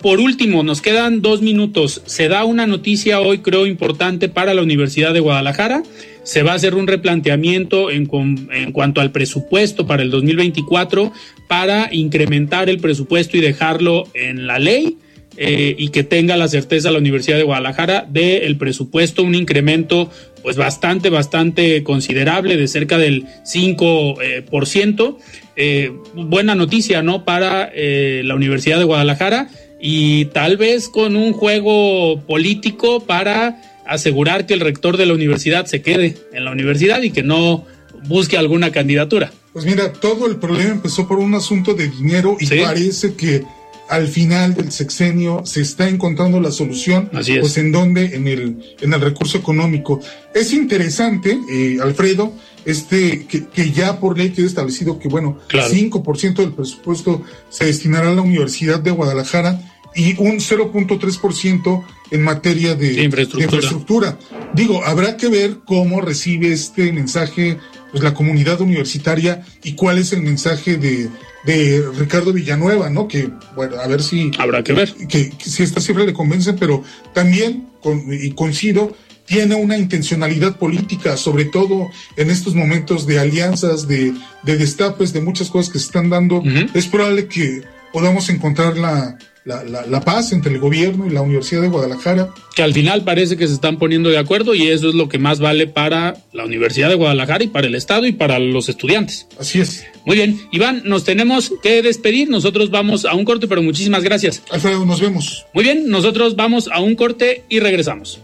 por 0.01 0.19
último, 0.19 0.63
nos 0.63 0.81
quedan 0.81 1.21
dos 1.21 1.41
minutos. 1.41 2.01
Se 2.05 2.27
da 2.27 2.45
una 2.45 2.67
noticia 2.67 3.19
hoy, 3.19 3.39
creo, 3.39 3.65
importante 3.65 4.29
para 4.29 4.53
la 4.53 4.61
Universidad 4.61 5.13
de 5.13 5.19
Guadalajara 5.19 5.83
se 6.23 6.41
va 6.41 6.53
a 6.53 6.55
hacer 6.55 6.73
un 6.73 6.87
replanteamiento 6.87 7.91
en, 7.91 8.09
en, 8.51 8.71
cuanto 8.71 9.01
al 9.01 9.11
presupuesto 9.11 9.85
para 9.85 10.03
el 10.03 10.09
2024 10.09 11.11
para 11.47 11.89
incrementar 11.93 12.69
el 12.69 12.79
presupuesto 12.79 13.37
y 13.37 13.41
dejarlo 13.41 14.07
en 14.13 14.47
la 14.47 14.57
ley 14.57 14.97
eh, 15.35 15.75
y 15.77 15.89
que 15.89 16.03
tenga 16.03 16.37
la 16.37 16.47
certeza 16.47 16.91
la 16.91 16.99
Universidad 16.99 17.37
de 17.37 17.43
Guadalajara 17.43 18.05
del 18.07 18.55
presupuesto, 18.57 19.23
un 19.23 19.35
incremento 19.35 20.09
pues 20.43 20.57
bastante, 20.57 21.09
bastante 21.09 21.83
considerable 21.83 22.55
de 22.55 22.67
cerca 22.67 22.97
del 22.97 23.25
5%. 23.43 24.21
Eh, 24.21 24.41
por 24.49 24.67
ciento. 24.67 25.17
Eh, 25.55 25.91
buena 26.13 26.55
noticia, 26.55 27.01
¿no? 27.01 27.25
Para 27.25 27.71
la 27.75 28.35
Universidad 28.35 28.77
de 28.77 28.83
Guadalajara 28.83 29.49
y 29.85 30.25
tal 30.27 30.55
vez 30.55 30.87
con 30.87 31.17
un 31.17 31.33
juego 31.33 32.21
político 32.21 33.01
para 33.01 33.61
asegurar 33.85 34.45
que 34.45 34.53
el 34.53 34.61
rector 34.61 34.95
de 34.95 35.05
la 35.05 35.13
universidad 35.13 35.65
se 35.65 35.81
quede 35.81 36.15
en 36.31 36.45
la 36.45 36.51
universidad 36.51 37.01
y 37.01 37.11
que 37.11 37.21
no 37.21 37.65
busque 38.07 38.37
alguna 38.37 38.71
candidatura. 38.71 39.33
Pues 39.51 39.65
mira, 39.65 39.91
todo 39.91 40.27
el 40.27 40.37
problema 40.37 40.71
empezó 40.71 41.05
por 41.05 41.19
un 41.19 41.35
asunto 41.35 41.73
de 41.73 41.89
dinero 41.89 42.37
y 42.39 42.47
parece 42.61 43.15
que 43.15 43.43
al 43.89 44.07
final 44.07 44.53
del 44.53 44.71
sexenio 44.71 45.41
se 45.45 45.59
está 45.59 45.89
encontrando 45.89 46.39
la 46.39 46.51
solución, 46.51 47.09
Así 47.13 47.33
es. 47.33 47.41
pues 47.41 47.57
en 47.57 47.73
donde, 47.73 48.15
en 48.15 48.29
el, 48.29 48.75
en 48.79 48.93
el 48.93 49.01
recurso 49.01 49.37
económico. 49.37 49.99
Es 50.33 50.53
interesante, 50.53 51.37
eh, 51.51 51.79
Alfredo, 51.83 52.31
este, 52.63 53.25
que, 53.25 53.47
que 53.47 53.71
ya 53.71 53.99
por 53.99 54.17
ley 54.17 54.29
queda 54.29 54.45
establecido 54.45 54.97
que, 54.97 55.09
bueno, 55.09 55.39
Claro. 55.47 55.73
5% 55.73 56.35
del 56.35 56.53
presupuesto 56.53 57.21
se 57.49 57.65
destinará 57.65 58.11
a 58.11 58.15
la 58.15 58.21
Universidad 58.21 58.79
de 58.79 58.91
Guadalajara 58.91 59.59
y 59.95 60.15
un 60.19 60.39
0.3% 60.39 61.83
en 62.11 62.21
materia 62.23 62.75
de, 62.75 62.93
De 62.93 63.03
infraestructura. 63.03 63.39
de 63.39 63.43
infraestructura. 63.55 64.19
Digo, 64.53 64.83
habrá 64.85 65.17
que 65.17 65.27
ver 65.29 65.57
cómo 65.65 66.01
recibe 66.01 66.51
este 66.51 66.91
mensaje 66.91 67.57
pues, 67.91 68.03
la 68.03 68.13
comunidad 68.13 68.61
universitaria 68.61 69.45
y 69.63 69.73
cuál 69.73 69.97
es 69.97 70.13
el 70.13 70.21
mensaje 70.21 70.77
de, 70.77 71.09
de 71.45 71.83
Ricardo 71.97 72.33
Villanueva, 72.33 72.89
¿no? 72.89 73.07
Que, 73.07 73.29
bueno, 73.55 73.77
a 73.79 73.87
ver 73.87 74.01
si, 74.03 74.31
Habrá 74.37 74.63
que 74.63 74.73
ver. 74.73 74.93
que, 75.07 75.29
que 75.31 75.49
si 75.49 75.63
esta 75.63 75.81
cifra 75.81 76.03
le 76.05 76.13
convence, 76.13 76.53
pero 76.53 76.83
también, 77.13 77.67
con- 77.81 78.03
y 78.11 78.31
coincido, 78.31 78.95
tiene 79.25 79.55
una 79.55 79.77
intencionalidad 79.77 80.57
política, 80.57 81.15
sobre 81.17 81.45
todo 81.45 81.89
en 82.17 82.29
estos 82.29 82.55
momentos 82.55 83.07
de 83.07 83.19
alianzas, 83.19 83.87
de, 83.87 84.13
de 84.43 84.57
destapes, 84.57 85.13
de 85.13 85.21
muchas 85.21 85.49
cosas 85.49 85.71
que 85.71 85.79
se 85.79 85.85
están 85.85 86.09
dando. 86.09 86.37
Ujú. 86.39 86.49
Es 86.73 86.87
probable 86.87 87.27
que 87.27 87.61
podamos 87.93 88.27
encontrar 88.29 88.75
la, 88.77 89.17
la, 89.45 89.63
la- 89.63 89.85
la 89.85 90.01
paz 90.01 90.31
entre 90.31 90.53
el 90.53 90.59
gobierno 90.59 91.05
y 91.05 91.09
la 91.09 91.21
Universidad 91.21 91.61
de 91.61 91.67
Guadalajara. 91.67 92.29
Que 92.55 92.63
al 92.63 92.73
final 92.73 93.03
parece 93.03 93.35
que 93.37 93.47
se 93.47 93.53
están 93.53 93.77
poniendo 93.77 94.09
de 94.09 94.17
acuerdo 94.17 94.55
y 94.55 94.69
eso 94.69 94.89
es 94.89 94.95
lo 94.95 95.09
que 95.09 95.17
más 95.17 95.39
vale 95.39 95.67
para 95.67 96.15
la 96.31 96.45
Universidad 96.45 96.89
de 96.89 96.95
Guadalajara 96.95 97.43
y 97.43 97.47
para 97.47 97.67
el 97.67 97.75
Estado 97.75 98.05
y 98.07 98.11
para 98.13 98.39
los 98.39 98.69
estudiantes. 98.69 99.27
Así 99.39 99.59
es. 99.61 99.85
Muy 100.05 100.15
bien, 100.15 100.39
Iván, 100.51 100.81
nos 100.85 101.03
tenemos 101.03 101.53
que 101.61 101.81
despedir. 101.81 102.29
Nosotros 102.29 102.69
vamos 102.71 103.05
a 103.05 103.13
un 103.15 103.25
corte, 103.25 103.47
pero 103.47 103.61
muchísimas 103.61 104.03
gracias. 104.03 104.41
Alfredo, 104.51 104.85
nos 104.85 105.01
vemos. 105.01 105.45
Muy 105.53 105.63
bien, 105.63 105.89
nosotros 105.89 106.35
vamos 106.35 106.69
a 106.71 106.79
un 106.79 106.95
corte 106.95 107.43
y 107.49 107.59
regresamos. 107.59 108.19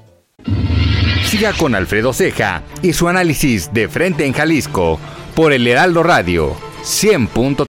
Siga 1.26 1.54
con 1.54 1.76
Alfredo 1.76 2.12
Ceja 2.12 2.64
y 2.82 2.94
su 2.94 3.08
análisis 3.08 3.72
de 3.74 3.88
frente 3.88 4.26
en 4.26 4.34
Jalisco 4.34 5.00
por 5.36 5.54
el 5.54 5.68
Heraldo 5.68 6.02
Radio 6.02 6.56
100.3. 6.84 7.69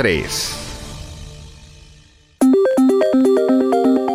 3. 0.00 0.56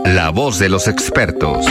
La 0.05 0.31
voz 0.31 0.57
de 0.57 0.67
los 0.67 0.87
expertos. 0.87 1.63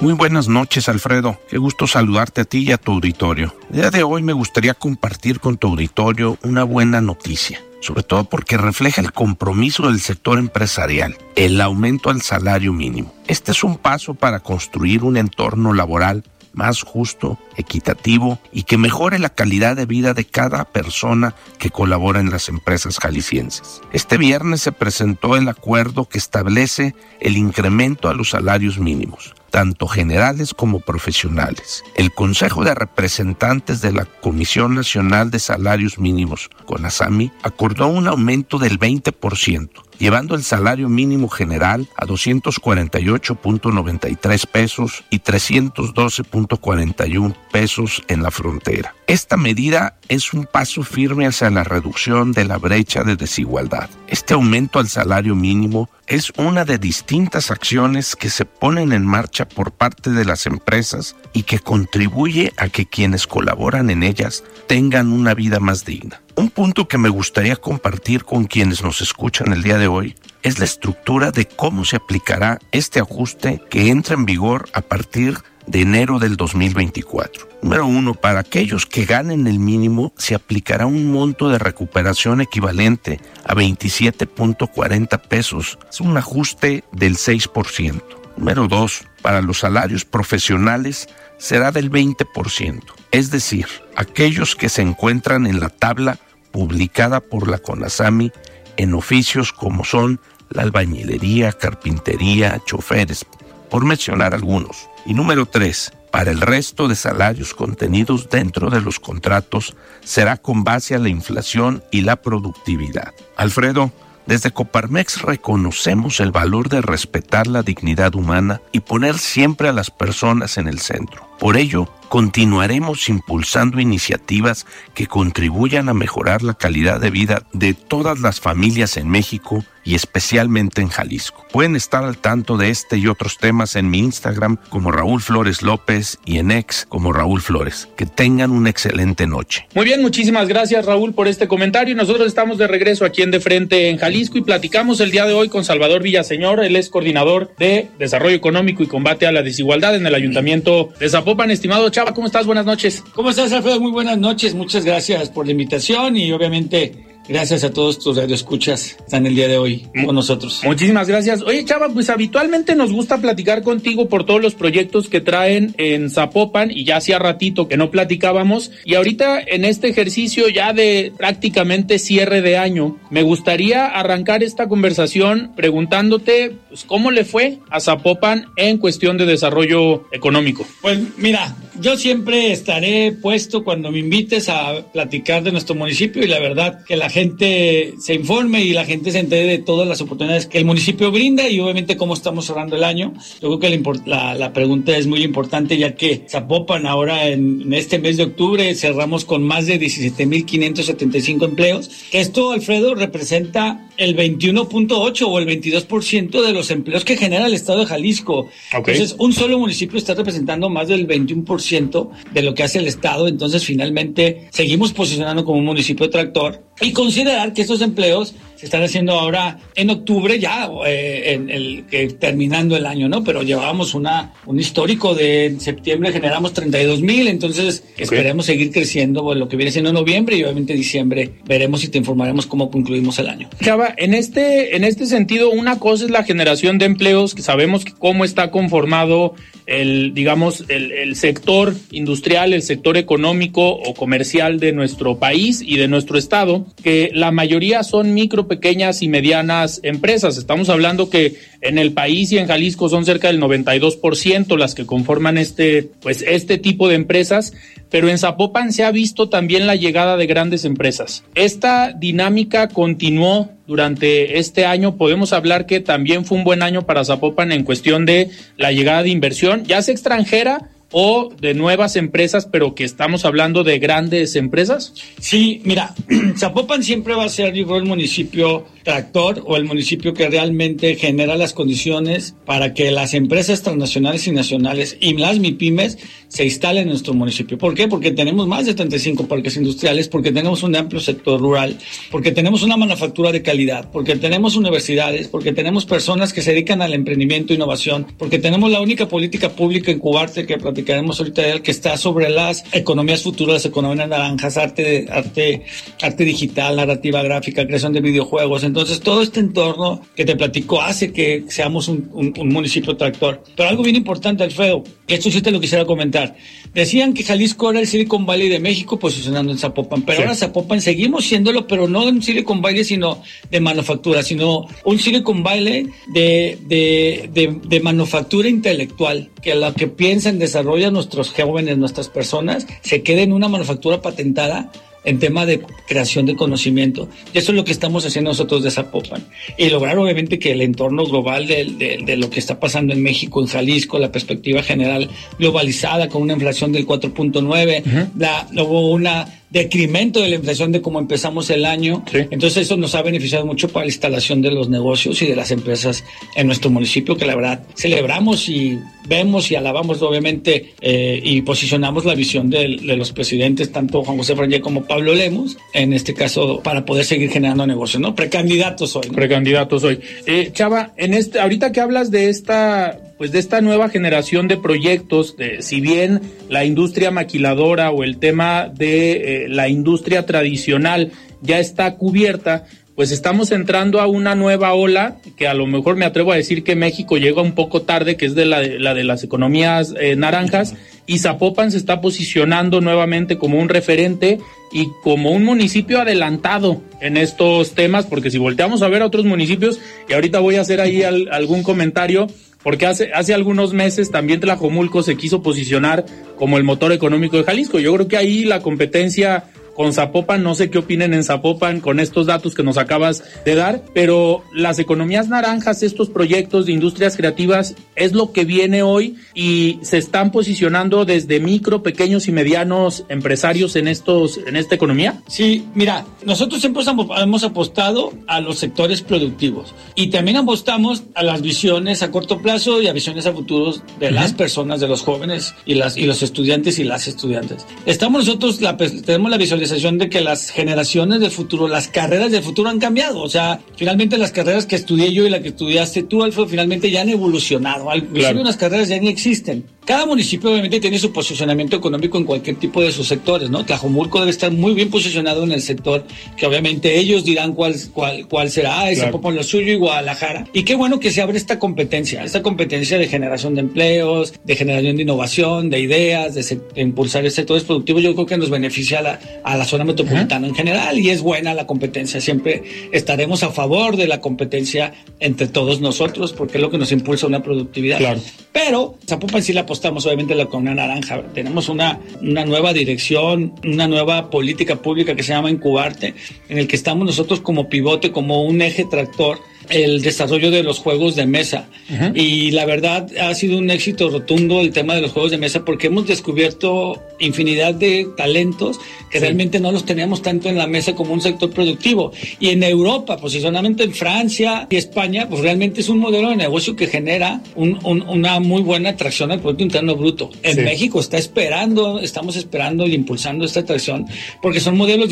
Muy 0.00 0.12
buenas 0.12 0.46
noches, 0.46 0.88
Alfredo. 0.88 1.40
Qué 1.48 1.58
gusto 1.58 1.88
saludarte 1.88 2.42
a 2.42 2.44
ti 2.44 2.58
y 2.60 2.70
a 2.70 2.78
tu 2.78 2.92
auditorio. 2.92 3.52
El 3.70 3.80
día 3.80 3.90
de 3.90 4.04
hoy 4.04 4.22
me 4.22 4.32
gustaría 4.32 4.74
compartir 4.74 5.40
con 5.40 5.56
tu 5.56 5.66
auditorio 5.66 6.38
una 6.44 6.62
buena 6.62 7.00
noticia, 7.00 7.60
sobre 7.80 8.04
todo 8.04 8.24
porque 8.24 8.58
refleja 8.58 9.00
el 9.00 9.12
compromiso 9.12 9.88
del 9.88 10.00
sector 10.00 10.38
empresarial, 10.38 11.18
el 11.34 11.60
aumento 11.60 12.10
al 12.10 12.22
salario 12.22 12.72
mínimo. 12.72 13.12
Este 13.26 13.50
es 13.50 13.64
un 13.64 13.76
paso 13.76 14.14
para 14.14 14.38
construir 14.38 15.02
un 15.02 15.16
entorno 15.16 15.72
laboral 15.74 16.22
más 16.52 16.82
justo, 16.82 17.38
equitativo 17.56 18.38
y 18.52 18.64
que 18.64 18.78
mejore 18.78 19.18
la 19.18 19.30
calidad 19.30 19.76
de 19.76 19.86
vida 19.86 20.14
de 20.14 20.24
cada 20.24 20.64
persona 20.64 21.34
que 21.58 21.70
colabora 21.70 22.20
en 22.20 22.30
las 22.30 22.48
empresas 22.48 22.98
jaliscienses. 22.98 23.80
Este 23.92 24.18
viernes 24.18 24.62
se 24.62 24.72
presentó 24.72 25.36
el 25.36 25.48
acuerdo 25.48 26.06
que 26.06 26.18
establece 26.18 26.94
el 27.20 27.36
incremento 27.36 28.08
a 28.08 28.14
los 28.14 28.30
salarios 28.30 28.78
mínimos 28.78 29.34
tanto 29.50 29.86
generales 29.86 30.54
como 30.54 30.80
profesionales. 30.80 31.84
El 31.94 32.12
Consejo 32.12 32.64
de 32.64 32.74
Representantes 32.74 33.82
de 33.82 33.92
la 33.92 34.06
Comisión 34.06 34.74
Nacional 34.74 35.30
de 35.30 35.38
Salarios 35.38 35.98
Mínimos, 35.98 36.48
CONASAMI, 36.66 37.30
acordó 37.42 37.88
un 37.88 38.08
aumento 38.08 38.58
del 38.58 38.78
20%, 38.78 39.68
llevando 39.98 40.34
el 40.34 40.42
salario 40.42 40.88
mínimo 40.88 41.28
general 41.28 41.86
a 41.96 42.06
248.93 42.06 44.46
pesos 44.46 45.04
y 45.10 45.18
312.41 45.20 47.36
pesos 47.52 48.02
en 48.08 48.22
la 48.22 48.30
frontera. 48.30 48.94
Esta 49.06 49.36
medida 49.36 49.98
es 50.08 50.32
un 50.32 50.46
paso 50.46 50.84
firme 50.84 51.26
hacia 51.26 51.50
la 51.50 51.64
reducción 51.64 52.32
de 52.32 52.44
la 52.44 52.56
brecha 52.58 53.04
de 53.04 53.16
desigualdad. 53.16 53.90
Este 54.06 54.34
aumento 54.34 54.78
al 54.78 54.88
salario 54.88 55.34
mínimo 55.34 55.88
es 56.06 56.32
una 56.36 56.64
de 56.64 56.78
distintas 56.78 57.50
acciones 57.50 58.14
que 58.16 58.30
se 58.30 58.44
ponen 58.44 58.92
en 58.92 59.06
marcha 59.06 59.39
por 59.46 59.72
parte 59.72 60.10
de 60.10 60.24
las 60.24 60.46
empresas 60.46 61.16
y 61.32 61.44
que 61.44 61.58
contribuye 61.58 62.52
a 62.56 62.68
que 62.68 62.86
quienes 62.86 63.26
colaboran 63.26 63.90
en 63.90 64.02
ellas 64.02 64.44
tengan 64.66 65.12
una 65.12 65.34
vida 65.34 65.60
más 65.60 65.84
digna. 65.84 66.20
Un 66.36 66.50
punto 66.50 66.88
que 66.88 66.98
me 66.98 67.08
gustaría 67.08 67.56
compartir 67.56 68.24
con 68.24 68.44
quienes 68.44 68.82
nos 68.82 69.00
escuchan 69.00 69.52
el 69.52 69.62
día 69.62 69.78
de 69.78 69.88
hoy 69.88 70.16
es 70.42 70.58
la 70.58 70.64
estructura 70.64 71.30
de 71.30 71.46
cómo 71.46 71.84
se 71.84 71.96
aplicará 71.96 72.58
este 72.72 73.00
ajuste 73.00 73.62
que 73.68 73.88
entra 73.88 74.14
en 74.14 74.24
vigor 74.24 74.68
a 74.72 74.80
partir 74.80 75.38
de 75.66 75.82
enero 75.82 76.18
del 76.18 76.36
2024. 76.36 77.48
Número 77.62 77.86
uno, 77.86 78.14
para 78.14 78.40
aquellos 78.40 78.86
que 78.86 79.04
ganen 79.04 79.46
el 79.46 79.58
mínimo, 79.58 80.12
se 80.16 80.34
aplicará 80.34 80.86
un 80.86 81.12
monto 81.12 81.48
de 81.50 81.58
recuperación 81.58 82.40
equivalente 82.40 83.20
a 83.44 83.54
27.40 83.54 85.20
pesos. 85.20 85.78
Es 85.90 86.00
un 86.00 86.16
ajuste 86.16 86.84
del 86.92 87.16
6%. 87.16 88.02
Número 88.36 88.68
dos, 88.68 89.04
para 89.22 89.42
los 89.42 89.60
salarios 89.60 90.04
profesionales 90.04 91.08
será 91.38 91.72
del 91.72 91.90
20%. 91.90 92.82
Es 93.10 93.30
decir, 93.30 93.66
aquellos 93.96 94.56
que 94.56 94.68
se 94.68 94.82
encuentran 94.82 95.46
en 95.46 95.60
la 95.60 95.68
tabla 95.68 96.18
publicada 96.52 97.20
por 97.20 97.48
la 97.48 97.58
CONASAMI 97.58 98.32
en 98.76 98.94
oficios 98.94 99.52
como 99.52 99.84
son 99.84 100.20
la 100.50 100.62
albañilería, 100.62 101.52
carpintería, 101.52 102.60
choferes, 102.64 103.24
por 103.70 103.84
mencionar 103.84 104.34
algunos. 104.34 104.88
Y 105.06 105.14
número 105.14 105.46
tres, 105.46 105.92
para 106.10 106.30
el 106.30 106.40
resto 106.40 106.88
de 106.88 106.96
salarios 106.96 107.54
contenidos 107.54 108.28
dentro 108.28 108.68
de 108.68 108.80
los 108.80 108.98
contratos 108.98 109.76
será 110.04 110.36
con 110.36 110.64
base 110.64 110.94
a 110.94 110.98
la 110.98 111.08
inflación 111.08 111.84
y 111.90 112.02
la 112.02 112.16
productividad. 112.16 113.14
Alfredo, 113.36 113.92
desde 114.26 114.50
Coparmex 114.50 115.22
reconocemos 115.22 116.20
el 116.20 116.30
valor 116.30 116.68
de 116.68 116.82
respetar 116.82 117.46
la 117.46 117.62
dignidad 117.62 118.14
humana 118.14 118.60
y 118.72 118.80
poner 118.80 119.18
siempre 119.18 119.68
a 119.68 119.72
las 119.72 119.90
personas 119.90 120.58
en 120.58 120.68
el 120.68 120.78
centro. 120.78 121.29
Por 121.40 121.56
ello, 121.56 121.88
continuaremos 122.10 123.08
impulsando 123.08 123.80
iniciativas 123.80 124.66
que 124.94 125.06
contribuyan 125.06 125.88
a 125.88 125.94
mejorar 125.94 126.42
la 126.42 126.52
calidad 126.52 127.00
de 127.00 127.08
vida 127.10 127.46
de 127.54 127.72
todas 127.72 128.18
las 128.18 128.40
familias 128.40 128.98
en 128.98 129.08
México 129.08 129.64
y 129.82 129.94
especialmente 129.94 130.82
en 130.82 130.88
Jalisco. 130.88 131.46
Pueden 131.50 131.76
estar 131.76 132.04
al 132.04 132.18
tanto 132.18 132.58
de 132.58 132.68
este 132.68 132.98
y 132.98 133.06
otros 133.06 133.38
temas 133.38 133.76
en 133.76 133.88
mi 133.88 134.00
Instagram 134.00 134.58
como 134.68 134.92
Raúl 134.92 135.22
Flores 135.22 135.62
López 135.62 136.18
y 136.26 136.38
en 136.38 136.50
X 136.50 136.84
como 136.88 137.12
Raúl 137.12 137.40
Flores. 137.40 137.88
Que 137.96 138.04
tengan 138.04 138.50
una 138.50 138.68
excelente 138.68 139.26
noche. 139.26 139.66
Muy 139.74 139.86
bien, 139.86 140.02
muchísimas 140.02 140.48
gracias 140.48 140.84
Raúl 140.84 141.14
por 141.14 141.28
este 141.28 141.48
comentario. 141.48 141.96
Nosotros 141.96 142.26
estamos 142.26 142.58
de 142.58 142.66
regreso 142.66 143.06
aquí 143.06 143.22
en 143.22 143.30
De 143.30 143.40
Frente 143.40 143.88
en 143.88 143.96
Jalisco 143.96 144.36
y 144.36 144.42
platicamos 144.42 145.00
el 145.00 145.12
día 145.12 145.24
de 145.24 145.32
hoy 145.32 145.48
con 145.48 145.64
Salvador 145.64 146.02
Villaseñor, 146.02 146.62
él 146.62 146.76
es 146.76 146.90
coordinador 146.90 147.54
de 147.58 147.88
Desarrollo 147.98 148.36
Económico 148.36 148.82
y 148.82 148.86
Combate 148.86 149.26
a 149.26 149.32
la 149.32 149.42
Desigualdad 149.42 149.96
en 149.96 150.06
el 150.06 150.14
Ayuntamiento 150.14 150.90
de 150.98 151.08
Zapopan. 151.08 151.29
Zapopan. 151.30 151.50
Estimado 151.52 151.88
Chava, 151.90 152.12
¿cómo 152.12 152.26
estás? 152.26 152.44
Buenas 152.44 152.66
noches. 152.66 153.04
¿Cómo 153.14 153.30
estás, 153.30 153.52
Alfredo? 153.52 153.80
Muy 153.80 153.92
buenas 153.92 154.18
noches. 154.18 154.52
Muchas 154.52 154.84
gracias 154.84 155.30
por 155.30 155.46
la 155.46 155.52
invitación 155.52 156.16
y 156.16 156.32
obviamente 156.32 157.09
Gracias 157.28 157.64
a 157.64 157.70
todos 157.70 157.98
tus 157.98 158.16
radioescuchas 158.16 158.94
que 158.94 159.04
están 159.04 159.26
el 159.26 159.34
día 159.34 159.48
de 159.48 159.58
hoy 159.58 159.86
con 160.04 160.14
nosotros. 160.14 160.62
Muchísimas 160.64 161.08
gracias. 161.08 161.42
Oye, 161.42 161.64
Chava, 161.64 161.88
pues 161.88 162.10
habitualmente 162.10 162.74
nos 162.74 162.92
gusta 162.92 163.18
platicar 163.18 163.62
contigo 163.62 164.08
por 164.08 164.26
todos 164.26 164.40
los 164.40 164.54
proyectos 164.54 165.08
que 165.08 165.20
traen 165.20 165.74
en 165.78 166.10
Zapopan 166.10 166.70
y 166.70 166.84
ya 166.84 166.96
hacía 166.96 167.18
ratito 167.18 167.68
que 167.68 167.76
no 167.76 167.90
platicábamos. 167.90 168.72
Y 168.84 168.94
ahorita 168.94 169.40
en 169.40 169.64
este 169.64 169.88
ejercicio 169.88 170.48
ya 170.48 170.72
de 170.72 171.12
prácticamente 171.16 171.98
cierre 171.98 172.42
de 172.42 172.56
año, 172.56 172.98
me 173.10 173.22
gustaría 173.22 173.86
arrancar 173.86 174.42
esta 174.42 174.68
conversación 174.68 175.52
preguntándote 175.54 176.56
pues, 176.68 176.84
cómo 176.84 177.10
le 177.10 177.24
fue 177.24 177.58
a 177.70 177.80
Zapopan 177.80 178.46
en 178.56 178.78
cuestión 178.78 179.18
de 179.18 179.26
desarrollo 179.26 180.08
económico. 180.12 180.66
Pues 180.80 180.98
mira, 181.16 181.54
yo 181.80 181.96
siempre 181.96 182.52
estaré 182.52 183.12
puesto 183.12 183.64
cuando 183.64 183.90
me 183.90 183.98
invites 183.98 184.48
a 184.48 184.84
platicar 184.92 185.42
de 185.42 185.52
nuestro 185.52 185.74
municipio 185.74 186.22
y 186.22 186.28
la 186.28 186.38
verdad 186.38 186.84
que 186.84 186.96
la 186.96 187.09
gente 187.10 187.94
se 187.98 188.14
informe 188.14 188.62
y 188.62 188.72
la 188.72 188.84
gente 188.84 189.12
se 189.12 189.18
entere 189.18 189.46
de 189.46 189.58
todas 189.58 189.86
las 189.86 190.00
oportunidades 190.00 190.46
que 190.46 190.58
el 190.58 190.64
municipio 190.64 191.10
brinda 191.10 191.48
y 191.48 191.60
obviamente 191.60 191.96
cómo 191.96 192.14
estamos 192.14 192.46
cerrando 192.46 192.76
el 192.76 192.84
año. 192.84 193.12
Yo 193.40 193.58
creo 193.58 193.58
que 193.58 193.82
la, 194.06 194.34
la, 194.34 194.52
pregunta 194.52 194.96
es 194.96 195.06
muy 195.06 195.22
importante 195.22 195.76
ya 195.76 195.94
que 195.94 196.24
Zapopan 196.28 196.86
ahora 196.86 197.28
en, 197.28 197.62
en 197.62 197.74
este 197.74 197.98
mes 197.98 198.16
de 198.16 198.24
octubre 198.24 198.74
cerramos 198.74 199.24
con 199.24 199.42
más 199.42 199.66
de 199.66 199.80
17.575 199.80 201.44
empleos. 201.44 201.90
Esto, 202.12 202.52
Alfredo, 202.52 202.94
representa 202.94 203.88
el 204.00 204.16
21.8 204.16 205.26
o 205.28 205.38
el 205.38 205.46
22% 205.46 206.42
de 206.42 206.52
los 206.52 206.70
empleos 206.70 207.04
que 207.04 207.16
genera 207.16 207.46
el 207.46 207.54
estado 207.54 207.80
de 207.80 207.86
Jalisco. 207.86 208.48
Entonces, 208.72 209.14
un 209.18 209.32
solo 209.32 209.58
municipio 209.58 209.98
está 209.98 210.14
representando 210.14 210.70
más 210.70 210.88
del 210.88 211.06
21% 211.06 212.10
de 212.32 212.42
lo 212.42 212.54
que 212.54 212.62
hace 212.62 212.78
el 212.78 212.86
estado. 212.86 213.28
Entonces, 213.28 213.64
finalmente, 213.64 214.48
seguimos 214.50 214.92
posicionando 214.92 215.44
como 215.44 215.58
un 215.58 215.66
municipio 215.66 216.08
tractor 216.08 216.69
y 216.80 216.92
considerar 216.92 217.52
que 217.52 217.62
esos 217.62 217.80
empleos 217.80 218.34
se 218.60 218.66
están 218.66 218.82
haciendo 218.82 219.18
ahora 219.18 219.58
en 219.74 219.88
octubre 219.88 220.38
ya 220.38 220.68
eh, 220.86 221.32
en 221.32 221.48
el 221.48 221.86
terminando 222.18 222.76
el 222.76 222.84
año 222.84 223.08
no 223.08 223.24
pero 223.24 223.42
llevábamos 223.42 223.94
una 223.94 224.34
un 224.44 224.60
histórico 224.60 225.14
de 225.14 225.46
en 225.46 225.60
septiembre 225.62 226.12
generamos 226.12 226.52
32 226.52 227.00
mil 227.00 227.26
entonces 227.28 227.82
esperemos 227.96 228.44
seguir 228.44 228.70
creciendo 228.70 229.34
lo 229.34 229.48
que 229.48 229.56
viene 229.56 229.72
siendo 229.72 229.94
noviembre 229.94 230.36
y 230.36 230.42
obviamente 230.42 230.74
diciembre 230.74 231.36
veremos 231.46 231.84
y 231.84 231.88
te 231.88 231.96
informaremos 231.96 232.44
cómo 232.44 232.70
concluimos 232.70 233.18
el 233.18 233.30
año. 233.30 233.48
Chava 233.62 233.94
en 233.96 234.12
este 234.12 234.76
en 234.76 234.84
este 234.84 235.06
sentido 235.06 235.50
una 235.50 235.78
cosa 235.78 236.04
es 236.04 236.10
la 236.10 236.24
generación 236.24 236.76
de 236.76 236.84
empleos 236.84 237.34
que 237.34 237.40
sabemos 237.40 237.86
cómo 237.98 238.26
está 238.26 238.50
conformado 238.50 239.34
el, 239.70 240.14
digamos, 240.14 240.64
el, 240.68 240.90
el, 240.90 241.14
sector 241.14 241.74
industrial, 241.92 242.52
el 242.52 242.62
sector 242.62 242.96
económico 242.96 243.70
o 243.70 243.94
comercial 243.94 244.58
de 244.58 244.72
nuestro 244.72 245.18
país 245.18 245.62
y 245.64 245.76
de 245.76 245.86
nuestro 245.86 246.18
estado, 246.18 246.66
que 246.82 247.10
la 247.14 247.30
mayoría 247.30 247.84
son 247.84 248.12
micro, 248.12 248.48
pequeñas 248.50 249.00
y 249.00 249.08
medianas 249.08 249.78
empresas. 249.84 250.36
Estamos 250.36 250.68
hablando 250.70 251.08
que 251.08 251.36
en 251.60 251.78
el 251.78 251.92
país 251.92 252.32
y 252.32 252.38
en 252.38 252.48
Jalisco 252.48 252.88
son 252.88 253.04
cerca 253.04 253.28
del 253.28 253.40
92% 253.40 254.58
las 254.58 254.74
que 254.74 254.86
conforman 254.86 255.38
este, 255.38 255.88
pues, 256.02 256.22
este 256.26 256.58
tipo 256.58 256.88
de 256.88 256.96
empresas, 256.96 257.52
pero 257.90 258.08
en 258.08 258.18
Zapopan 258.18 258.72
se 258.72 258.82
ha 258.82 258.90
visto 258.90 259.28
también 259.28 259.68
la 259.68 259.76
llegada 259.76 260.16
de 260.16 260.26
grandes 260.26 260.64
empresas. 260.64 261.22
Esta 261.36 261.92
dinámica 261.92 262.66
continuó 262.66 263.50
durante 263.68 264.40
este 264.40 264.66
año. 264.66 264.96
Podemos 264.96 265.32
hablar 265.32 265.66
que 265.66 265.78
también 265.78 266.24
fue 266.24 266.38
un 266.38 266.42
buen 266.42 266.62
año 266.64 266.86
para 266.86 267.04
Zapopan 267.04 267.52
en 267.52 267.62
cuestión 267.62 268.04
de 268.04 268.30
la 268.56 268.72
llegada 268.72 269.04
de 269.04 269.10
inversión, 269.10 269.64
ya 269.64 269.80
sea 269.80 269.92
extranjera 269.92 270.69
o 270.92 271.30
de 271.40 271.54
nuevas 271.54 271.96
empresas, 271.96 272.48
pero 272.50 272.74
que 272.74 272.84
estamos 272.84 273.24
hablando 273.24 273.64
de 273.64 273.78
grandes 273.78 274.36
empresas? 274.36 274.94
Sí, 275.20 275.60
mira, 275.64 275.94
Zapopan 276.36 276.82
siempre 276.82 277.14
va 277.14 277.24
a 277.24 277.28
ser, 277.28 277.54
yo 277.54 277.76
el 277.76 277.84
municipio 277.84 278.66
tractor 278.82 279.42
o 279.46 279.56
el 279.56 279.64
municipio 279.64 280.14
que 280.14 280.28
realmente 280.28 280.96
genera 280.96 281.36
las 281.36 281.52
condiciones 281.52 282.34
para 282.46 282.74
que 282.74 282.90
las 282.90 283.14
empresas 283.14 283.62
transnacionales 283.62 284.26
y 284.26 284.32
nacionales 284.32 284.96
y 285.00 285.16
las 285.16 285.38
MIPIMES 285.38 285.98
se 286.28 286.44
instalen 286.44 286.84
en 286.84 286.88
nuestro 286.90 287.14
municipio. 287.14 287.58
¿Por 287.58 287.74
qué? 287.74 287.88
Porque 287.88 288.10
tenemos 288.10 288.46
más 288.46 288.66
de 288.66 288.74
35 288.74 289.26
parques 289.26 289.56
industriales, 289.56 290.08
porque 290.08 290.32
tenemos 290.32 290.62
un 290.62 290.76
amplio 290.76 291.00
sector 291.00 291.40
rural, 291.40 291.76
porque 292.10 292.32
tenemos 292.32 292.62
una 292.62 292.76
manufactura 292.76 293.32
de 293.32 293.42
calidad, 293.42 293.90
porque 293.90 294.16
tenemos 294.16 294.56
universidades, 294.56 295.28
porque 295.28 295.52
tenemos 295.52 295.86
personas 295.86 296.32
que 296.32 296.42
se 296.42 296.50
dedican 296.50 296.82
al 296.82 296.94
emprendimiento 296.94 297.52
e 297.52 297.56
innovación, 297.56 298.06
porque 298.16 298.38
tenemos 298.38 298.70
la 298.70 298.80
única 298.80 299.08
política 299.08 299.50
pública 299.50 299.90
en 299.90 299.98
Cubarte 299.98 300.46
que 300.46 300.56
platicaremos 300.80 301.18
ahorita 301.20 301.60
que 301.60 301.70
está 301.70 301.96
sobre 301.96 302.30
las 302.30 302.64
economías 302.72 303.22
futuras, 303.22 303.64
economías 303.64 304.08
naranjas, 304.08 304.56
arte, 304.56 305.06
arte, 305.10 305.62
arte 306.00 306.24
digital, 306.24 306.76
narrativa 306.76 307.22
gráfica, 307.22 307.66
creación 307.66 307.92
de 307.92 308.00
videojuegos. 308.00 308.64
Entonces, 308.64 309.00
todo 309.00 309.22
este 309.22 309.40
entorno 309.40 310.00
que 310.16 310.24
te 310.24 310.36
platico 310.36 310.80
hace 310.80 311.12
que 311.12 311.44
seamos 311.48 311.88
un, 311.88 312.08
un 312.12 312.48
municipio 312.48 312.96
tractor. 312.96 313.42
Pero 313.56 313.68
algo 313.68 313.82
bien 313.82 313.96
importante, 313.96 314.42
Alfredo, 314.42 314.82
esto 315.06 315.30
sí 315.30 315.42
te 315.42 315.50
lo 315.50 315.60
quisiera 315.60 315.84
comentar. 315.84 316.36
Decían 316.72 317.12
que 317.12 317.24
Jalisco 317.24 317.70
era 317.70 317.80
el 317.80 317.86
Silicon 317.86 318.24
Valley 318.24 318.48
de 318.48 318.60
México 318.60 318.98
posicionando 318.98 319.52
en 319.52 319.58
Zapopan, 319.58 320.02
pero 320.02 320.20
ahora 320.20 320.34
Zapopan 320.34 320.80
seguimos 320.80 321.24
siéndolo, 321.24 321.66
pero 321.66 321.88
no 321.88 322.08
en 322.08 322.22
Silicon 322.22 322.62
Valley, 322.62 322.84
sino 322.84 323.22
de 323.50 323.60
manufactura, 323.60 324.22
sino 324.22 324.66
un 324.84 324.98
Silicon 324.98 325.42
Valley 325.42 325.88
de, 326.14 326.58
de, 326.66 327.28
de, 327.32 327.58
de 327.66 327.80
manufactura 327.80 328.48
intelectual, 328.48 329.30
que 329.42 329.54
la 329.54 329.74
que 329.74 329.88
piensan, 329.88 330.38
desarrollan 330.70 330.94
nuestros 330.94 331.32
jóvenes, 331.32 331.78
nuestras 331.78 332.08
personas, 332.08 332.66
se 332.82 333.02
quede 333.02 333.22
en 333.22 333.32
una 333.32 333.48
manufactura 333.48 334.00
patentada 334.00 334.70
en 335.02 335.18
tema 335.18 335.46
de 335.46 335.62
creación 335.88 336.26
de 336.26 336.36
conocimiento. 336.36 337.08
Y 337.32 337.38
eso 337.38 337.52
es 337.52 337.56
lo 337.56 337.64
que 337.64 337.72
estamos 337.72 338.04
haciendo 338.04 338.30
nosotros 338.30 338.62
de 338.62 338.70
Zapopan. 338.70 339.26
Y 339.56 339.70
lograr 339.70 339.96
obviamente 339.98 340.38
que 340.38 340.52
el 340.52 340.60
entorno 340.60 341.06
global 341.06 341.46
de, 341.46 341.64
de, 341.64 342.02
de, 342.04 342.16
lo 342.18 342.28
que 342.28 342.38
está 342.38 342.60
pasando 342.60 342.92
en 342.92 343.02
México, 343.02 343.40
en 343.40 343.46
Jalisco, 343.46 343.98
la 343.98 344.12
perspectiva 344.12 344.62
general 344.62 345.08
globalizada 345.38 346.08
con 346.08 346.20
una 346.22 346.34
inflación 346.34 346.72
del 346.72 346.86
4.9, 346.86 347.82
uh 347.82 347.88
-huh. 347.88 348.66
hubo 348.66 348.90
una 348.90 349.39
decremento 349.50 350.20
de 350.20 350.28
la 350.28 350.36
inflación 350.36 350.72
de 350.72 350.80
cómo 350.80 350.98
empezamos 350.98 351.50
el 351.50 351.64
año. 351.64 352.04
Sí. 352.10 352.18
Entonces 352.30 352.66
eso 352.66 352.76
nos 352.76 352.94
ha 352.94 353.02
beneficiado 353.02 353.44
mucho 353.44 353.68
para 353.68 353.84
la 353.84 353.90
instalación 353.90 354.42
de 354.42 354.50
los 354.50 354.68
negocios 354.68 355.20
y 355.22 355.26
de 355.26 355.36
las 355.36 355.50
empresas 355.50 356.04
en 356.36 356.46
nuestro 356.46 356.70
municipio, 356.70 357.16
que 357.16 357.26
la 357.26 357.34
verdad 357.34 357.62
celebramos 357.74 358.48
y 358.48 358.78
vemos 359.08 359.50
y 359.50 359.56
alabamos 359.56 360.02
obviamente 360.02 360.74
eh, 360.80 361.20
y 361.22 361.42
posicionamos 361.42 362.04
la 362.04 362.14
visión 362.14 362.48
de, 362.48 362.78
de, 362.80 362.96
los 362.96 363.12
presidentes, 363.12 363.72
tanto 363.72 364.04
Juan 364.04 364.18
José 364.18 364.36
Frangé 364.36 364.60
como 364.60 364.84
Pablo 364.84 365.14
Lemos, 365.14 365.58
en 365.72 365.92
este 365.92 366.14
caso 366.14 366.60
para 366.62 366.84
poder 366.84 367.04
seguir 367.04 367.30
generando 367.30 367.66
negocios, 367.66 368.00
¿no? 368.00 368.14
Precandidatos 368.14 368.94
hoy. 368.94 369.08
¿no? 369.08 369.14
Precandidatos 369.14 369.82
hoy. 369.82 370.00
Eh, 370.26 370.50
Chava, 370.52 370.92
en 370.96 371.14
este, 371.14 371.40
ahorita 371.40 371.72
que 371.72 371.80
hablas 371.80 372.10
de 372.10 372.28
esta 372.28 373.09
pues 373.20 373.32
de 373.32 373.38
esta 373.38 373.60
nueva 373.60 373.90
generación 373.90 374.48
de 374.48 374.56
proyectos, 374.56 375.36
si 375.58 375.82
bien 375.82 376.22
la 376.48 376.64
industria 376.64 377.10
maquiladora 377.10 377.90
o 377.90 378.02
el 378.02 378.16
tema 378.16 378.72
de 378.74 379.44
eh, 379.44 379.48
la 379.50 379.68
industria 379.68 380.24
tradicional 380.24 381.12
ya 381.42 381.58
está 381.58 381.96
cubierta, 381.96 382.64
pues 382.94 383.10
estamos 383.10 383.52
entrando 383.52 384.00
a 384.00 384.06
una 384.06 384.34
nueva 384.34 384.72
ola 384.72 385.18
que 385.36 385.46
a 385.46 385.52
lo 385.52 385.66
mejor 385.66 385.96
me 385.96 386.06
atrevo 386.06 386.32
a 386.32 386.36
decir 386.36 386.64
que 386.64 386.76
México 386.76 387.18
llega 387.18 387.42
un 387.42 387.54
poco 387.54 387.82
tarde, 387.82 388.16
que 388.16 388.24
es 388.24 388.34
de 388.34 388.46
la, 388.46 388.62
la 388.62 388.94
de 388.94 389.04
las 389.04 389.22
economías 389.22 389.94
eh, 390.00 390.16
naranjas, 390.16 390.74
y 391.06 391.18
Zapopan 391.18 391.72
se 391.72 391.76
está 391.76 392.00
posicionando 392.00 392.80
nuevamente 392.80 393.36
como 393.36 393.58
un 393.58 393.68
referente 393.68 394.38
y 394.72 394.86
como 395.02 395.32
un 395.32 395.44
municipio 395.44 396.00
adelantado 396.00 396.80
en 397.02 397.18
estos 397.18 397.74
temas, 397.74 398.06
porque 398.06 398.30
si 398.30 398.38
volteamos 398.38 398.80
a 398.80 398.88
ver 398.88 399.02
a 399.02 399.06
otros 399.06 399.26
municipios, 399.26 399.78
y 400.08 400.14
ahorita 400.14 400.38
voy 400.38 400.56
a 400.56 400.62
hacer 400.62 400.80
ahí 400.80 401.02
al, 401.02 401.28
algún 401.30 401.62
comentario, 401.62 402.26
porque 402.62 402.86
hace, 402.86 403.10
hace 403.12 403.34
algunos 403.34 403.72
meses 403.72 404.10
también 404.10 404.40
Tlajomulco 404.40 405.02
se 405.02 405.16
quiso 405.16 405.42
posicionar 405.42 406.04
como 406.36 406.58
el 406.58 406.64
motor 406.64 406.92
económico 406.92 407.36
de 407.36 407.44
Jalisco. 407.44 407.78
Yo 407.78 407.94
creo 407.94 408.08
que 408.08 408.16
ahí 408.16 408.44
la 408.44 408.60
competencia 408.60 409.44
con 409.80 409.94
Zapopan, 409.94 410.42
no 410.42 410.54
sé 410.54 410.68
qué 410.68 410.76
opinen 410.76 411.14
en 411.14 411.24
Zapopan 411.24 411.80
con 411.80 412.00
estos 412.00 412.26
datos 412.26 412.54
que 412.54 412.62
nos 412.62 412.76
acabas 412.76 413.24
de 413.46 413.54
dar, 413.54 413.82
pero 413.94 414.44
las 414.52 414.78
economías 414.78 415.28
naranjas, 415.28 415.82
estos 415.82 416.10
proyectos 416.10 416.66
de 416.66 416.72
industrias 416.72 417.16
creativas, 417.16 417.74
es 417.96 418.12
lo 418.12 418.30
que 418.30 418.44
viene 418.44 418.82
hoy 418.82 419.16
y 419.34 419.78
se 419.80 419.96
están 419.96 420.32
posicionando 420.32 421.06
desde 421.06 421.40
micro, 421.40 421.82
pequeños 421.82 422.28
y 422.28 422.32
medianos 422.32 423.04
empresarios 423.08 423.74
en 423.74 423.88
estos, 423.88 424.38
en 424.46 424.56
esta 424.56 424.74
economía. 424.74 425.22
Sí, 425.28 425.64
mira, 425.74 426.04
nosotros 426.26 426.60
siempre 426.60 426.82
hemos 427.16 427.42
apostado 427.42 428.12
a 428.26 428.42
los 428.42 428.58
sectores 428.58 429.00
productivos 429.00 429.74
y 429.94 430.08
también 430.08 430.36
apostamos 430.36 431.04
a 431.14 431.22
las 431.22 431.40
visiones 431.40 432.02
a 432.02 432.10
corto 432.10 432.42
plazo 432.42 432.82
y 432.82 432.88
a 432.88 432.92
visiones 432.92 433.24
a 433.24 433.32
futuros 433.32 433.82
de 433.98 434.08
uh 434.08 434.10
-huh. 434.10 434.12
las 434.12 434.34
personas, 434.34 434.80
de 434.80 434.88
los 434.88 435.00
jóvenes 435.00 435.54
y 435.64 435.76
las 435.76 435.96
y 435.96 436.04
los 436.04 436.22
estudiantes 436.22 436.78
y 436.78 436.84
las 436.84 437.08
estudiantes. 437.08 437.66
Estamos 437.86 438.26
nosotros 438.26 438.60
la, 438.60 438.76
tenemos 438.76 439.30
la 439.30 439.38
visualización 439.38 439.69
de 439.70 440.08
que 440.08 440.20
las 440.20 440.50
generaciones 440.50 441.20
del 441.20 441.30
futuro, 441.30 441.68
las 441.68 441.88
carreras 441.88 442.30
del 442.30 442.42
futuro 442.42 442.68
han 442.68 442.78
cambiado. 442.78 443.20
O 443.20 443.28
sea, 443.28 443.60
finalmente 443.76 444.18
las 444.18 444.32
carreras 444.32 444.66
que 444.66 444.76
estudié 444.76 445.12
yo 445.12 445.26
y 445.26 445.30
la 445.30 445.40
que 445.40 445.48
estudiaste 445.48 446.02
tú, 446.02 446.22
Alfredo, 446.22 446.48
finalmente 446.48 446.90
ya 446.90 447.02
han 447.02 447.08
evolucionado. 447.08 447.94
Inclusive 447.94 448.20
claro. 448.20 448.40
unas 448.40 448.56
carreras 448.56 448.88
ya 448.88 448.98
ni 448.98 449.08
existen. 449.08 449.64
Cada 449.90 450.06
municipio 450.06 450.52
obviamente 450.52 450.78
tiene 450.78 451.00
su 451.00 451.12
posicionamiento 451.12 451.74
económico 451.74 452.16
en 452.16 452.22
cualquier 452.22 452.54
tipo 452.54 452.80
de 452.80 452.92
sus 452.92 453.08
sectores, 453.08 453.50
¿no? 453.50 453.66
Tlajomulco 453.66 454.20
debe 454.20 454.30
estar 454.30 454.52
muy 454.52 454.72
bien 454.72 454.88
posicionado 454.88 455.42
en 455.42 455.50
el 455.50 455.60
sector, 455.60 456.04
que 456.36 456.46
obviamente 456.46 456.96
ellos 456.96 457.24
dirán 457.24 457.54
cuál, 457.54 457.74
cuál, 457.92 458.28
cuál 458.28 458.52
será, 458.52 458.88
ese 458.88 459.10
claro. 459.10 459.32
lo 459.32 459.42
suyo 459.42 459.72
y 459.72 459.74
Guadalajara. 459.74 460.46
Y 460.52 460.62
qué 460.62 460.76
bueno 460.76 461.00
que 461.00 461.10
se 461.10 461.22
abre 461.22 461.36
esta 461.36 461.58
competencia, 461.58 462.22
esta 462.22 462.40
competencia 462.40 462.98
de 462.98 463.08
generación 463.08 463.56
de 463.56 463.62
empleos, 463.62 464.32
de 464.44 464.54
generación 464.54 464.94
de 464.94 465.02
innovación, 465.02 465.70
de 465.70 465.80
ideas, 465.80 466.36
de, 466.36 466.44
se, 466.44 466.60
de 466.72 466.82
impulsar 466.82 467.28
sectores 467.28 467.64
productivos, 467.64 468.04
yo 468.04 468.14
creo 468.14 468.26
que 468.26 468.38
nos 468.38 468.48
beneficia 468.48 469.00
a 469.00 469.02
la, 469.02 469.20
a 469.42 469.56
la 469.56 469.64
zona 469.64 469.82
metropolitana 469.82 470.46
en 470.46 470.54
general 470.54 471.00
y 471.00 471.10
es 471.10 471.20
buena 471.20 471.52
la 471.52 471.66
competencia. 471.66 472.20
Siempre 472.20 472.62
estaremos 472.92 473.42
a 473.42 473.50
favor 473.50 473.96
de 473.96 474.06
la 474.06 474.20
competencia 474.20 474.94
entre 475.18 475.48
todos 475.48 475.80
nosotros 475.80 476.32
porque 476.32 476.58
es 476.58 476.62
lo 476.62 476.70
que 476.70 476.78
nos 476.78 476.92
impulsa 476.92 477.26
una 477.26 477.42
productividad. 477.42 477.98
Claro. 477.98 478.20
Pero 478.52 478.98
Zapopan 479.08 479.42
sí 479.42 479.52
la 479.52 479.66
apostamos 479.80 480.04
obviamente 480.04 480.34
la 480.34 480.44
con 480.46 480.62
una 480.62 480.74
naranja. 480.74 481.22
Tenemos 481.32 481.70
una, 481.70 481.98
una 482.20 482.44
nueva 482.44 482.74
dirección, 482.74 483.54
una 483.64 483.88
nueva 483.88 484.28
política 484.28 484.76
pública 484.76 485.16
que 485.16 485.22
se 485.22 485.32
llama 485.32 485.50
Incubarte, 485.50 486.14
en 486.50 486.58
el 486.58 486.68
que 486.68 486.76
estamos 486.76 487.06
nosotros 487.06 487.40
como 487.40 487.70
pivote, 487.70 488.12
como 488.12 488.44
un 488.44 488.60
eje 488.60 488.84
tractor 488.84 489.38
el 489.70 490.02
desarrollo 490.02 490.50
de 490.50 490.62
los 490.62 490.78
juegos 490.78 491.16
de 491.16 491.26
mesa. 491.26 491.68
Uh 491.88 491.94
-huh. 491.94 492.12
Y 492.14 492.50
la 492.50 492.64
verdad 492.66 493.08
ha 493.18 493.34
sido 493.34 493.58
un 493.58 493.70
éxito 493.70 494.10
rotundo 494.10 494.60
el 494.60 494.72
tema 494.72 494.94
de 494.94 495.00
los 495.00 495.12
juegos 495.12 495.30
de 495.30 495.38
mesa 495.38 495.64
porque 495.64 495.86
hemos 495.86 496.06
descubierto 496.06 497.00
infinidad 497.18 497.74
de 497.74 498.08
talentos 498.16 498.78
que 499.10 499.18
sí. 499.18 499.24
realmente 499.24 499.60
no 499.60 499.72
los 499.72 499.84
teníamos 499.84 500.22
tanto 500.22 500.48
en 500.48 500.56
la 500.56 500.66
mesa 500.66 500.94
como 500.94 501.12
un 501.12 501.20
sector 501.20 501.50
productivo. 501.50 502.12
Y 502.38 502.48
en 502.50 502.62
Europa, 502.62 503.16
posicionamiento 503.16 503.82
en 503.82 503.92
Francia 503.92 504.66
y 504.70 504.76
España, 504.76 505.28
pues 505.28 505.42
realmente 505.42 505.80
es 505.80 505.88
un 505.88 505.98
modelo 505.98 506.30
de 506.30 506.36
negocio 506.36 506.76
que 506.76 506.86
genera 506.86 507.42
un, 507.56 507.78
un, 507.84 508.02
una 508.02 508.40
muy 508.40 508.62
buena 508.62 508.90
atracción 508.90 509.30
al 509.32 509.40
Producto 509.40 509.64
Interno 509.64 509.96
Bruto. 509.96 510.30
En 510.42 510.56
sí. 510.56 510.60
México 510.62 511.00
está 511.00 511.18
esperando, 511.18 512.00
estamos 512.00 512.36
esperando 512.36 512.86
y 512.86 512.94
impulsando 512.94 513.44
esta 513.44 513.60
atracción 513.60 514.06
porque 514.42 514.60
son 514.60 514.76
modelos 514.76 515.08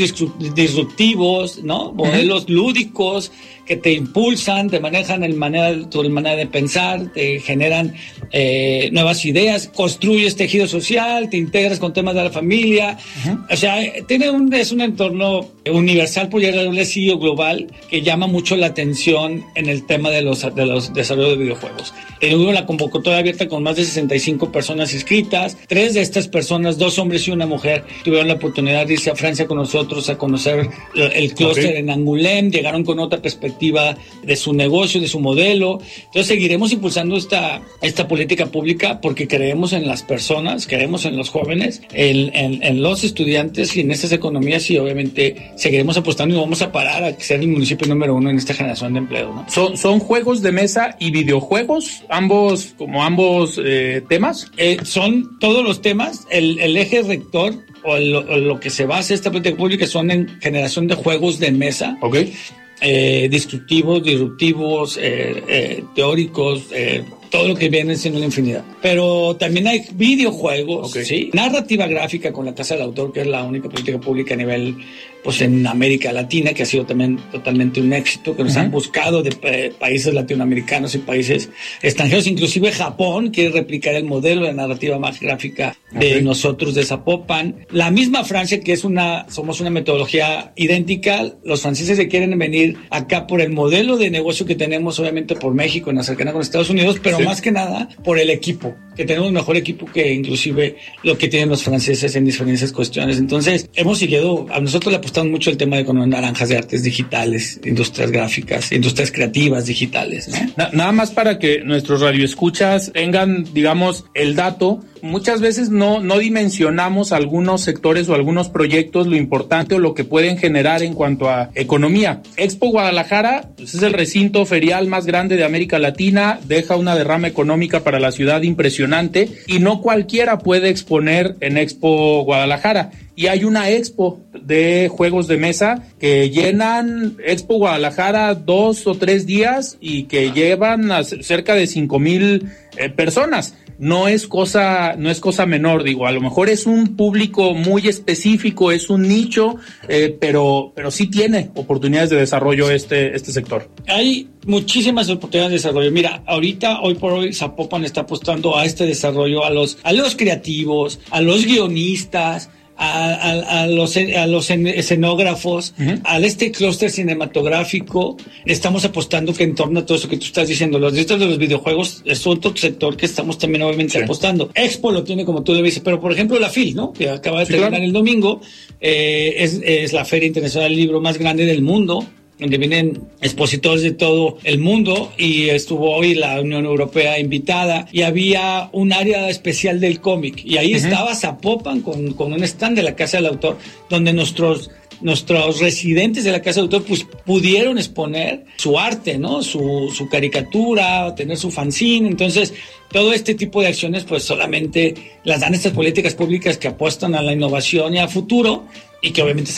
disruptivos, 0.54 1.62
¿no? 1.62 1.92
Modelos 1.92 2.44
uh 2.44 2.46
-huh. 2.46 2.50
lúdicos 2.50 3.32
que 3.68 3.76
te 3.76 3.92
impulsan, 3.92 4.70
te 4.70 4.80
manejan 4.80 5.22
el 5.22 5.34
manera, 5.34 5.88
tu 5.90 6.02
manera 6.08 6.36
de 6.36 6.46
pensar, 6.46 7.12
te 7.12 7.38
generan 7.38 7.94
eh, 8.32 8.88
nuevas 8.92 9.26
ideas, 9.26 9.68
construyes 9.68 10.36
tejido 10.36 10.66
social, 10.66 11.28
te 11.28 11.36
integras 11.36 11.78
con 11.78 11.92
temas 11.92 12.14
de 12.14 12.24
la 12.24 12.30
familia. 12.30 12.96
Uh 12.96 13.28
-huh. 13.28 13.46
O 13.52 13.56
sea, 13.56 13.76
tiene 14.06 14.30
un, 14.30 14.52
es 14.54 14.72
un 14.72 14.80
entorno 14.80 15.46
universal, 15.70 16.30
por 16.30 16.40
decirlo 16.40 17.16
o 17.16 17.18
global, 17.18 17.66
que 17.90 18.00
llama 18.00 18.26
mucho 18.26 18.56
la 18.56 18.68
atención 18.68 19.44
en 19.54 19.68
el 19.68 19.84
tema 19.84 20.08
de 20.08 20.22
los, 20.22 20.42
de 20.54 20.64
los 20.64 20.94
desarrollos 20.94 21.32
de 21.32 21.44
videojuegos. 21.44 21.92
Tenemos 22.20 22.52
la 22.54 22.64
convocatoria 22.64 23.18
abierta 23.18 23.46
con 23.48 23.62
más 23.62 23.76
de 23.76 23.84
65 23.84 24.50
personas 24.50 24.92
inscritas. 24.94 25.56
Tres 25.68 25.94
de 25.94 26.00
estas 26.00 26.26
personas, 26.26 26.78
dos 26.78 26.98
hombres 26.98 27.28
y 27.28 27.30
una 27.30 27.46
mujer, 27.46 27.84
tuvieron 28.02 28.28
la 28.28 28.34
oportunidad 28.34 28.86
de 28.86 28.94
irse 28.94 29.10
a 29.10 29.14
Francia 29.14 29.46
con 29.46 29.58
nosotros 29.58 30.08
a 30.08 30.16
conocer 30.16 30.68
el 30.94 31.34
clúster 31.34 31.66
okay. 31.66 31.80
en 31.80 31.90
Angoulême, 31.90 32.50
llegaron 32.50 32.82
con 32.82 32.98
otra 32.98 33.20
perspectiva 33.20 33.57
de 33.58 34.36
su 34.36 34.52
negocio, 34.52 35.00
de 35.00 35.08
su 35.08 35.20
modelo. 35.20 35.80
Entonces 35.96 36.26
seguiremos 36.26 36.72
impulsando 36.72 37.16
esta, 37.16 37.62
esta 37.82 38.08
política 38.08 38.46
pública 38.46 39.00
porque 39.00 39.26
creemos 39.28 39.72
en 39.72 39.86
las 39.86 40.02
personas, 40.02 40.66
creemos 40.66 41.04
en 41.04 41.16
los 41.16 41.30
jóvenes, 41.30 41.82
en, 41.92 42.34
en, 42.34 42.62
en 42.62 42.82
los 42.82 43.04
estudiantes 43.04 43.76
y 43.76 43.80
en 43.80 43.90
estas 43.90 44.12
economías 44.12 44.70
y 44.70 44.78
obviamente 44.78 45.52
seguiremos 45.56 45.96
apostando 45.96 46.34
y 46.34 46.38
vamos 46.38 46.62
a 46.62 46.72
parar 46.72 47.04
a 47.04 47.20
ser 47.20 47.40
el 47.40 47.48
municipio 47.48 47.86
número 47.86 48.14
uno 48.14 48.30
en 48.30 48.38
esta 48.38 48.54
generación 48.54 48.92
de 48.92 49.00
empleo. 49.00 49.34
¿no? 49.34 49.46
¿Son, 49.48 49.76
¿Son 49.76 49.98
juegos 49.98 50.42
de 50.42 50.52
mesa 50.52 50.96
y 50.98 51.10
videojuegos? 51.10 52.02
¿Ambos, 52.08 52.74
como 52.76 53.02
ambos 53.04 53.60
eh, 53.62 54.02
temas? 54.08 54.50
Eh, 54.56 54.78
son 54.84 55.38
todos 55.38 55.64
los 55.64 55.82
temas. 55.82 56.26
El, 56.30 56.58
el 56.60 56.76
eje 56.76 57.02
rector 57.02 57.54
o, 57.84 57.96
el, 57.96 58.14
o 58.14 58.36
lo 58.36 58.60
que 58.60 58.70
se 58.70 58.86
basa 58.86 59.14
esta 59.14 59.30
política 59.30 59.56
pública 59.56 59.86
son 59.86 60.10
en 60.10 60.40
generación 60.40 60.86
de 60.86 60.94
juegos 60.94 61.38
de 61.38 61.52
mesa. 61.52 61.96
Okay 62.00 62.34
eh, 62.80 63.28
destructivos, 63.30 64.02
disruptivos, 64.02 64.96
eh, 64.96 65.42
eh, 65.48 65.84
teóricos, 65.94 66.66
eh, 66.72 67.04
todo 67.30 67.48
lo 67.48 67.54
que 67.54 67.68
viene 67.68 67.96
siendo 67.96 68.18
una 68.18 68.26
infinidad. 68.26 68.64
Pero 68.80 69.36
también 69.36 69.66
hay 69.66 69.86
videojuegos, 69.92 70.90
okay. 70.90 71.04
¿sí? 71.04 71.30
narrativa 71.32 71.86
gráfica 71.86 72.32
con 72.32 72.46
la 72.46 72.54
Casa 72.54 72.74
del 72.74 72.84
Autor, 72.84 73.12
que 73.12 73.20
es 73.20 73.26
la 73.26 73.44
única 73.44 73.68
política 73.68 73.98
pública 74.00 74.34
a 74.34 74.36
nivel 74.36 74.76
pues 75.22 75.40
en 75.40 75.66
América 75.66 76.12
Latina, 76.12 76.52
que 76.52 76.62
ha 76.62 76.66
sido 76.66 76.86
también 76.86 77.18
totalmente 77.30 77.80
un 77.80 77.92
éxito, 77.92 78.36
que 78.36 78.44
nos 78.44 78.54
uh 78.54 78.56
-huh. 78.56 78.60
han 78.62 78.70
buscado 78.70 79.22
de 79.22 79.36
eh, 79.42 79.72
países 79.78 80.14
latinoamericanos 80.14 80.94
y 80.94 80.98
países 80.98 81.50
extranjeros, 81.82 82.26
inclusive 82.26 82.72
Japón 82.72 83.30
quiere 83.30 83.50
replicar 83.50 83.94
el 83.94 84.04
modelo 84.04 84.46
de 84.46 84.54
narrativa 84.54 84.98
más 84.98 85.20
gráfica 85.20 85.76
de 85.92 86.06
okay. 86.06 86.22
nosotros 86.22 86.74
de 86.74 86.84
Zapopan. 86.84 87.66
La 87.70 87.90
misma 87.90 88.24
Francia, 88.24 88.60
que 88.60 88.72
es 88.72 88.84
una, 88.84 89.28
somos 89.30 89.60
una 89.60 89.70
metodología 89.70 90.52
idéntica, 90.56 91.32
los 91.44 91.62
franceses 91.62 91.96
se 91.96 92.08
quieren 92.08 92.38
venir 92.38 92.76
acá 92.90 93.26
por 93.26 93.40
el 93.40 93.50
modelo 93.50 93.96
de 93.96 94.10
negocio 94.10 94.46
que 94.46 94.54
tenemos, 94.54 94.98
obviamente 95.00 95.34
por 95.34 95.54
México, 95.54 95.90
en 95.90 95.96
la 95.96 96.02
cercanía 96.02 96.32
con 96.32 96.42
Estados 96.42 96.70
Unidos, 96.70 96.98
pero 97.02 97.18
sí. 97.18 97.24
más 97.24 97.40
que 97.40 97.52
nada 97.52 97.88
por 98.04 98.18
el 98.18 98.30
equipo, 98.30 98.74
que 98.96 99.04
tenemos 99.04 99.28
un 99.28 99.34
mejor 99.34 99.56
equipo 99.56 99.86
que 99.86 100.12
inclusive 100.12 100.76
lo 101.02 101.16
que 101.18 101.28
tienen 101.28 101.48
los 101.48 101.62
franceses 101.62 102.14
en 102.16 102.24
diferentes 102.24 102.72
cuestiones. 102.72 103.18
Entonces, 103.18 103.68
hemos 103.74 103.98
seguido, 103.98 104.46
a 104.50 104.60
nosotros 104.60 104.92
apostamos 105.08 105.30
mucho 105.30 105.48
el 105.48 105.56
tema 105.56 105.76
de 105.76 105.86
con 105.86 106.10
naranjas 106.10 106.50
de 106.50 106.58
artes 106.58 106.82
digitales, 106.82 107.58
industrias 107.64 108.10
gráficas, 108.10 108.72
industrias 108.72 109.10
creativas 109.10 109.64
digitales. 109.64 110.28
Nada 110.56 110.92
más 110.92 111.12
para 111.12 111.38
que 111.38 111.62
nuestros 111.64 112.02
radioescuchas 112.02 112.92
tengan, 112.92 113.44
digamos, 113.54 114.04
el 114.12 114.36
dato 114.36 114.80
muchas 115.02 115.40
veces 115.40 115.70
no, 115.70 116.00
no 116.00 116.18
dimensionamos 116.18 117.12
algunos 117.12 117.62
sectores 117.62 118.08
o 118.08 118.14
algunos 118.14 118.48
proyectos 118.48 119.06
lo 119.06 119.16
importante 119.16 119.74
o 119.74 119.78
lo 119.78 119.94
que 119.94 120.04
pueden 120.04 120.38
generar 120.38 120.82
en 120.82 120.94
cuanto 120.94 121.28
a 121.28 121.50
economía. 121.54 122.22
Expo 122.36 122.70
Guadalajara 122.70 123.50
pues 123.56 123.74
es 123.74 123.82
el 123.82 123.92
recinto 123.92 124.44
ferial 124.46 124.86
más 124.86 125.06
grande 125.06 125.36
de 125.36 125.44
América 125.44 125.78
Latina, 125.78 126.40
deja 126.46 126.76
una 126.76 126.94
derrama 126.94 127.28
económica 127.28 127.80
para 127.80 128.00
la 128.00 128.12
ciudad 128.12 128.42
impresionante 128.42 129.28
y 129.46 129.58
no 129.58 129.80
cualquiera 129.80 130.38
puede 130.38 130.68
exponer 130.68 131.36
en 131.40 131.56
Expo 131.56 132.22
Guadalajara. 132.24 132.90
Y 133.16 133.26
hay 133.26 133.42
una 133.42 133.68
expo 133.68 134.20
de 134.32 134.88
juegos 134.88 135.26
de 135.26 135.38
mesa 135.38 135.82
que 135.98 136.30
llenan 136.30 137.16
Expo 137.24 137.56
Guadalajara 137.56 138.36
dos 138.36 138.86
o 138.86 138.94
tres 138.94 139.26
días 139.26 139.76
y 139.80 140.04
que 140.04 140.30
llevan 140.30 140.92
a 140.92 141.02
cerca 141.02 141.54
de 141.54 141.66
cinco 141.66 141.98
mil 141.98 142.48
eh, 142.76 142.90
personas 142.90 143.54
no 143.78 144.08
es 144.08 144.26
cosa 144.26 144.94
no 144.96 145.10
es 145.10 145.20
cosa 145.20 145.46
menor 145.46 145.84
digo 145.84 146.06
a 146.06 146.12
lo 146.12 146.20
mejor 146.20 146.48
es 146.48 146.66
un 146.66 146.96
público 146.96 147.54
muy 147.54 147.88
específico 147.88 148.72
es 148.72 148.90
un 148.90 149.02
nicho 149.02 149.56
eh, 149.88 150.16
pero 150.20 150.72
pero 150.74 150.90
sí 150.90 151.06
tiene 151.06 151.50
oportunidades 151.54 152.10
de 152.10 152.16
desarrollo 152.16 152.70
este 152.70 153.14
este 153.14 153.32
sector. 153.32 153.68
Hay 153.86 154.28
muchísimas 154.46 155.08
oportunidades 155.10 155.50
de 155.50 155.56
desarrollo. 155.56 155.90
Mira 155.90 156.22
ahorita 156.26 156.80
hoy 156.80 156.94
por 156.94 157.12
hoy 157.12 157.32
Zapopan 157.32 157.84
está 157.84 158.02
apostando 158.02 158.56
a 158.56 158.64
este 158.64 158.86
desarrollo 158.86 159.44
a 159.44 159.50
los 159.50 159.78
a 159.82 159.92
los 159.92 160.16
creativos 160.16 161.00
a 161.10 161.20
los 161.20 161.44
guionistas 161.44 162.50
a, 162.78 163.12
a, 163.12 163.62
a, 163.62 163.66
los, 163.66 163.96
a 163.96 164.26
los 164.28 164.50
escenógrafos, 164.50 165.74
uh 165.78 165.82
-huh. 165.82 166.00
a 166.04 166.18
este 166.18 166.52
clúster 166.52 166.90
cinematográfico, 166.90 168.16
estamos 168.46 168.84
apostando 168.84 169.34
que 169.34 169.44
en 169.44 169.54
torno 169.56 169.80
a 169.80 169.86
todo 169.86 169.98
eso 169.98 170.08
que 170.08 170.16
tú 170.16 170.24
estás 170.26 170.46
diciendo, 170.48 170.78
los 170.78 170.92
listas 170.92 171.18
de 171.18 171.26
los 171.26 171.38
videojuegos 171.38 172.02
es 172.04 172.24
otro 172.26 172.56
sector 172.56 172.96
que 172.96 173.06
estamos 173.06 173.36
también 173.38 173.62
obviamente 173.62 173.98
sí. 173.98 174.04
apostando. 174.04 174.50
Expo 174.54 174.92
lo 174.92 175.02
tiene 175.02 175.24
como 175.24 175.42
tú 175.42 175.54
lo 175.54 175.62
dices, 175.62 175.82
pero 175.84 176.00
por 176.00 176.12
ejemplo 176.12 176.38
la 176.38 176.50
FIL, 176.50 176.76
¿no? 176.76 176.92
Que 176.92 177.10
acaba 177.10 177.40
de 177.40 177.46
sí, 177.46 177.52
terminar 177.52 177.70
claro. 177.72 177.84
el 177.84 177.92
domingo, 177.92 178.40
eh, 178.80 179.34
es, 179.38 179.60
es 179.64 179.92
la 179.92 180.04
Feria 180.04 180.28
Internacional 180.28 180.70
del 180.70 180.78
Libro 180.78 181.00
más 181.00 181.18
grande 181.18 181.46
del 181.46 181.62
mundo, 181.62 182.04
donde 182.38 182.58
vienen 182.58 183.02
expositores 183.20 183.82
de 183.82 183.92
todo 183.92 184.38
el 184.44 184.58
mundo 184.58 185.12
y 185.18 185.48
estuvo 185.48 185.94
hoy 185.94 186.14
la 186.14 186.40
Unión 186.40 186.64
Europea 186.64 187.18
invitada 187.18 187.88
y 187.92 188.02
había 188.02 188.70
un 188.72 188.92
área 188.92 189.28
especial 189.28 189.80
del 189.80 190.00
cómic 190.00 190.44
y 190.44 190.56
ahí 190.56 190.74
uh 190.74 190.76
-huh. 190.76 190.84
estaba 190.84 191.14
Zapopan 191.14 191.80
con, 191.80 192.12
con 192.14 192.32
un 192.32 192.44
stand 192.44 192.76
de 192.76 192.82
la 192.82 192.94
Casa 192.94 193.18
del 193.18 193.26
Autor 193.26 193.58
donde 193.90 194.12
nuestros 194.12 194.70
nuestros 195.00 195.60
residentes 195.60 196.24
de 196.24 196.32
la 196.32 196.42
Casa 196.42 196.60
de 196.60 196.62
Autor 196.62 196.84
pues, 196.84 197.06
pudieron 197.24 197.78
exponer 197.78 198.44
su 198.56 198.78
arte, 198.78 199.18
¿no? 199.18 199.42
Su, 199.42 199.92
su, 199.94 200.08
caricatura, 200.08 201.14
tener 201.14 201.36
su 201.36 201.50
fanzine. 201.50 202.08
Entonces, 202.08 202.54
todo 202.90 203.12
este 203.12 203.34
tipo 203.34 203.60
de 203.60 203.68
acciones, 203.68 204.04
pues 204.04 204.24
solamente 204.24 204.94
las 205.24 205.40
dan 205.40 205.54
estas 205.54 205.72
políticas 205.72 206.14
públicas 206.14 206.58
que 206.58 206.68
apuestan 206.68 207.14
a 207.14 207.22
la 207.22 207.32
innovación 207.32 207.94
y 207.94 207.98
a 207.98 208.08
futuro 208.08 208.66
y 209.00 209.12
que 209.12 209.22
obviamente 209.22 209.52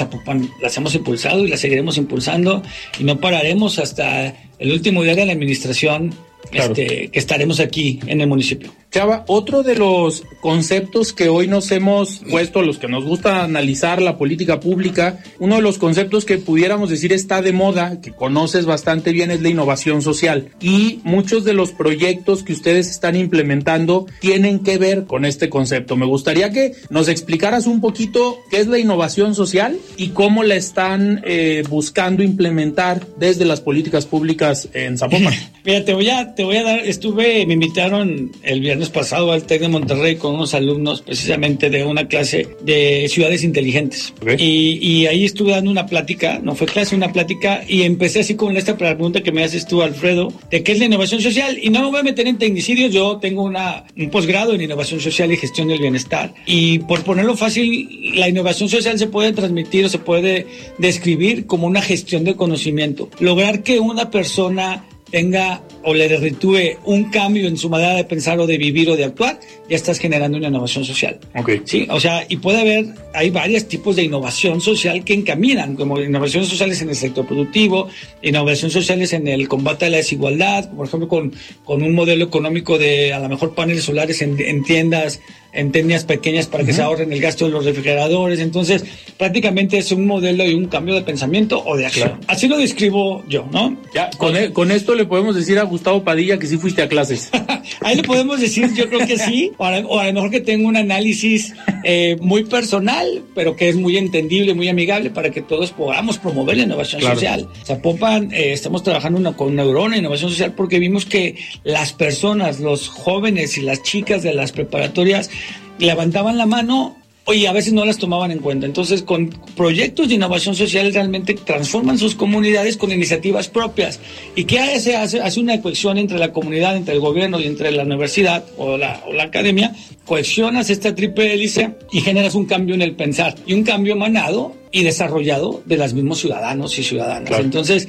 las 0.60 0.76
hemos 0.76 0.94
impulsado 0.94 1.44
y 1.44 1.48
las 1.48 1.60
seguiremos 1.60 1.96
impulsando 1.96 2.62
y 2.98 3.04
no 3.04 3.20
pararemos 3.20 3.78
hasta 3.78 4.34
el 4.58 4.72
último 4.72 5.02
día 5.02 5.14
de 5.14 5.26
la 5.26 5.32
administración 5.32 6.14
claro. 6.50 6.72
este, 6.72 7.08
que 7.08 7.18
estaremos 7.18 7.60
aquí 7.60 8.00
en 8.06 8.20
el 8.20 8.28
municipio. 8.28 8.72
Chava, 8.90 9.24
otro 9.28 9.62
de 9.62 9.76
los 9.76 10.24
conceptos 10.40 11.12
que 11.12 11.28
hoy 11.28 11.46
nos 11.46 11.70
hemos 11.70 12.22
puesto, 12.28 12.60
los 12.62 12.78
que 12.78 12.88
nos 12.88 13.04
gusta 13.04 13.44
analizar 13.44 14.02
la 14.02 14.18
política 14.18 14.58
pública, 14.58 15.22
uno 15.38 15.56
de 15.56 15.62
los 15.62 15.78
conceptos 15.78 16.24
que 16.24 16.38
pudiéramos 16.38 16.90
decir 16.90 17.12
está 17.12 17.40
de 17.40 17.52
moda, 17.52 18.00
que 18.00 18.10
conoces 18.10 18.66
bastante 18.66 19.12
bien, 19.12 19.30
es 19.30 19.42
la 19.42 19.48
innovación 19.48 20.02
social. 20.02 20.48
Y 20.60 20.98
muchos 21.04 21.44
de 21.44 21.52
los 21.52 21.70
proyectos 21.70 22.42
que 22.42 22.52
ustedes 22.52 22.90
están 22.90 23.14
implementando 23.14 24.06
tienen 24.20 24.58
que 24.58 24.76
ver 24.76 25.04
con 25.04 25.24
este 25.24 25.48
concepto. 25.48 25.96
Me 25.96 26.06
gustaría 26.06 26.50
que 26.50 26.72
nos 26.88 27.06
explicaras 27.06 27.68
un 27.68 27.80
poquito 27.80 28.38
qué 28.50 28.58
es 28.58 28.66
la 28.66 28.80
innovación 28.80 29.36
social 29.36 29.78
y 29.96 30.08
cómo 30.08 30.42
la 30.42 30.56
están 30.56 31.22
eh, 31.24 31.62
buscando 31.68 32.24
implementar 32.24 33.06
desde 33.18 33.44
las 33.44 33.60
políticas 33.60 34.06
públicas 34.06 34.68
en 34.72 34.98
Zapopan. 34.98 35.32
Mira, 35.64 35.84
te 35.84 35.94
voy 35.94 36.08
a, 36.08 36.29
te 36.34 36.44
voy 36.44 36.56
a 36.56 36.62
dar, 36.62 36.80
estuve, 36.80 37.46
me 37.46 37.54
invitaron 37.54 38.32
el 38.42 38.60
viernes 38.60 38.90
pasado 38.90 39.32
al 39.32 39.44
TEC 39.44 39.62
de 39.62 39.68
Monterrey 39.68 40.16
con 40.16 40.34
unos 40.34 40.54
alumnos 40.54 41.02
precisamente 41.02 41.70
de 41.70 41.84
una 41.84 42.08
clase 42.08 42.48
de 42.62 43.06
ciudades 43.08 43.44
inteligentes. 43.44 44.12
Y, 44.38 44.78
y, 44.80 45.06
ahí 45.06 45.24
estuve 45.24 45.52
dando 45.52 45.70
una 45.70 45.86
plática, 45.86 46.40
no 46.42 46.54
fue 46.54 46.66
clase, 46.66 46.94
una 46.96 47.12
plática, 47.12 47.62
y 47.66 47.82
empecé 47.82 48.20
así 48.20 48.34
con 48.34 48.56
esta 48.56 48.76
pregunta 48.76 49.22
que 49.22 49.32
me 49.32 49.44
haces 49.44 49.66
tú, 49.66 49.82
Alfredo, 49.82 50.32
de 50.50 50.62
qué 50.62 50.72
es 50.72 50.78
la 50.78 50.86
innovación 50.86 51.20
social. 51.20 51.58
Y 51.60 51.70
no 51.70 51.80
me 51.82 51.90
voy 51.90 52.00
a 52.00 52.02
meter 52.02 52.26
en 52.26 52.38
tecnicidios, 52.38 52.92
yo 52.92 53.18
tengo 53.18 53.42
una, 53.42 53.84
un 53.96 54.10
posgrado 54.10 54.54
en 54.54 54.60
innovación 54.60 55.00
social 55.00 55.32
y 55.32 55.36
gestión 55.36 55.68
del 55.68 55.80
bienestar. 55.80 56.34
Y 56.46 56.80
por 56.80 57.02
ponerlo 57.04 57.36
fácil, 57.36 57.88
la 58.14 58.28
innovación 58.28 58.68
social 58.68 58.98
se 58.98 59.06
puede 59.06 59.32
transmitir 59.32 59.84
o 59.84 59.88
se 59.88 59.98
puede 59.98 60.46
describir 60.78 61.46
como 61.46 61.66
una 61.66 61.82
gestión 61.82 62.24
de 62.24 62.36
conocimiento. 62.36 63.08
Lograr 63.20 63.62
que 63.62 63.80
una 63.80 64.10
persona 64.10 64.84
tenga 65.10 65.62
o 65.82 65.94
le 65.94 66.08
derritúe 66.08 66.78
un 66.84 67.04
cambio 67.10 67.48
en 67.48 67.56
su 67.56 67.70
manera 67.70 67.94
de 67.94 68.04
pensar 68.04 68.38
o 68.38 68.46
de 68.46 68.58
vivir 68.58 68.90
o 68.90 68.96
de 68.96 69.04
actuar, 69.04 69.40
ya 69.68 69.76
estás 69.76 69.98
generando 69.98 70.38
una 70.38 70.48
innovación 70.48 70.84
social. 70.84 71.18
Okay. 71.34 71.62
Sí, 71.64 71.86
o 71.90 71.98
sea, 71.98 72.26
y 72.28 72.36
puede 72.36 72.60
haber, 72.60 72.86
hay 73.14 73.30
varios 73.30 73.66
tipos 73.66 73.96
de 73.96 74.02
innovación 74.02 74.60
social 74.60 75.04
que 75.04 75.14
encaminan, 75.14 75.76
como 75.76 76.00
innovaciones 76.00 76.48
sociales 76.48 76.82
en 76.82 76.90
el 76.90 76.96
sector 76.96 77.26
productivo, 77.26 77.88
innovaciones 78.22 78.72
sociales 78.72 79.12
en 79.12 79.26
el 79.28 79.48
combate 79.48 79.86
a 79.86 79.90
la 79.90 79.96
desigualdad, 79.98 80.70
por 80.70 80.86
ejemplo, 80.86 81.08
con, 81.08 81.32
con 81.64 81.82
un 81.82 81.94
modelo 81.94 82.24
económico 82.24 82.78
de 82.78 83.12
a 83.12 83.18
lo 83.18 83.28
mejor 83.28 83.54
paneles 83.54 83.84
solares 83.84 84.20
en, 84.22 84.38
en 84.40 84.62
tiendas 84.62 85.20
en 85.52 85.72
técnicas 85.72 86.04
pequeñas 86.04 86.46
para 86.46 86.64
que 86.64 86.72
se 86.72 86.82
ahorren 86.82 87.12
el 87.12 87.20
gasto 87.20 87.46
de 87.46 87.50
los 87.50 87.64
refrigeradores. 87.64 88.40
Entonces, 88.40 88.84
prácticamente 89.16 89.78
es 89.78 89.90
un 89.92 90.06
modelo 90.06 90.44
y 90.44 90.54
un 90.54 90.66
cambio 90.66 90.94
de 90.94 91.02
pensamiento 91.02 91.62
o 91.64 91.76
de 91.76 91.86
acción. 91.86 92.20
Así 92.26 92.48
lo 92.48 92.56
describo 92.58 93.24
yo, 93.28 93.46
¿no? 93.50 93.76
Ya, 93.94 94.10
con, 94.16 94.36
e, 94.36 94.52
con, 94.52 94.70
esto 94.70 94.94
le 95.00 95.06
podemos 95.06 95.34
decir 95.34 95.58
a 95.58 95.64
Gustavo 95.64 96.02
Padilla 96.04 96.38
que 96.38 96.46
sí 96.46 96.56
fuiste 96.56 96.82
a 96.82 96.88
clases. 96.88 97.30
Ahí 97.82 97.96
le 97.96 98.02
podemos 98.02 98.40
decir, 98.40 98.72
yo 98.74 98.88
creo 98.88 99.06
que 99.06 99.18
sí, 99.18 99.52
o 99.58 99.64
a, 99.64 99.78
o 99.80 99.98
a 99.98 100.06
lo 100.06 100.12
mejor 100.12 100.30
que 100.30 100.40
tengo 100.40 100.68
un 100.68 100.76
análisis 100.76 101.52
eh, 101.84 102.16
muy 102.20 102.44
personal, 102.44 103.22
pero 103.34 103.56
que 103.56 103.68
es 103.68 103.76
muy 103.76 103.96
entendible, 103.96 104.54
muy 104.54 104.68
amigable 104.68 105.10
para 105.10 105.30
que 105.30 105.42
todos 105.42 105.72
podamos 105.72 106.18
promover 106.18 106.56
la 106.56 106.62
innovación 106.64 107.00
Claro. 107.00 107.14
social. 107.16 107.48
Zapopan, 107.64 108.32
eh, 108.32 108.52
estamos 108.52 108.82
trabajando 108.82 109.18
una- 109.18 109.32
con 109.36 109.54
Neurona 109.56 109.96
Innovación 109.96 110.30
Social 110.30 110.52
porque 110.54 110.78
vimos 110.78 111.04
que 111.06 111.36
las 111.64 111.92
personas, 111.92 112.60
los 112.60 112.88
jóvenes 112.88 113.56
y 113.58 113.62
las 113.62 113.82
chicas 113.82 114.22
de 114.22 114.34
las 114.34 114.52
preparatorias 114.52 115.30
levantaban 115.78 116.36
la 116.36 116.46
mano 116.46 116.96
y 117.32 117.46
a 117.46 117.52
veces 117.52 117.72
no 117.72 117.84
las 117.84 117.98
tomaban 117.98 118.30
en 118.30 118.38
cuenta. 118.38 118.66
Entonces, 118.66 119.02
con 119.02 119.28
proyectos 119.56 120.08
de 120.08 120.14
innovación 120.14 120.54
social 120.54 120.92
realmente 120.92 121.34
transforman 121.34 121.98
sus 121.98 122.14
comunidades 122.14 122.76
con 122.76 122.92
iniciativas 122.92 123.48
propias. 123.48 124.00
¿Y 124.34 124.44
qué 124.44 124.58
hace? 124.58 124.96
Hace, 124.96 125.20
hace 125.20 125.40
una 125.40 125.60
cohesión 125.60 125.98
entre 125.98 126.18
la 126.18 126.32
comunidad, 126.32 126.76
entre 126.76 126.94
el 126.94 127.00
gobierno 127.00 127.40
y 127.40 127.44
entre 127.44 127.70
la 127.70 127.84
universidad 127.84 128.44
o 128.56 128.76
la, 128.76 129.02
o 129.06 129.12
la 129.12 129.24
academia. 129.24 129.74
Cohesionas 130.04 130.70
esta 130.70 130.94
triple 130.94 131.32
hélice 131.32 131.74
y 131.92 132.00
generas 132.00 132.34
un 132.34 132.46
cambio 132.46 132.74
en 132.74 132.82
el 132.82 132.96
pensar 132.96 133.34
y 133.46 133.54
un 133.54 133.62
cambio 133.62 133.94
emanado 133.94 134.54
y 134.72 134.82
desarrollado 134.84 135.62
de 135.66 135.76
los 135.76 135.94
mismos 135.94 136.20
ciudadanos 136.20 136.78
y 136.78 136.84
ciudadanas. 136.84 137.28
Claro. 137.28 137.44
Entonces, 137.44 137.88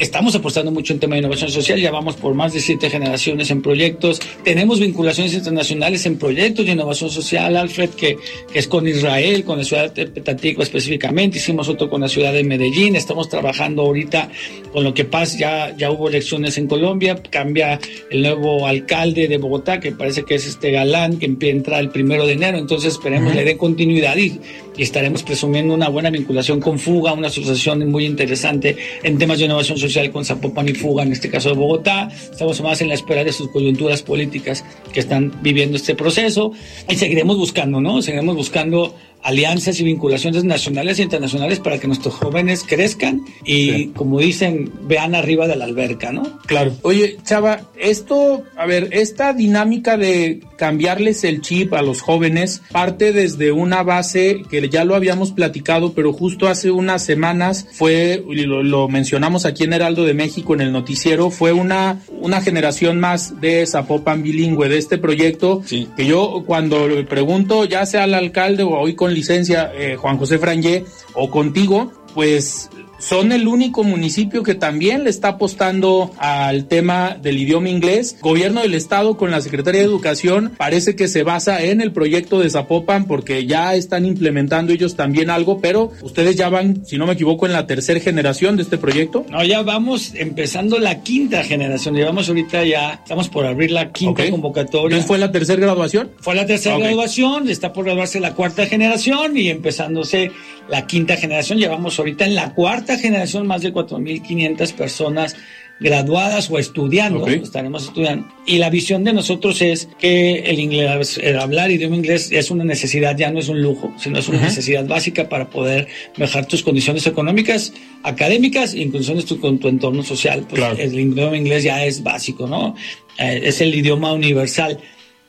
estamos 0.00 0.34
apostando 0.34 0.72
mucho 0.72 0.94
en 0.94 0.98
tema 0.98 1.14
de 1.14 1.20
innovación 1.20 1.50
social, 1.50 1.78
ya 1.78 1.90
vamos 1.90 2.16
por 2.16 2.32
más 2.32 2.54
de 2.54 2.60
siete 2.60 2.88
generaciones 2.88 3.50
en 3.50 3.60
proyectos, 3.60 4.18
tenemos 4.42 4.80
vinculaciones 4.80 5.34
internacionales 5.34 6.06
en 6.06 6.16
proyectos 6.16 6.64
de 6.64 6.72
innovación 6.72 7.10
social, 7.10 7.54
Alfred, 7.54 7.90
que, 7.90 8.16
que 8.50 8.58
es 8.58 8.66
con 8.66 8.88
Israel, 8.88 9.44
con 9.44 9.58
la 9.58 9.64
ciudad 9.64 9.92
de 9.92 10.06
Petatico 10.06 10.62
específicamente, 10.62 11.36
hicimos 11.36 11.68
otro 11.68 11.90
con 11.90 12.00
la 12.00 12.08
ciudad 12.08 12.32
de 12.32 12.42
Medellín, 12.42 12.96
estamos 12.96 13.28
trabajando 13.28 13.82
ahorita 13.82 14.30
con 14.72 14.84
lo 14.84 14.94
que 14.94 15.04
pasa, 15.04 15.38
ya, 15.38 15.76
ya 15.76 15.90
hubo 15.90 16.08
elecciones 16.08 16.56
en 16.56 16.66
Colombia, 16.66 17.22
cambia 17.28 17.78
el 18.10 18.22
nuevo 18.22 18.66
alcalde 18.66 19.28
de 19.28 19.36
Bogotá, 19.36 19.80
que 19.80 19.92
parece 19.92 20.24
que 20.24 20.36
es 20.36 20.46
este 20.46 20.70
Galán, 20.70 21.18
que 21.18 21.26
empieza 21.26 21.52
a 21.52 21.56
entrar 21.58 21.80
el 21.80 21.90
primero 21.90 22.26
de 22.26 22.32
enero, 22.32 22.56
entonces 22.56 22.94
esperemos 22.94 23.34
le 23.34 23.44
den 23.44 23.58
continuidad 23.58 24.16
y, 24.16 24.40
y 24.78 24.82
estaremos 24.82 25.22
presumiendo 25.22 25.74
una 25.74 25.90
buena 25.90 26.08
vinculación 26.08 26.58
con 26.58 26.78
Fuga, 26.78 27.12
una 27.12 27.28
asociación 27.28 27.86
muy 27.90 28.06
interesante 28.06 28.76
en 29.02 29.18
temas 29.18 29.38
de 29.38 29.44
innovación 29.44 29.76
social 29.76 29.89
con 30.12 30.24
Zapopan 30.24 30.68
y 30.68 30.74
Fuga, 30.74 31.02
en 31.02 31.12
este 31.12 31.28
caso 31.28 31.48
de 31.48 31.56
Bogotá. 31.56 32.08
Estamos 32.08 32.60
más 32.60 32.80
en 32.80 32.88
la 32.88 32.94
espera 32.94 33.24
de 33.24 33.32
sus 33.32 33.48
coyunturas 33.50 34.02
políticas 34.02 34.64
que 34.92 35.00
están 35.00 35.32
viviendo 35.42 35.76
este 35.76 35.94
proceso 35.94 36.52
y 36.88 36.96
seguiremos 36.96 37.36
buscando, 37.36 37.80
¿no? 37.80 38.00
Seguiremos 38.00 38.36
buscando 38.36 38.94
alianzas 39.22 39.78
y 39.80 39.84
vinculaciones 39.84 40.44
nacionales 40.44 40.98
e 40.98 41.02
internacionales 41.02 41.60
para 41.60 41.78
que 41.78 41.86
nuestros 41.86 42.14
jóvenes 42.14 42.64
crezcan 42.66 43.22
y, 43.44 43.88
como 43.88 44.18
dicen, 44.18 44.72
vean 44.82 45.14
arriba 45.14 45.46
de 45.46 45.56
la 45.56 45.64
alberca, 45.64 46.12
¿no? 46.12 46.38
Claro. 46.46 46.72
Oye, 46.82 47.18
Chava, 47.24 47.62
esto, 47.78 48.44
a 48.56 48.66
ver, 48.66 48.88
esta 48.92 49.32
dinámica 49.32 49.96
de 49.96 50.40
cambiarles 50.56 51.24
el 51.24 51.40
chip 51.40 51.74
a 51.74 51.82
los 51.82 52.00
jóvenes 52.02 52.62
parte 52.70 53.12
desde 53.12 53.52
una 53.52 53.82
base 53.82 54.42
que 54.50 54.68
ya 54.68 54.84
lo 54.84 54.94
habíamos 54.94 55.32
platicado, 55.32 55.92
pero 55.92 56.12
justo 56.12 56.48
hace 56.48 56.70
unas 56.70 57.04
semanas 57.04 57.66
fue, 57.72 58.24
y 58.28 58.42
lo, 58.42 58.62
lo 58.62 58.88
mencionamos 58.88 59.46
aquí 59.46 59.64
en 59.64 59.72
Heraldo 59.72 60.04
de 60.04 60.14
México 60.14 60.54
en 60.54 60.60
el 60.60 60.72
noticiero, 60.72 61.30
fue 61.30 61.52
una, 61.52 62.00
una 62.20 62.40
generación 62.40 63.00
más 63.00 63.40
de 63.40 63.66
Zapopan 63.66 64.22
bilingüe, 64.22 64.68
de 64.68 64.78
este 64.78 64.98
proyecto, 64.98 65.62
que 65.68 66.06
yo 66.06 66.44
cuando 66.46 66.88
le 66.88 67.04
pregunto, 67.04 67.64
ya 67.64 67.86
sea 67.86 68.04
al 68.04 68.14
alcalde 68.14 68.62
o 68.62 68.78
hoy 68.78 68.94
con 68.94 69.12
licencia, 69.14 69.72
eh, 69.74 69.96
Juan 69.96 70.18
José 70.18 70.38
Frangé, 70.38 70.84
o 71.14 71.30
contigo, 71.30 71.92
pues 72.14 72.70
son 73.00 73.32
el 73.32 73.48
único 73.48 73.82
municipio 73.82 74.42
que 74.42 74.54
también 74.54 75.04
le 75.04 75.10
está 75.10 75.28
apostando 75.28 76.12
al 76.18 76.66
tema 76.66 77.16
del 77.20 77.38
idioma 77.38 77.68
inglés. 77.68 78.16
Gobierno 78.20 78.60
del 78.62 78.74
Estado 78.74 79.16
con 79.16 79.30
la 79.30 79.40
Secretaría 79.40 79.80
de 79.80 79.86
Educación 79.86 80.52
parece 80.56 80.94
que 80.94 81.08
se 81.08 81.22
basa 81.22 81.62
en 81.62 81.80
el 81.80 81.92
proyecto 81.92 82.38
de 82.38 82.50
Zapopan 82.50 83.06
porque 83.06 83.46
ya 83.46 83.74
están 83.74 84.06
implementando 84.06 84.72
ellos 84.72 84.96
también 84.96 85.30
algo, 85.30 85.60
pero 85.60 85.90
ustedes 86.02 86.36
ya 86.36 86.48
van, 86.48 86.84
si 86.86 86.98
no 86.98 87.06
me 87.06 87.14
equivoco, 87.14 87.46
en 87.46 87.52
la 87.52 87.66
tercera 87.66 88.00
generación 88.00 88.56
de 88.56 88.62
este 88.62 88.78
proyecto. 88.78 89.24
No, 89.30 89.42
ya 89.44 89.62
vamos 89.62 90.12
empezando 90.14 90.78
la 90.78 91.02
quinta 91.02 91.42
generación. 91.42 91.94
Llevamos 91.94 92.28
ahorita 92.28 92.64
ya, 92.64 93.00
estamos 93.02 93.28
por 93.28 93.46
abrir 93.46 93.70
la 93.70 93.92
quinta 93.92 94.28
convocatoria. 94.30 94.96
Entonces 94.96 95.06
fue 95.06 95.18
la 95.18 95.32
tercera 95.32 95.60
graduación. 95.60 96.10
Fue 96.20 96.34
la 96.34 96.46
tercera 96.46 96.78
graduación, 96.78 97.48
está 97.48 97.72
por 97.72 97.84
graduarse 97.84 98.20
la 98.20 98.34
cuarta 98.34 98.66
generación 98.66 99.36
y 99.36 99.48
empezándose 99.48 100.30
la 100.70 100.86
quinta 100.86 101.16
generación. 101.16 101.58
Llevamos 101.58 101.98
ahorita 101.98 102.24
en 102.24 102.34
la 102.34 102.54
cuarta 102.54 102.96
generación 102.96 103.46
más 103.46 103.62
de 103.62 103.72
4.500 103.72 104.72
personas 104.74 105.36
graduadas 105.80 106.50
o 106.50 106.58
estudiando, 106.58 107.26
estaremos 107.26 107.84
estudiando. 107.84 108.28
Y 108.46 108.58
la 108.58 108.68
visión 108.68 109.02
de 109.02 109.14
nosotros 109.14 109.62
es 109.62 109.88
que 109.98 110.40
el 110.40 110.60
inglés, 110.60 111.18
el 111.22 111.38
hablar 111.38 111.70
idioma 111.70 111.96
inglés 111.96 112.30
es 112.30 112.50
una 112.50 112.64
necesidad, 112.64 113.16
ya 113.16 113.30
no 113.30 113.38
es 113.40 113.48
un 113.48 113.62
lujo, 113.62 113.90
sino 113.98 114.18
es 114.18 114.28
una 114.28 114.42
necesidad 114.42 114.86
básica 114.86 115.30
para 115.30 115.48
poder 115.48 115.88
mejorar 116.18 116.46
tus 116.46 116.62
condiciones 116.62 117.06
económicas, 117.06 117.72
académicas, 118.02 118.74
incluso 118.74 119.12
en 119.12 119.24
tu, 119.24 119.40
con 119.40 119.58
tu 119.58 119.68
entorno 119.68 120.02
social. 120.02 120.44
Pues 120.48 120.60
Claro. 120.60 120.76
el 120.78 120.98
idioma 121.00 121.36
inglés 121.36 121.64
ya 121.64 121.82
es 121.84 122.02
básico, 122.02 122.46
¿no? 122.46 122.76
Eh, 123.18 123.40
es 123.44 123.62
el 123.62 123.74
idioma 123.74 124.12
universal. 124.12 124.78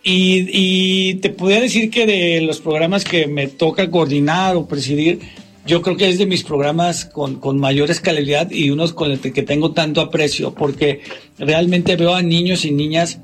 Y, 0.04 0.48
y 0.52 1.14
te 1.16 1.30
podría 1.30 1.62
decir 1.62 1.92
que 1.92 2.06
de 2.06 2.42
los 2.42 2.60
programas 2.60 3.04
que 3.04 3.28
me 3.28 3.48
toca 3.48 3.92
coordinar 3.92 4.56
o 4.56 4.68
presidir, 4.68 5.20
yo 5.66 5.82
creo 5.82 5.96
que 5.96 6.10
es 6.10 6.18
de 6.18 6.26
mis 6.26 6.44
programas 6.44 7.06
con, 7.06 7.36
con 7.36 7.60
mayor 7.60 7.92
escalabilidad 7.92 8.50
y 8.50 8.72
unos 8.72 8.94
con 8.94 9.12
el 9.12 9.20
que 9.20 9.44
tengo 9.44 9.72
tanto 9.72 10.02
aprecio, 10.02 10.54
porque 10.56 11.02
realmente 11.38 11.96
veo 11.96 12.16
a 12.16 12.24
niños 12.24 12.66
y 12.66 12.72
niñas 12.72 13.20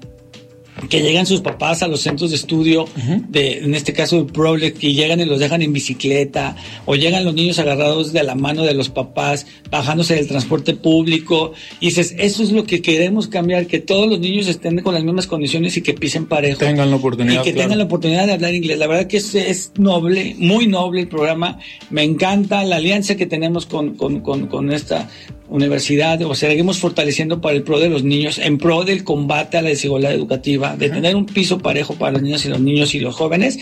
que 0.89 1.01
llegan 1.01 1.25
sus 1.25 1.41
papás 1.41 1.84
a 1.84 1.88
los 1.88 2.01
centros 2.01 2.30
de 2.30 2.36
estudio, 2.36 2.88
de, 3.30 3.59
en 3.59 3.73
este 3.73 3.93
caso 3.93 4.17
el 4.17 4.25
Project, 4.25 4.84
y 4.84 4.93
llegan 4.93 5.19
y 5.19 5.25
los 5.25 5.39
dejan 5.39 5.61
en 5.61 5.73
bicicleta, 5.73 6.55
o 6.86 6.95
llegan 6.95 7.25
los 7.25 7.34
niños 7.34 7.59
agarrados 7.59 8.13
de 8.13 8.23
la 8.23 8.36
mano 8.36 8.63
de 8.63 8.73
los 8.73 8.89
papás, 8.89 9.47
bajándose 9.71 10.15
del 10.15 10.28
transporte 10.28 10.75
público, 10.75 11.53
y 11.80 11.88
dices, 11.88 12.15
eso 12.17 12.43
es 12.43 12.51
lo 12.51 12.63
que 12.63 12.82
queremos 12.82 13.28
cambiar, 13.28 13.67
que 13.67 13.80
todos 13.80 14.07
los 14.07 14.19
niños 14.19 14.47
estén 14.47 14.80
con 14.82 14.93
las 14.93 15.03
mismas 15.03 15.28
condiciones 15.28 15.78
y 15.78 15.82
que 15.82 15.93
pisen 15.93 16.25
parejo. 16.25 16.59
Tengan 16.59 16.89
la 16.89 16.97
oportunidad, 16.97 17.41
Y 17.41 17.43
que 17.43 17.53
claro. 17.53 17.65
tengan 17.65 17.78
la 17.80 17.86
oportunidad 17.86 18.28
de 18.28 18.34
hablar 18.34 18.53
inglés. 18.53 18.78
La 18.78 18.88
verdad 18.88 19.07
que 19.07 19.17
es, 19.17 19.34
es 19.36 19.71
noble, 19.78 20.36
muy 20.38 20.67
noble 20.67 21.01
el 21.01 21.07
programa. 21.07 21.59
Me 21.89 22.03
encanta 22.03 22.63
la 22.63 22.78
alianza 22.78 23.15
que 23.15 23.25
tenemos 23.25 23.65
con, 23.65 23.95
con, 23.95 24.21
con, 24.21 24.47
con 24.47 24.71
esta 24.71 25.09
universidad. 25.49 26.21
O 26.23 26.36
sea, 26.36 26.49
seguimos 26.49 26.80
fortaleciendo 26.80 27.41
para 27.41 27.55
el 27.55 27.63
pro 27.63 27.80
de 27.80 27.89
los 27.89 28.03
niños, 28.03 28.38
en 28.38 28.57
pro 28.57 28.84
del 28.84 29.03
combate 29.03 29.57
a 29.57 29.61
la 29.61 29.69
desigualdad 29.69 30.13
educativa. 30.13 30.66
De 30.76 30.89
tener 30.89 31.15
un 31.15 31.26
piso 31.26 31.57
parejo 31.59 31.95
para 31.95 32.13
los 32.13 32.22
niños 32.22 32.45
y 32.45 32.49
los 32.49 32.59
niños 32.59 32.93
y 32.95 32.99
los 32.99 33.15
jóvenes. 33.15 33.57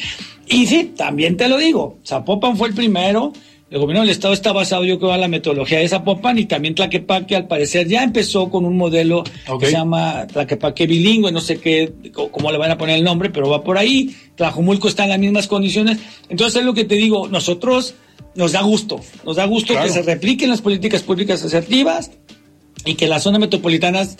Y 0.47 0.67
sí, 0.67 0.93
también 0.95 1.37
te 1.37 1.47
lo 1.47 1.57
digo, 1.57 1.99
Zapopan 2.05 2.57
fue 2.57 2.69
el 2.69 2.73
primero, 2.73 3.33
el 3.69 3.79
gobierno 3.79 4.01
del 4.01 4.11
estado 4.11 4.33
está 4.33 4.53
basado, 4.53 4.85
yo 4.85 4.99
creo, 4.99 5.13
en 5.15 5.21
la 5.21 5.27
metodología 5.27 5.79
de 5.79 5.87
Zapopan 5.87 6.37
y 6.37 6.45
también 6.45 6.75
Tlaquepaque, 6.75 7.35
al 7.35 7.47
parecer, 7.47 7.87
ya 7.87 8.03
empezó 8.03 8.49
con 8.49 8.63
un 8.63 8.77
modelo 8.77 9.23
que 9.59 9.65
se 9.65 9.71
llama 9.71 10.27
Tlaquepaque 10.27 10.85
bilingüe, 10.85 11.31
no 11.31 11.41
sé 11.41 11.59
qué, 11.59 11.91
cómo 12.13 12.51
le 12.51 12.57
van 12.59 12.71
a 12.71 12.77
poner 12.77 12.97
el 12.97 13.03
nombre, 13.03 13.31
pero 13.31 13.49
va 13.49 13.63
por 13.63 13.77
ahí. 13.77 14.15
Tlajumulco 14.35 14.87
está 14.87 15.03
en 15.03 15.09
las 15.09 15.19
mismas 15.19 15.47
condiciones. 15.47 15.97
Entonces, 16.29 16.59
es 16.59 16.65
lo 16.65 16.75
que 16.75 16.85
te 16.85 16.95
digo, 16.95 17.27
nosotros 17.27 17.95
nos 18.35 18.51
da 18.51 18.61
gusto, 18.61 19.01
nos 19.25 19.37
da 19.37 19.45
gusto 19.45 19.73
que 19.81 19.89
se 19.89 20.03
repliquen 20.03 20.49
las 20.49 20.61
políticas 20.61 21.01
públicas 21.01 21.43
asertivas 21.43 22.11
y 22.85 22.93
que 22.93 23.07
las 23.07 23.23
zonas 23.23 23.39
metropolitanas 23.39 24.17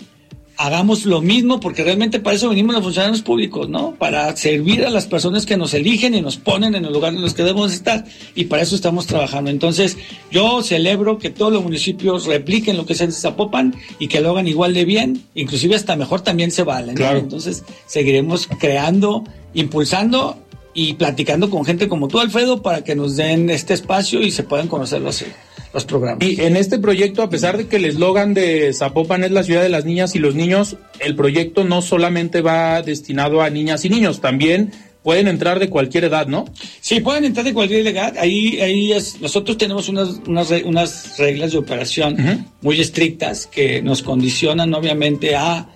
hagamos 0.56 1.04
lo 1.04 1.20
mismo, 1.20 1.60
porque 1.60 1.84
realmente 1.84 2.20
para 2.20 2.36
eso 2.36 2.48
venimos 2.48 2.74
los 2.74 2.84
funcionarios 2.84 3.22
públicos, 3.22 3.68
¿no? 3.68 3.94
Para 3.94 4.34
servir 4.36 4.84
a 4.84 4.90
las 4.90 5.06
personas 5.06 5.46
que 5.46 5.56
nos 5.56 5.74
eligen 5.74 6.14
y 6.14 6.20
nos 6.20 6.36
ponen 6.36 6.74
en 6.74 6.84
el 6.84 6.92
lugar 6.92 7.12
en 7.12 7.22
los 7.22 7.34
que 7.34 7.42
debemos 7.42 7.72
estar. 7.72 8.04
Y 8.34 8.46
para 8.46 8.62
eso 8.62 8.74
estamos 8.74 9.06
trabajando. 9.06 9.50
Entonces, 9.50 9.96
yo 10.30 10.62
celebro 10.62 11.18
que 11.18 11.30
todos 11.30 11.52
los 11.52 11.62
municipios 11.62 12.26
repliquen 12.26 12.76
lo 12.76 12.86
que 12.86 12.94
se 12.94 13.06
Zapopan 13.06 13.74
y 13.98 14.08
que 14.08 14.20
lo 14.20 14.30
hagan 14.30 14.48
igual 14.48 14.74
de 14.74 14.84
bien, 14.84 15.22
inclusive 15.34 15.76
hasta 15.76 15.96
mejor 15.96 16.22
también 16.22 16.50
se 16.50 16.64
valen. 16.64 17.00
Entonces, 17.00 17.64
seguiremos 17.86 18.48
creando, 18.58 19.24
impulsando 19.54 20.38
y 20.74 20.94
platicando 20.94 21.48
con 21.50 21.64
gente 21.64 21.88
como 21.88 22.08
tú, 22.08 22.18
Alfredo, 22.18 22.62
para 22.62 22.82
que 22.84 22.94
nos 22.94 23.16
den 23.16 23.48
este 23.48 23.74
espacio 23.74 24.20
y 24.20 24.30
se 24.30 24.42
puedan 24.42 24.68
conocer 24.68 25.00
los, 25.00 25.24
los 25.72 25.84
programas. 25.84 26.26
Y 26.26 26.40
en 26.42 26.56
este 26.56 26.78
proyecto, 26.78 27.22
a 27.22 27.30
pesar 27.30 27.56
de 27.56 27.66
que 27.66 27.76
el 27.76 27.84
eslogan 27.84 28.34
de 28.34 28.72
Zapopan 28.72 29.24
es 29.24 29.30
la 29.30 29.42
ciudad 29.42 29.62
de 29.62 29.68
las 29.68 29.84
niñas 29.84 30.14
y 30.14 30.18
los 30.18 30.34
niños, 30.34 30.76
el 31.00 31.16
proyecto 31.16 31.64
no 31.64 31.82
solamente 31.82 32.40
va 32.40 32.82
destinado 32.82 33.42
a 33.42 33.50
niñas 33.50 33.84
y 33.84 33.90
niños, 33.90 34.20
también 34.20 34.72
pueden 35.06 35.28
entrar 35.28 35.60
de 35.60 35.70
cualquier 35.70 36.02
edad, 36.02 36.26
¿no? 36.26 36.46
Sí, 36.80 36.98
pueden 36.98 37.24
entrar 37.24 37.46
de 37.46 37.54
cualquier 37.54 37.86
edad. 37.86 38.16
Ahí, 38.18 38.60
ahí 38.60 38.92
es, 38.92 39.20
nosotros 39.20 39.56
tenemos 39.56 39.88
unas, 39.88 40.20
unas, 40.26 40.50
unas 40.64 41.16
reglas 41.16 41.52
de 41.52 41.58
operación 41.58 42.48
muy 42.60 42.80
estrictas 42.80 43.46
que 43.46 43.80
nos 43.82 44.02
condicionan, 44.02 44.74
obviamente, 44.74 45.36
a 45.36 45.68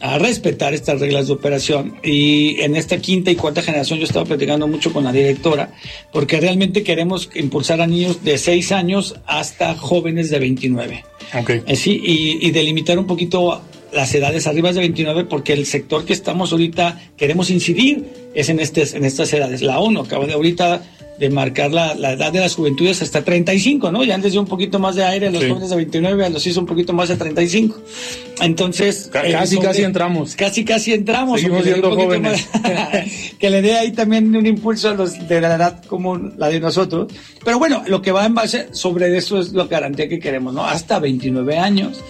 a 0.00 0.18
respetar 0.18 0.74
estas 0.74 1.00
reglas 1.00 1.26
de 1.26 1.34
operación. 1.34 1.96
Y 2.02 2.60
en 2.60 2.74
esta 2.74 2.98
quinta 2.98 3.30
y 3.30 3.36
cuarta 3.36 3.62
generación 3.62 3.98
yo 3.98 4.06
estaba 4.06 4.24
platicando 4.24 4.66
mucho 4.66 4.92
con 4.92 5.04
la 5.04 5.12
directora, 5.12 5.72
porque 6.12 6.40
realmente 6.40 6.82
queremos 6.82 7.30
impulsar 7.34 7.80
a 7.80 7.86
niños 7.86 8.24
de 8.24 8.38
6 8.38 8.72
años 8.72 9.14
hasta 9.26 9.74
jóvenes 9.76 10.30
de 10.30 10.38
29. 10.38 11.04
Okay. 11.42 11.62
Eh, 11.66 11.76
sí, 11.76 12.00
y, 12.02 12.46
y 12.46 12.50
delimitar 12.50 12.98
un 12.98 13.06
poquito 13.06 13.62
las 13.92 14.14
edades 14.14 14.46
arriba 14.46 14.72
de 14.72 14.80
29 14.80 15.24
porque 15.24 15.52
el 15.52 15.66
sector 15.66 16.04
que 16.04 16.12
estamos 16.12 16.52
ahorita 16.52 17.00
queremos 17.16 17.50
incidir 17.50 18.04
es 18.34 18.48
en, 18.48 18.60
este, 18.60 18.84
en 18.96 19.04
estas 19.04 19.32
edades. 19.32 19.62
La 19.62 19.80
ONU 19.80 20.00
acaba 20.00 20.26
de 20.26 20.34
ahorita 20.34 20.82
de 21.20 21.28
marcar 21.28 21.70
la, 21.70 21.94
la, 21.94 22.12
edad 22.12 22.32
de 22.32 22.40
las 22.40 22.54
juventudes 22.54 23.02
hasta 23.02 23.22
35, 23.22 23.92
¿no? 23.92 24.02
Ya 24.04 24.14
antes 24.14 24.32
dio 24.32 24.40
un 24.40 24.46
poquito 24.46 24.78
más 24.78 24.96
de 24.96 25.04
aire 25.04 25.28
a 25.28 25.30
los 25.30 25.44
jóvenes 25.44 25.68
de 25.68 25.76
29, 25.76 26.24
a 26.24 26.30
los 26.30 26.46
hizo 26.46 26.60
un 26.60 26.66
poquito 26.66 26.94
más 26.94 27.10
de 27.10 27.16
35. 27.16 27.78
Entonces... 28.40 29.10
casi, 29.12 29.58
casi 29.58 29.82
entramos. 29.82 30.34
Casi, 30.34 30.64
casi 30.64 30.94
entramos. 30.94 31.42
Seguimos 31.42 31.64
siendo 31.64 31.94
jóvenes. 31.94 32.48
que 33.38 33.50
le 33.50 33.60
dé 33.60 33.74
ahí 33.74 33.92
también 33.92 34.34
un 34.34 34.46
impulso 34.46 34.88
a 34.88 34.94
los 34.94 35.28
de 35.28 35.42
la 35.42 35.56
edad 35.56 35.84
como 35.84 36.16
la 36.16 36.48
de 36.48 36.58
nosotros. 36.58 37.12
Pero 37.44 37.58
bueno, 37.58 37.82
lo 37.86 38.00
que 38.00 38.12
va 38.12 38.24
en 38.24 38.34
base 38.34 38.68
sobre 38.72 39.14
eso 39.14 39.38
es 39.38 39.52
la 39.52 39.66
garantía 39.66 40.08
que 40.08 40.18
queremos, 40.18 40.54
¿no? 40.54 40.64
Hasta 40.64 40.98
29 41.00 41.58
años 41.58 42.02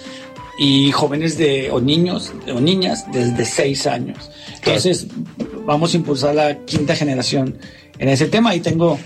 y 0.57 0.93
jóvenes 0.93 1.37
de, 1.37 1.69
o 1.73 1.81
niños 1.81 2.33
o 2.55 2.61
niñas 2.61 3.07
desde 3.11 3.45
6 3.45 3.87
años. 3.89 4.31
Entonces, 4.55 5.09
vamos 5.67 5.95
a 5.95 5.97
impulsar 5.97 6.37
la 6.37 6.65
quinta 6.65 6.95
generación 6.95 7.59
en 8.01 8.09
ese 8.09 8.27
tema. 8.27 8.55
y 8.57 8.61
tengo 8.61 8.99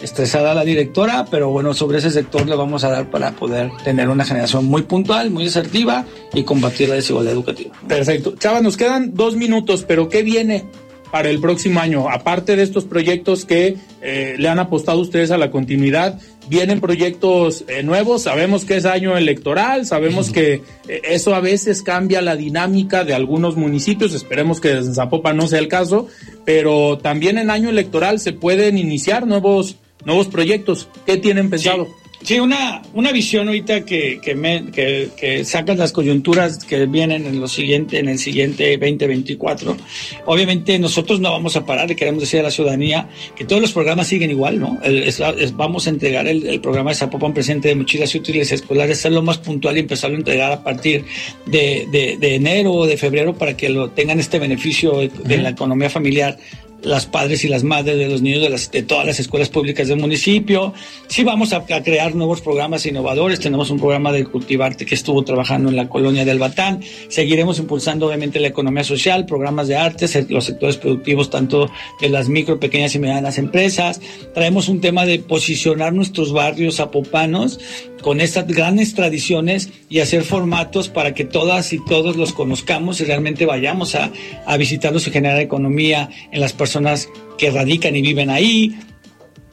estresada 0.00 0.54
la 0.54 0.64
directora, 0.64 1.26
pero 1.30 1.50
bueno, 1.50 1.74
sobre 1.74 1.98
ese 1.98 2.10
sector 2.10 2.46
le 2.46 2.56
vamos 2.56 2.84
a 2.84 2.90
dar 2.90 3.10
para 3.10 3.32
poder 3.32 3.70
tener 3.84 4.08
una 4.08 4.24
generación 4.24 4.64
muy 4.64 4.82
puntual, 4.82 5.30
muy 5.30 5.46
asertiva 5.46 6.04
y 6.32 6.44
combatir 6.44 6.88
la 6.88 6.94
desigualdad 6.96 7.32
educativa. 7.32 7.74
Perfecto. 7.86 8.34
Chava, 8.38 8.60
nos 8.60 8.76
quedan 8.76 9.14
dos 9.14 9.36
minutos, 9.36 9.84
pero 9.86 10.08
¿qué 10.08 10.22
viene 10.22 10.64
para 11.10 11.30
el 11.30 11.40
próximo 11.40 11.80
año? 11.80 12.08
Aparte 12.08 12.56
de 12.56 12.62
estos 12.62 12.84
proyectos 12.84 13.44
que 13.44 13.76
eh, 14.00 14.36
le 14.38 14.48
han 14.48 14.58
apostado 14.58 15.00
ustedes 15.00 15.30
a 15.30 15.38
la 15.38 15.50
continuidad, 15.50 16.18
vienen 16.48 16.80
proyectos 16.80 17.64
eh, 17.68 17.82
nuevos, 17.82 18.22
sabemos 18.22 18.64
que 18.64 18.76
es 18.76 18.84
año 18.84 19.16
electoral, 19.16 19.86
sabemos 19.86 20.30
que 20.30 20.62
eh, 20.88 21.02
eso 21.04 21.34
a 21.34 21.40
veces 21.40 21.82
cambia 21.82 22.22
la 22.22 22.36
dinámica 22.36 23.04
de 23.04 23.14
algunos 23.14 23.56
municipios, 23.56 24.14
esperemos 24.14 24.60
que 24.60 24.72
en 24.72 24.94
Zapopan 24.94 25.36
no 25.36 25.46
sea 25.46 25.58
el 25.58 25.68
caso, 25.68 26.08
pero 26.44 26.98
también 26.98 27.38
en 27.38 27.50
año 27.50 27.68
electoral 27.68 28.20
se 28.20 28.32
pueden 28.32 28.78
iniciar 28.78 29.26
nuevos, 29.26 29.76
nuevos 30.04 30.28
proyectos. 30.28 30.88
¿Qué 31.06 31.16
tienen 31.16 31.50
pensado? 31.50 31.86
Sí, 31.86 32.07
una, 32.40 32.82
una 32.94 33.12
visión 33.12 33.48
ahorita 33.48 33.84
que, 33.84 34.20
que, 34.20 34.34
me, 34.34 34.70
que, 34.70 35.10
que 35.16 35.44
sacas 35.44 35.78
las 35.78 35.92
coyunturas 35.92 36.64
que 36.64 36.86
vienen 36.86 37.26
en, 37.26 37.40
lo 37.40 37.48
siguiente, 37.48 37.98
en 37.98 38.08
el 38.08 38.18
siguiente 38.18 38.76
2024. 38.76 39.76
Obviamente 40.26 40.78
nosotros 40.78 41.20
no 41.20 41.30
vamos 41.30 41.56
a 41.56 41.64
parar, 41.64 41.94
queremos 41.94 42.20
decir 42.20 42.40
a 42.40 42.44
la 42.44 42.50
ciudadanía 42.50 43.08
que 43.36 43.44
todos 43.44 43.62
los 43.62 43.72
programas 43.72 44.08
siguen 44.08 44.30
igual, 44.30 44.58
¿no? 44.58 44.78
vamos 45.54 45.86
a 45.86 45.90
entregar 45.90 46.26
el, 46.26 46.46
el, 46.46 46.60
programa 46.60 46.90
de 46.90 46.96
Zapopan 46.96 47.32
presente 47.32 47.68
de 47.68 47.74
mochilas 47.74 48.14
útiles 48.14 48.50
escolares, 48.52 48.98
ser 48.98 49.12
lo 49.12 49.22
más 49.22 49.38
puntual 49.38 49.76
y 49.76 49.80
empezarlo 49.80 50.16
a 50.16 50.18
entregar 50.18 50.52
a 50.52 50.62
partir 50.62 51.04
de, 51.46 51.86
de, 51.90 52.16
de 52.18 52.34
enero 52.34 52.72
o 52.72 52.86
de 52.86 52.96
febrero 52.96 53.34
para 53.34 53.56
que 53.56 53.68
lo 53.68 53.90
tengan 53.90 54.18
este 54.18 54.38
beneficio 54.38 55.08
de 55.08 55.38
la 55.38 55.50
economía 55.50 55.88
familiar 55.88 56.36
las 56.82 57.06
padres 57.06 57.44
y 57.44 57.48
las 57.48 57.64
madres 57.64 57.98
de 57.98 58.08
los 58.08 58.22
niños 58.22 58.42
de, 58.42 58.50
las, 58.50 58.70
de 58.70 58.82
todas 58.82 59.06
las 59.06 59.18
escuelas 59.18 59.48
públicas 59.48 59.88
del 59.88 59.98
municipio. 59.98 60.74
Sí 61.08 61.24
vamos 61.24 61.52
a, 61.52 61.64
crear 61.64 62.14
nuevos 62.14 62.40
programas 62.40 62.86
innovadores. 62.86 63.40
Tenemos 63.40 63.70
un 63.70 63.78
programa 63.78 64.12
de 64.12 64.24
Cultivarte 64.24 64.86
que 64.86 64.94
estuvo 64.94 65.22
trabajando 65.24 65.68
en 65.68 65.76
la 65.76 65.88
colonia 65.88 66.24
del 66.24 66.38
Batán. 66.38 66.80
Seguiremos 67.08 67.58
impulsando 67.58 68.06
obviamente 68.06 68.40
la 68.40 68.48
economía 68.48 68.84
social, 68.84 69.26
programas 69.26 69.68
de 69.68 69.76
artes, 69.76 70.30
los 70.30 70.44
sectores 70.44 70.76
productivos 70.76 71.30
tanto 71.30 71.70
de 72.00 72.08
las 72.08 72.28
micro, 72.28 72.60
pequeñas 72.60 72.94
y 72.94 72.98
medianas 72.98 73.38
empresas. 73.38 74.00
Traemos 74.34 74.68
un 74.68 74.80
tema 74.80 75.04
de 75.04 75.18
posicionar 75.18 75.92
nuestros 75.92 76.32
barrios 76.32 76.80
apopanos 76.80 77.58
con 78.02 78.20
estas 78.20 78.46
grandes 78.46 78.94
tradiciones 78.94 79.70
y 79.88 80.00
hacer 80.00 80.22
formatos 80.22 80.88
para 80.88 81.14
que 81.14 81.24
todas 81.24 81.72
y 81.72 81.84
todos 81.84 82.16
los 82.16 82.32
conozcamos 82.32 83.00
y 83.00 83.04
realmente 83.04 83.46
vayamos 83.46 83.94
a, 83.94 84.10
a 84.46 84.56
visitarlos 84.56 85.06
y 85.06 85.10
generar 85.10 85.40
economía 85.40 86.08
en 86.30 86.40
las 86.40 86.52
personas 86.52 87.08
que 87.36 87.50
radican 87.50 87.96
y 87.96 88.02
viven 88.02 88.30
ahí. 88.30 88.78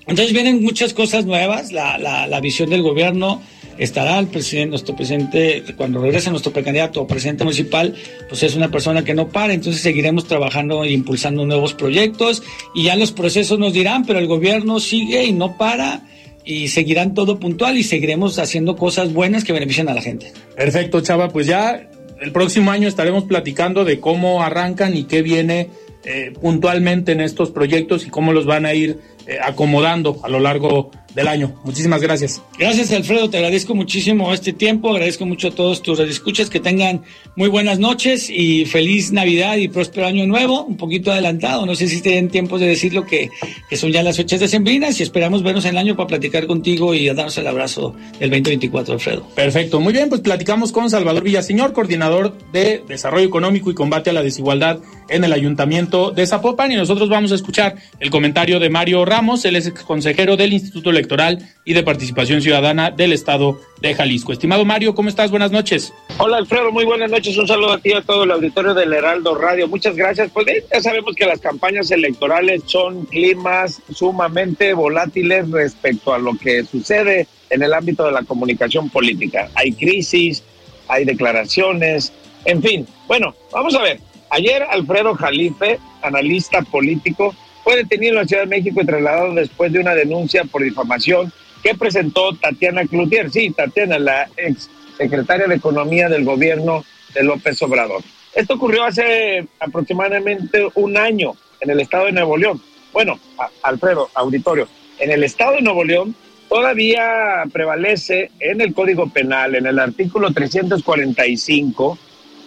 Entonces 0.08 0.34
vienen 0.34 0.62
muchas 0.62 0.93
cosas 0.93 1.26
nuevas, 1.26 1.72
la, 1.72 1.98
la, 1.98 2.28
la 2.28 2.39
visión 2.39 2.70
del 2.70 2.84
gobierno 2.84 3.41
estará 3.78 4.20
el 4.20 4.28
presidente, 4.28 4.70
nuestro 4.70 4.96
presidente, 4.96 5.64
cuando 5.76 6.02
regrese 6.02 6.30
nuestro 6.30 6.54
precandidato 6.54 7.02
o 7.02 7.08
presidente 7.08 7.43
municipal, 7.43 7.93
pues 8.30 8.43
es 8.43 8.56
una 8.56 8.72
persona 8.72 9.04
que 9.04 9.14
no 9.14 9.30
para, 9.30 9.54
entonces 9.54 9.82
seguiremos 9.82 10.28
trabajando 10.28 10.84
e 10.84 10.91
impulsando 10.91 11.46
nuevos 11.46 11.74
proyectos 11.74 12.43
y 12.74 12.84
ya 12.84 12.96
los 12.96 13.12
procesos 13.12 13.60
nos 13.60 13.74
dirán, 13.74 14.06
pero 14.06 14.20
el 14.20 14.28
gobierno 14.28 14.80
sigue 14.80 15.26
y 15.26 15.34
no 15.34 15.58
para 15.58 16.04
y 16.46 16.68
seguirán 16.68 17.14
todo 17.14 17.39
puntual 17.39 17.78
y 17.78 17.84
seguiremos 17.84 18.39
haciendo 18.39 18.76
cosas 18.76 19.12
buenas 19.12 19.43
que 19.43 19.54
benefician 19.54 19.89
a 19.89 19.93
la 19.93 20.02
gente. 20.02 20.32
Perfecto, 20.56 21.02
Chava, 21.02 21.30
pues 21.30 21.48
ya 21.48 21.89
el 22.22 22.32
próximo 22.32 22.72
año 22.72 22.88
estaremos 22.88 23.26
platicando 23.26 23.84
de 23.84 24.00
cómo 24.00 24.43
arrancan 24.43 24.96
y 24.96 25.06
qué 25.06 25.22
viene 25.22 25.70
eh, 26.04 26.34
puntualmente 26.39 27.12
en 27.12 27.22
estos 27.22 27.50
proyectos 27.50 28.06
y 28.06 28.10
cómo 28.10 28.32
los 28.32 28.46
van 28.46 28.66
a 28.66 28.74
ir 28.74 29.00
eh, 29.28 29.38
acomodando 29.42 30.20
a 30.24 30.30
lo 30.30 30.40
largo 30.40 30.92
del 31.16 31.28
año. 31.30 31.54
Muchísimas 31.64 32.02
gracias. 32.02 32.42
Gracias, 32.60 32.92
Alfredo. 32.92 33.30
Te 33.30 33.38
agradezco 33.38 33.74
muchísimo 33.74 34.34
este 34.34 34.52
tiempo. 34.54 34.92
Agradezco 34.92 35.26
mucho 35.26 35.48
a 35.48 35.52
todos 35.52 35.82
tus 35.82 36.00
escuchas 36.00 36.50
que 36.50 36.60
tengan 36.60 37.04
muy 37.38 37.48
buenas 37.48 37.80
noches 37.80 38.30
y 38.30 38.66
feliz 38.66 39.14
Navidad 39.14 39.56
y 39.56 39.70
próspero 39.70 40.08
año 40.08 40.28
nuevo. 40.28 40.64
Un 40.66 40.76
poquito 40.76 41.12
adelantado. 41.12 41.66
No 41.66 41.74
sé 41.74 41.88
si 41.88 42.02
tienen 42.02 42.28
tiempo 42.30 42.60
de 42.60 42.68
decirlo 42.68 43.06
que, 43.06 43.30
que 43.70 43.78
son 43.78 43.92
ya 43.92 44.04
las 44.04 44.18
fechas 44.18 44.42
decembrinas 44.42 45.00
y 45.00 45.04
esperamos 45.04 45.42
vernos 45.42 45.64
en 45.64 45.72
el 45.72 45.78
año 45.78 45.96
para 45.96 46.08
platicar 46.08 46.48
contigo 46.48 46.94
y 46.94 47.08
darnos 47.08 47.38
el 47.38 47.48
abrazo 47.48 47.96
del 48.20 48.30
2024, 48.30 48.96
Alfredo. 48.96 49.28
Perfecto. 49.36 49.80
Muy 49.80 49.94
bien, 49.94 50.10
pues 50.10 50.20
platicamos 50.20 50.74
con 50.74 50.90
Salvador 50.90 51.24
Villaseñor, 51.24 51.72
coordinador 51.72 52.38
de 52.52 52.84
Desarrollo 52.88 53.26
Económico 53.26 53.72
y 53.72 53.74
Combate 53.74 54.10
a 54.10 54.14
la 54.14 54.22
Desigualdad 54.22 54.80
en 55.08 55.24
el 55.24 55.34
Ayuntamiento 55.34 56.12
de 56.12 56.26
Zapopan 56.28 56.72
y 56.72 56.76
nosotros 56.76 57.10
vamos 57.10 57.32
a 57.32 57.36
escuchar 57.36 57.76
el 58.00 58.10
comentario 58.10 58.60
de 58.60 58.70
Mario 58.70 59.06
Ramos, 59.06 59.14
él 59.45 59.55
es 59.55 59.72
consejero 59.72 60.36
del 60.36 60.51
Instituto 60.51 60.89
Electoral 60.89 61.39
y 61.63 61.74
de 61.74 61.84
Participación 61.84 62.41
Ciudadana 62.41 62.91
del 62.91 63.13
Estado 63.13 63.61
de 63.80 63.95
Jalisco. 63.95 64.34
Estimado 64.34 64.66
Mario, 64.66 64.93
¿cómo 64.93 65.07
estás? 65.07 65.32
Buenas 65.32 65.51
noches. 65.51 65.93
Hola 66.18 66.36
Alfredo, 66.36 66.70
muy 66.74 66.84
buenas 66.84 67.09
noches. 67.09 67.38
Un 67.38 67.47
saludo 67.47 67.72
a 67.72 67.78
ti 67.80 67.91
y 67.91 67.93
a 67.93 68.01
todo 68.01 68.26
el 68.26 68.32
auditorio 68.32 68.74
del 68.74 68.91
Heraldo 68.91 69.34
Radio. 69.36 69.70
Muchas 69.70 69.95
gracias. 69.95 70.30
Pues 70.34 70.47
ya 70.70 70.82
sabemos 70.82 71.16
que 71.16 71.26
las 71.26 71.39
campañas 71.39 71.91
electorales 71.91 72.63
son 72.66 73.05
climas 73.05 73.82
sumamente 73.93 74.74
volátiles 74.74 75.49
respecto 75.49 76.13
a 76.13 76.20
lo 76.20 76.34
que 76.38 76.66
sucede 76.66 77.26
en 77.49 77.63
el 77.63 77.74
ámbito 77.74 78.03
de 78.05 78.11
la 78.11 78.24
comunicación 78.24 78.89
política. 78.89 79.49
Hay 79.55 79.72
crisis, 79.72 80.43
hay 80.89 81.05
declaraciones, 81.05 82.11
en 82.43 82.61
fin. 82.61 82.86
Bueno, 83.07 83.34
vamos 83.53 83.76
a 83.76 83.82
ver 83.82 84.01
Ayer 84.36 84.63
Alfredo 84.63 85.16
Jalife, 85.16 85.80
analista 86.01 86.61
político, 86.63 87.34
fue 87.66 87.78
detenido 87.78 88.13
en 88.13 88.20
la 88.20 88.28
Ciudad 88.28 88.43
de 88.43 88.49
México 88.49 88.80
y 88.80 88.86
trasladado 88.86 89.34
después 89.34 89.74
de 89.74 89.80
una 89.80 89.95
denuncia 89.95 90.43
por 90.43 90.63
difamación 90.63 91.34
que 91.63 91.74
presentó 91.74 92.36
Tatiana 92.36 92.86
Cloutier. 92.86 93.32
Sí, 93.32 93.49
Tatiana, 93.49 93.97
la 93.97 94.30
ex 94.38 94.70
secretaria 94.95 95.47
de 95.47 95.55
Economía 95.55 96.07
del 96.07 96.24
gobierno 96.24 96.86
de 97.16 97.24
López 97.24 97.59
Obrador. 97.63 98.03
Esto 98.36 98.53
ocurrió 98.53 98.84
hace 98.84 99.47
aproximadamente 99.59 100.68
un 100.76 100.95
año 100.95 101.34
en 101.59 101.72
el 101.72 101.80
estado 101.80 102.05
de 102.05 102.11
Nuevo 102.11 102.38
León. 102.38 102.61
Bueno, 102.93 103.20
Alfredo, 103.63 104.11
auditorio, 104.13 104.68
en 104.99 105.09
el 105.09 105.24
estado 105.24 105.53
de 105.55 105.63
Nuevo 105.63 105.84
León 105.84 106.16
todavía 106.47 107.45
prevalece 107.51 108.30
en 108.41 108.61
el 108.61 108.76
Código 108.76 109.09
Penal, 109.09 109.55
en 109.55 109.66
el 109.66 109.80
artículo 109.80 110.32
345, 110.32 111.97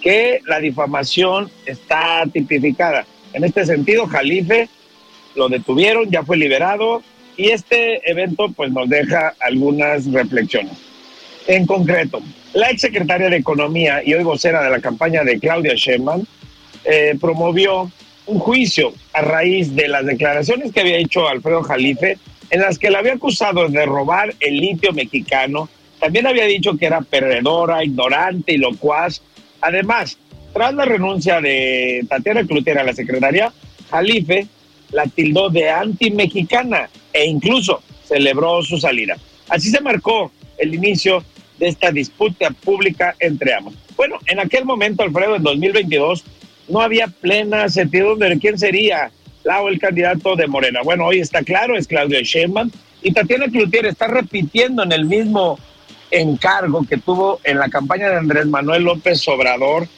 que 0.00 0.38
la 0.46 0.60
difamación 0.60 1.50
está 1.66 2.22
tipificada. 2.32 3.04
En 3.32 3.42
este 3.42 3.66
sentido, 3.66 4.06
Jalife 4.06 4.68
lo 5.38 5.48
detuvieron, 5.48 6.10
ya 6.10 6.22
fue 6.22 6.36
liberado 6.36 7.02
y 7.36 7.50
este 7.50 8.10
evento 8.10 8.50
pues 8.54 8.70
nos 8.72 8.88
deja 8.88 9.34
algunas 9.40 10.10
reflexiones. 10.12 10.74
En 11.46 11.64
concreto, 11.64 12.20
la 12.52 12.68
exsecretaria 12.68 13.30
de 13.30 13.36
Economía 13.36 14.02
y 14.04 14.12
hoy 14.12 14.24
vocera 14.24 14.62
de 14.62 14.70
la 14.70 14.80
campaña 14.80 15.24
de 15.24 15.38
Claudia 15.38 15.74
Sheinbaum 15.74 16.24
eh, 16.84 17.16
promovió 17.20 17.90
un 18.26 18.38
juicio 18.38 18.92
a 19.14 19.22
raíz 19.22 19.74
de 19.74 19.88
las 19.88 20.04
declaraciones 20.04 20.72
que 20.72 20.80
había 20.80 20.98
hecho 20.98 21.28
Alfredo 21.28 21.62
Jalife 21.62 22.18
en 22.50 22.60
las 22.60 22.78
que 22.78 22.90
le 22.90 22.98
había 22.98 23.14
acusado 23.14 23.68
de 23.68 23.86
robar 23.86 24.34
el 24.40 24.56
litio 24.56 24.92
mexicano. 24.92 25.68
También 26.00 26.26
había 26.26 26.44
dicho 26.44 26.76
que 26.76 26.86
era 26.86 27.00
perdedora, 27.00 27.84
ignorante 27.84 28.52
y 28.52 28.58
locuaz. 28.58 29.22
Además, 29.60 30.18
tras 30.52 30.74
la 30.74 30.84
renuncia 30.84 31.40
de 31.40 32.04
Tatiana 32.08 32.44
Clutier 32.44 32.78
a 32.78 32.84
la 32.84 32.94
secretaria, 32.94 33.52
Jalife 33.90 34.46
la 34.92 35.06
tildó 35.06 35.50
de 35.50 35.68
anti-mexicana 35.70 36.88
e 37.12 37.26
incluso 37.26 37.82
celebró 38.04 38.62
su 38.62 38.78
salida. 38.78 39.16
Así 39.48 39.70
se 39.70 39.80
marcó 39.80 40.32
el 40.56 40.74
inicio 40.74 41.22
de 41.58 41.68
esta 41.68 41.90
disputa 41.90 42.50
pública 42.50 43.14
entre 43.20 43.54
ambos. 43.54 43.74
Bueno, 43.96 44.18
en 44.26 44.38
aquel 44.38 44.64
momento, 44.64 45.02
Alfredo, 45.02 45.36
en 45.36 45.42
2022, 45.42 46.24
no 46.68 46.80
había 46.80 47.08
plena 47.08 47.68
certidumbre 47.68 48.28
de 48.28 48.38
quién 48.38 48.58
sería 48.58 49.10
la 49.44 49.62
o 49.62 49.68
el 49.68 49.78
candidato 49.78 50.36
de 50.36 50.46
Morena. 50.46 50.80
Bueno, 50.82 51.06
hoy 51.06 51.20
está 51.20 51.42
claro, 51.42 51.76
es 51.76 51.86
Claudio 51.86 52.20
Sheinbaum 52.20 52.70
y 53.02 53.12
Tatiana 53.12 53.46
Cloutier 53.46 53.86
está 53.86 54.06
repitiendo 54.06 54.82
en 54.82 54.92
el 54.92 55.04
mismo 55.04 55.58
encargo 56.10 56.84
que 56.88 56.96
tuvo 56.96 57.40
en 57.44 57.58
la 57.58 57.68
campaña 57.68 58.10
de 58.10 58.16
Andrés 58.16 58.46
Manuel 58.46 58.84
López 58.84 59.26
Obrador, 59.28 59.88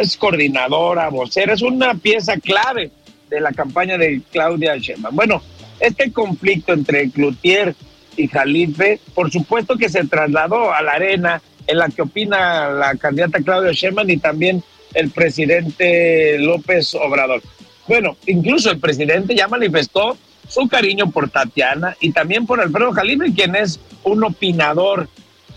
es 0.00 0.16
coordinadora, 0.16 1.08
vocera, 1.08 1.54
es 1.54 1.62
una 1.62 1.94
pieza 1.94 2.36
clave 2.38 2.90
de 3.28 3.40
la 3.40 3.52
campaña 3.52 3.98
de 3.98 4.20
Claudia 4.32 4.76
Sheinbaum. 4.76 5.14
Bueno, 5.14 5.42
este 5.80 6.12
conflicto 6.12 6.72
entre 6.72 7.10
Cloutier 7.10 7.74
y 8.16 8.28
Jalife, 8.28 9.00
por 9.14 9.30
supuesto 9.30 9.76
que 9.76 9.88
se 9.88 10.04
trasladó 10.04 10.72
a 10.72 10.82
la 10.82 10.92
arena 10.92 11.42
en 11.66 11.78
la 11.78 11.88
que 11.88 12.02
opina 12.02 12.70
la 12.70 12.94
candidata 12.96 13.40
Claudia 13.40 13.72
Sheinbaum 13.72 14.10
y 14.10 14.16
también 14.16 14.62
el 14.94 15.10
presidente 15.10 16.38
López 16.38 16.94
Obrador. 16.94 17.42
Bueno, 17.86 18.16
incluso 18.26 18.70
el 18.70 18.78
presidente 18.78 19.34
ya 19.34 19.48
manifestó 19.48 20.16
su 20.48 20.66
cariño 20.68 21.10
por 21.10 21.30
Tatiana 21.30 21.96
y 22.00 22.12
también 22.12 22.46
por 22.46 22.60
Alfredo 22.60 22.92
Jalife, 22.92 23.32
quien 23.34 23.54
es 23.54 23.80
un 24.02 24.24
opinador 24.24 25.08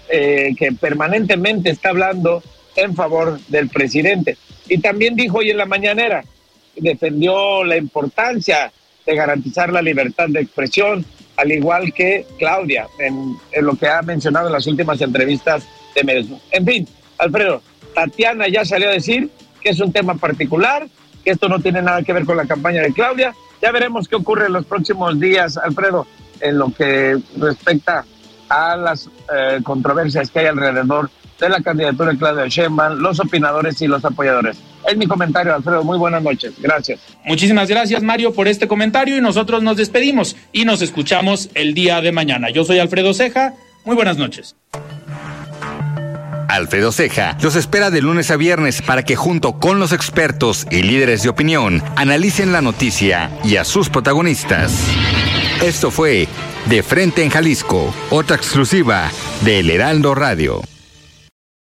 eh, 0.09 0.53
que 0.57 0.73
permanentemente 0.73 1.69
está 1.69 1.89
hablando 1.89 2.43
en 2.75 2.95
favor 2.95 3.39
del 3.47 3.69
presidente. 3.69 4.37
Y 4.67 4.79
también 4.79 5.15
dijo 5.15 5.39
hoy 5.39 5.51
en 5.51 5.57
la 5.57 5.65
mañanera, 5.65 6.23
defendió 6.75 7.63
la 7.63 7.77
importancia 7.77 8.71
de 9.05 9.15
garantizar 9.15 9.71
la 9.71 9.81
libertad 9.81 10.27
de 10.29 10.41
expresión, 10.41 11.05
al 11.37 11.51
igual 11.51 11.93
que 11.93 12.25
Claudia, 12.37 12.87
en, 12.99 13.35
lo 13.61 13.75
que 13.75 13.87
ha 13.87 14.01
mencionado 14.01 14.47
en 14.47 14.53
las 14.53 14.67
últimas 14.67 15.01
entrevistas 15.01 15.67
de 15.95 16.03
medios. 16.03 16.41
En 16.51 16.65
fin, 16.65 16.87
Alfredo, 17.17 17.61
Tatiana 17.95 18.47
ya 18.47 18.63
salió 18.63 18.89
a 18.89 18.93
decir 18.93 19.29
que 19.61 19.69
es 19.69 19.79
un 19.79 19.91
tema 19.91 20.15
particular, 20.15 20.87
que 21.23 21.31
esto 21.31 21.49
no 21.49 21.59
tiene 21.59 21.81
nada 21.81 22.03
que 22.03 22.13
ver 22.13 22.25
con 22.25 22.37
la 22.37 22.45
campaña 22.45 22.81
de 22.81 22.93
Claudia. 22.93 23.33
Ya 23.61 23.71
veremos 23.71 24.07
qué 24.07 24.15
ocurre 24.15 24.47
en 24.47 24.53
los 24.53 24.65
próximos 24.65 25.19
días, 25.19 25.57
Alfredo, 25.57 26.07
en 26.39 26.57
lo 26.57 26.73
que 26.73 27.19
respecta 27.37 28.05
a 28.49 28.75
las 28.75 29.07
eh, 29.33 29.59
controversias 29.63 30.29
que 30.29 30.39
hay 30.39 30.45
alrededor 30.47 31.09
de 31.41 31.49
la 31.49 31.61
candidatura 31.61 32.11
de 32.11 32.17
Claudia 32.17 32.47
Sheinbaum, 32.47 32.99
los 32.99 33.19
opinadores 33.19 33.81
y 33.81 33.87
los 33.87 34.05
apoyadores. 34.05 34.57
Es 34.87 34.95
mi 34.95 35.07
comentario, 35.07 35.53
Alfredo. 35.53 35.83
Muy 35.83 35.97
buenas 35.97 36.23
noches. 36.23 36.53
Gracias. 36.59 36.99
Muchísimas 37.25 37.67
gracias, 37.67 38.01
Mario, 38.01 38.33
por 38.33 38.47
este 38.47 38.67
comentario 38.67 39.17
y 39.17 39.21
nosotros 39.21 39.61
nos 39.63 39.77
despedimos 39.77 40.35
y 40.53 40.65
nos 40.65 40.81
escuchamos 40.81 41.49
el 41.55 41.73
día 41.73 41.99
de 42.01 42.11
mañana. 42.11 42.49
Yo 42.49 42.63
soy 42.63 42.79
Alfredo 42.79 43.13
Ceja. 43.13 43.53
Muy 43.83 43.95
buenas 43.95 44.17
noches. 44.17 44.55
Alfredo 46.47 46.91
Ceja 46.91 47.37
los 47.41 47.55
espera 47.55 47.89
de 47.89 48.01
lunes 48.01 48.29
a 48.29 48.35
viernes 48.35 48.81
para 48.81 49.03
que 49.03 49.15
junto 49.15 49.53
con 49.53 49.79
los 49.79 49.93
expertos 49.93 50.67
y 50.69 50.83
líderes 50.83 51.23
de 51.23 51.29
opinión 51.29 51.81
analicen 51.95 52.51
la 52.51 52.61
noticia 52.61 53.31
y 53.43 53.55
a 53.55 53.63
sus 53.63 53.89
protagonistas. 53.89 54.85
Esto 55.63 55.91
fue 55.91 56.27
De 56.67 56.83
Frente 56.83 57.23
en 57.23 57.29
Jalisco, 57.29 57.93
otra 58.09 58.35
exclusiva 58.35 59.09
de 59.43 59.59
El 59.59 59.69
Heraldo 59.69 60.13
Radio. 60.13 60.61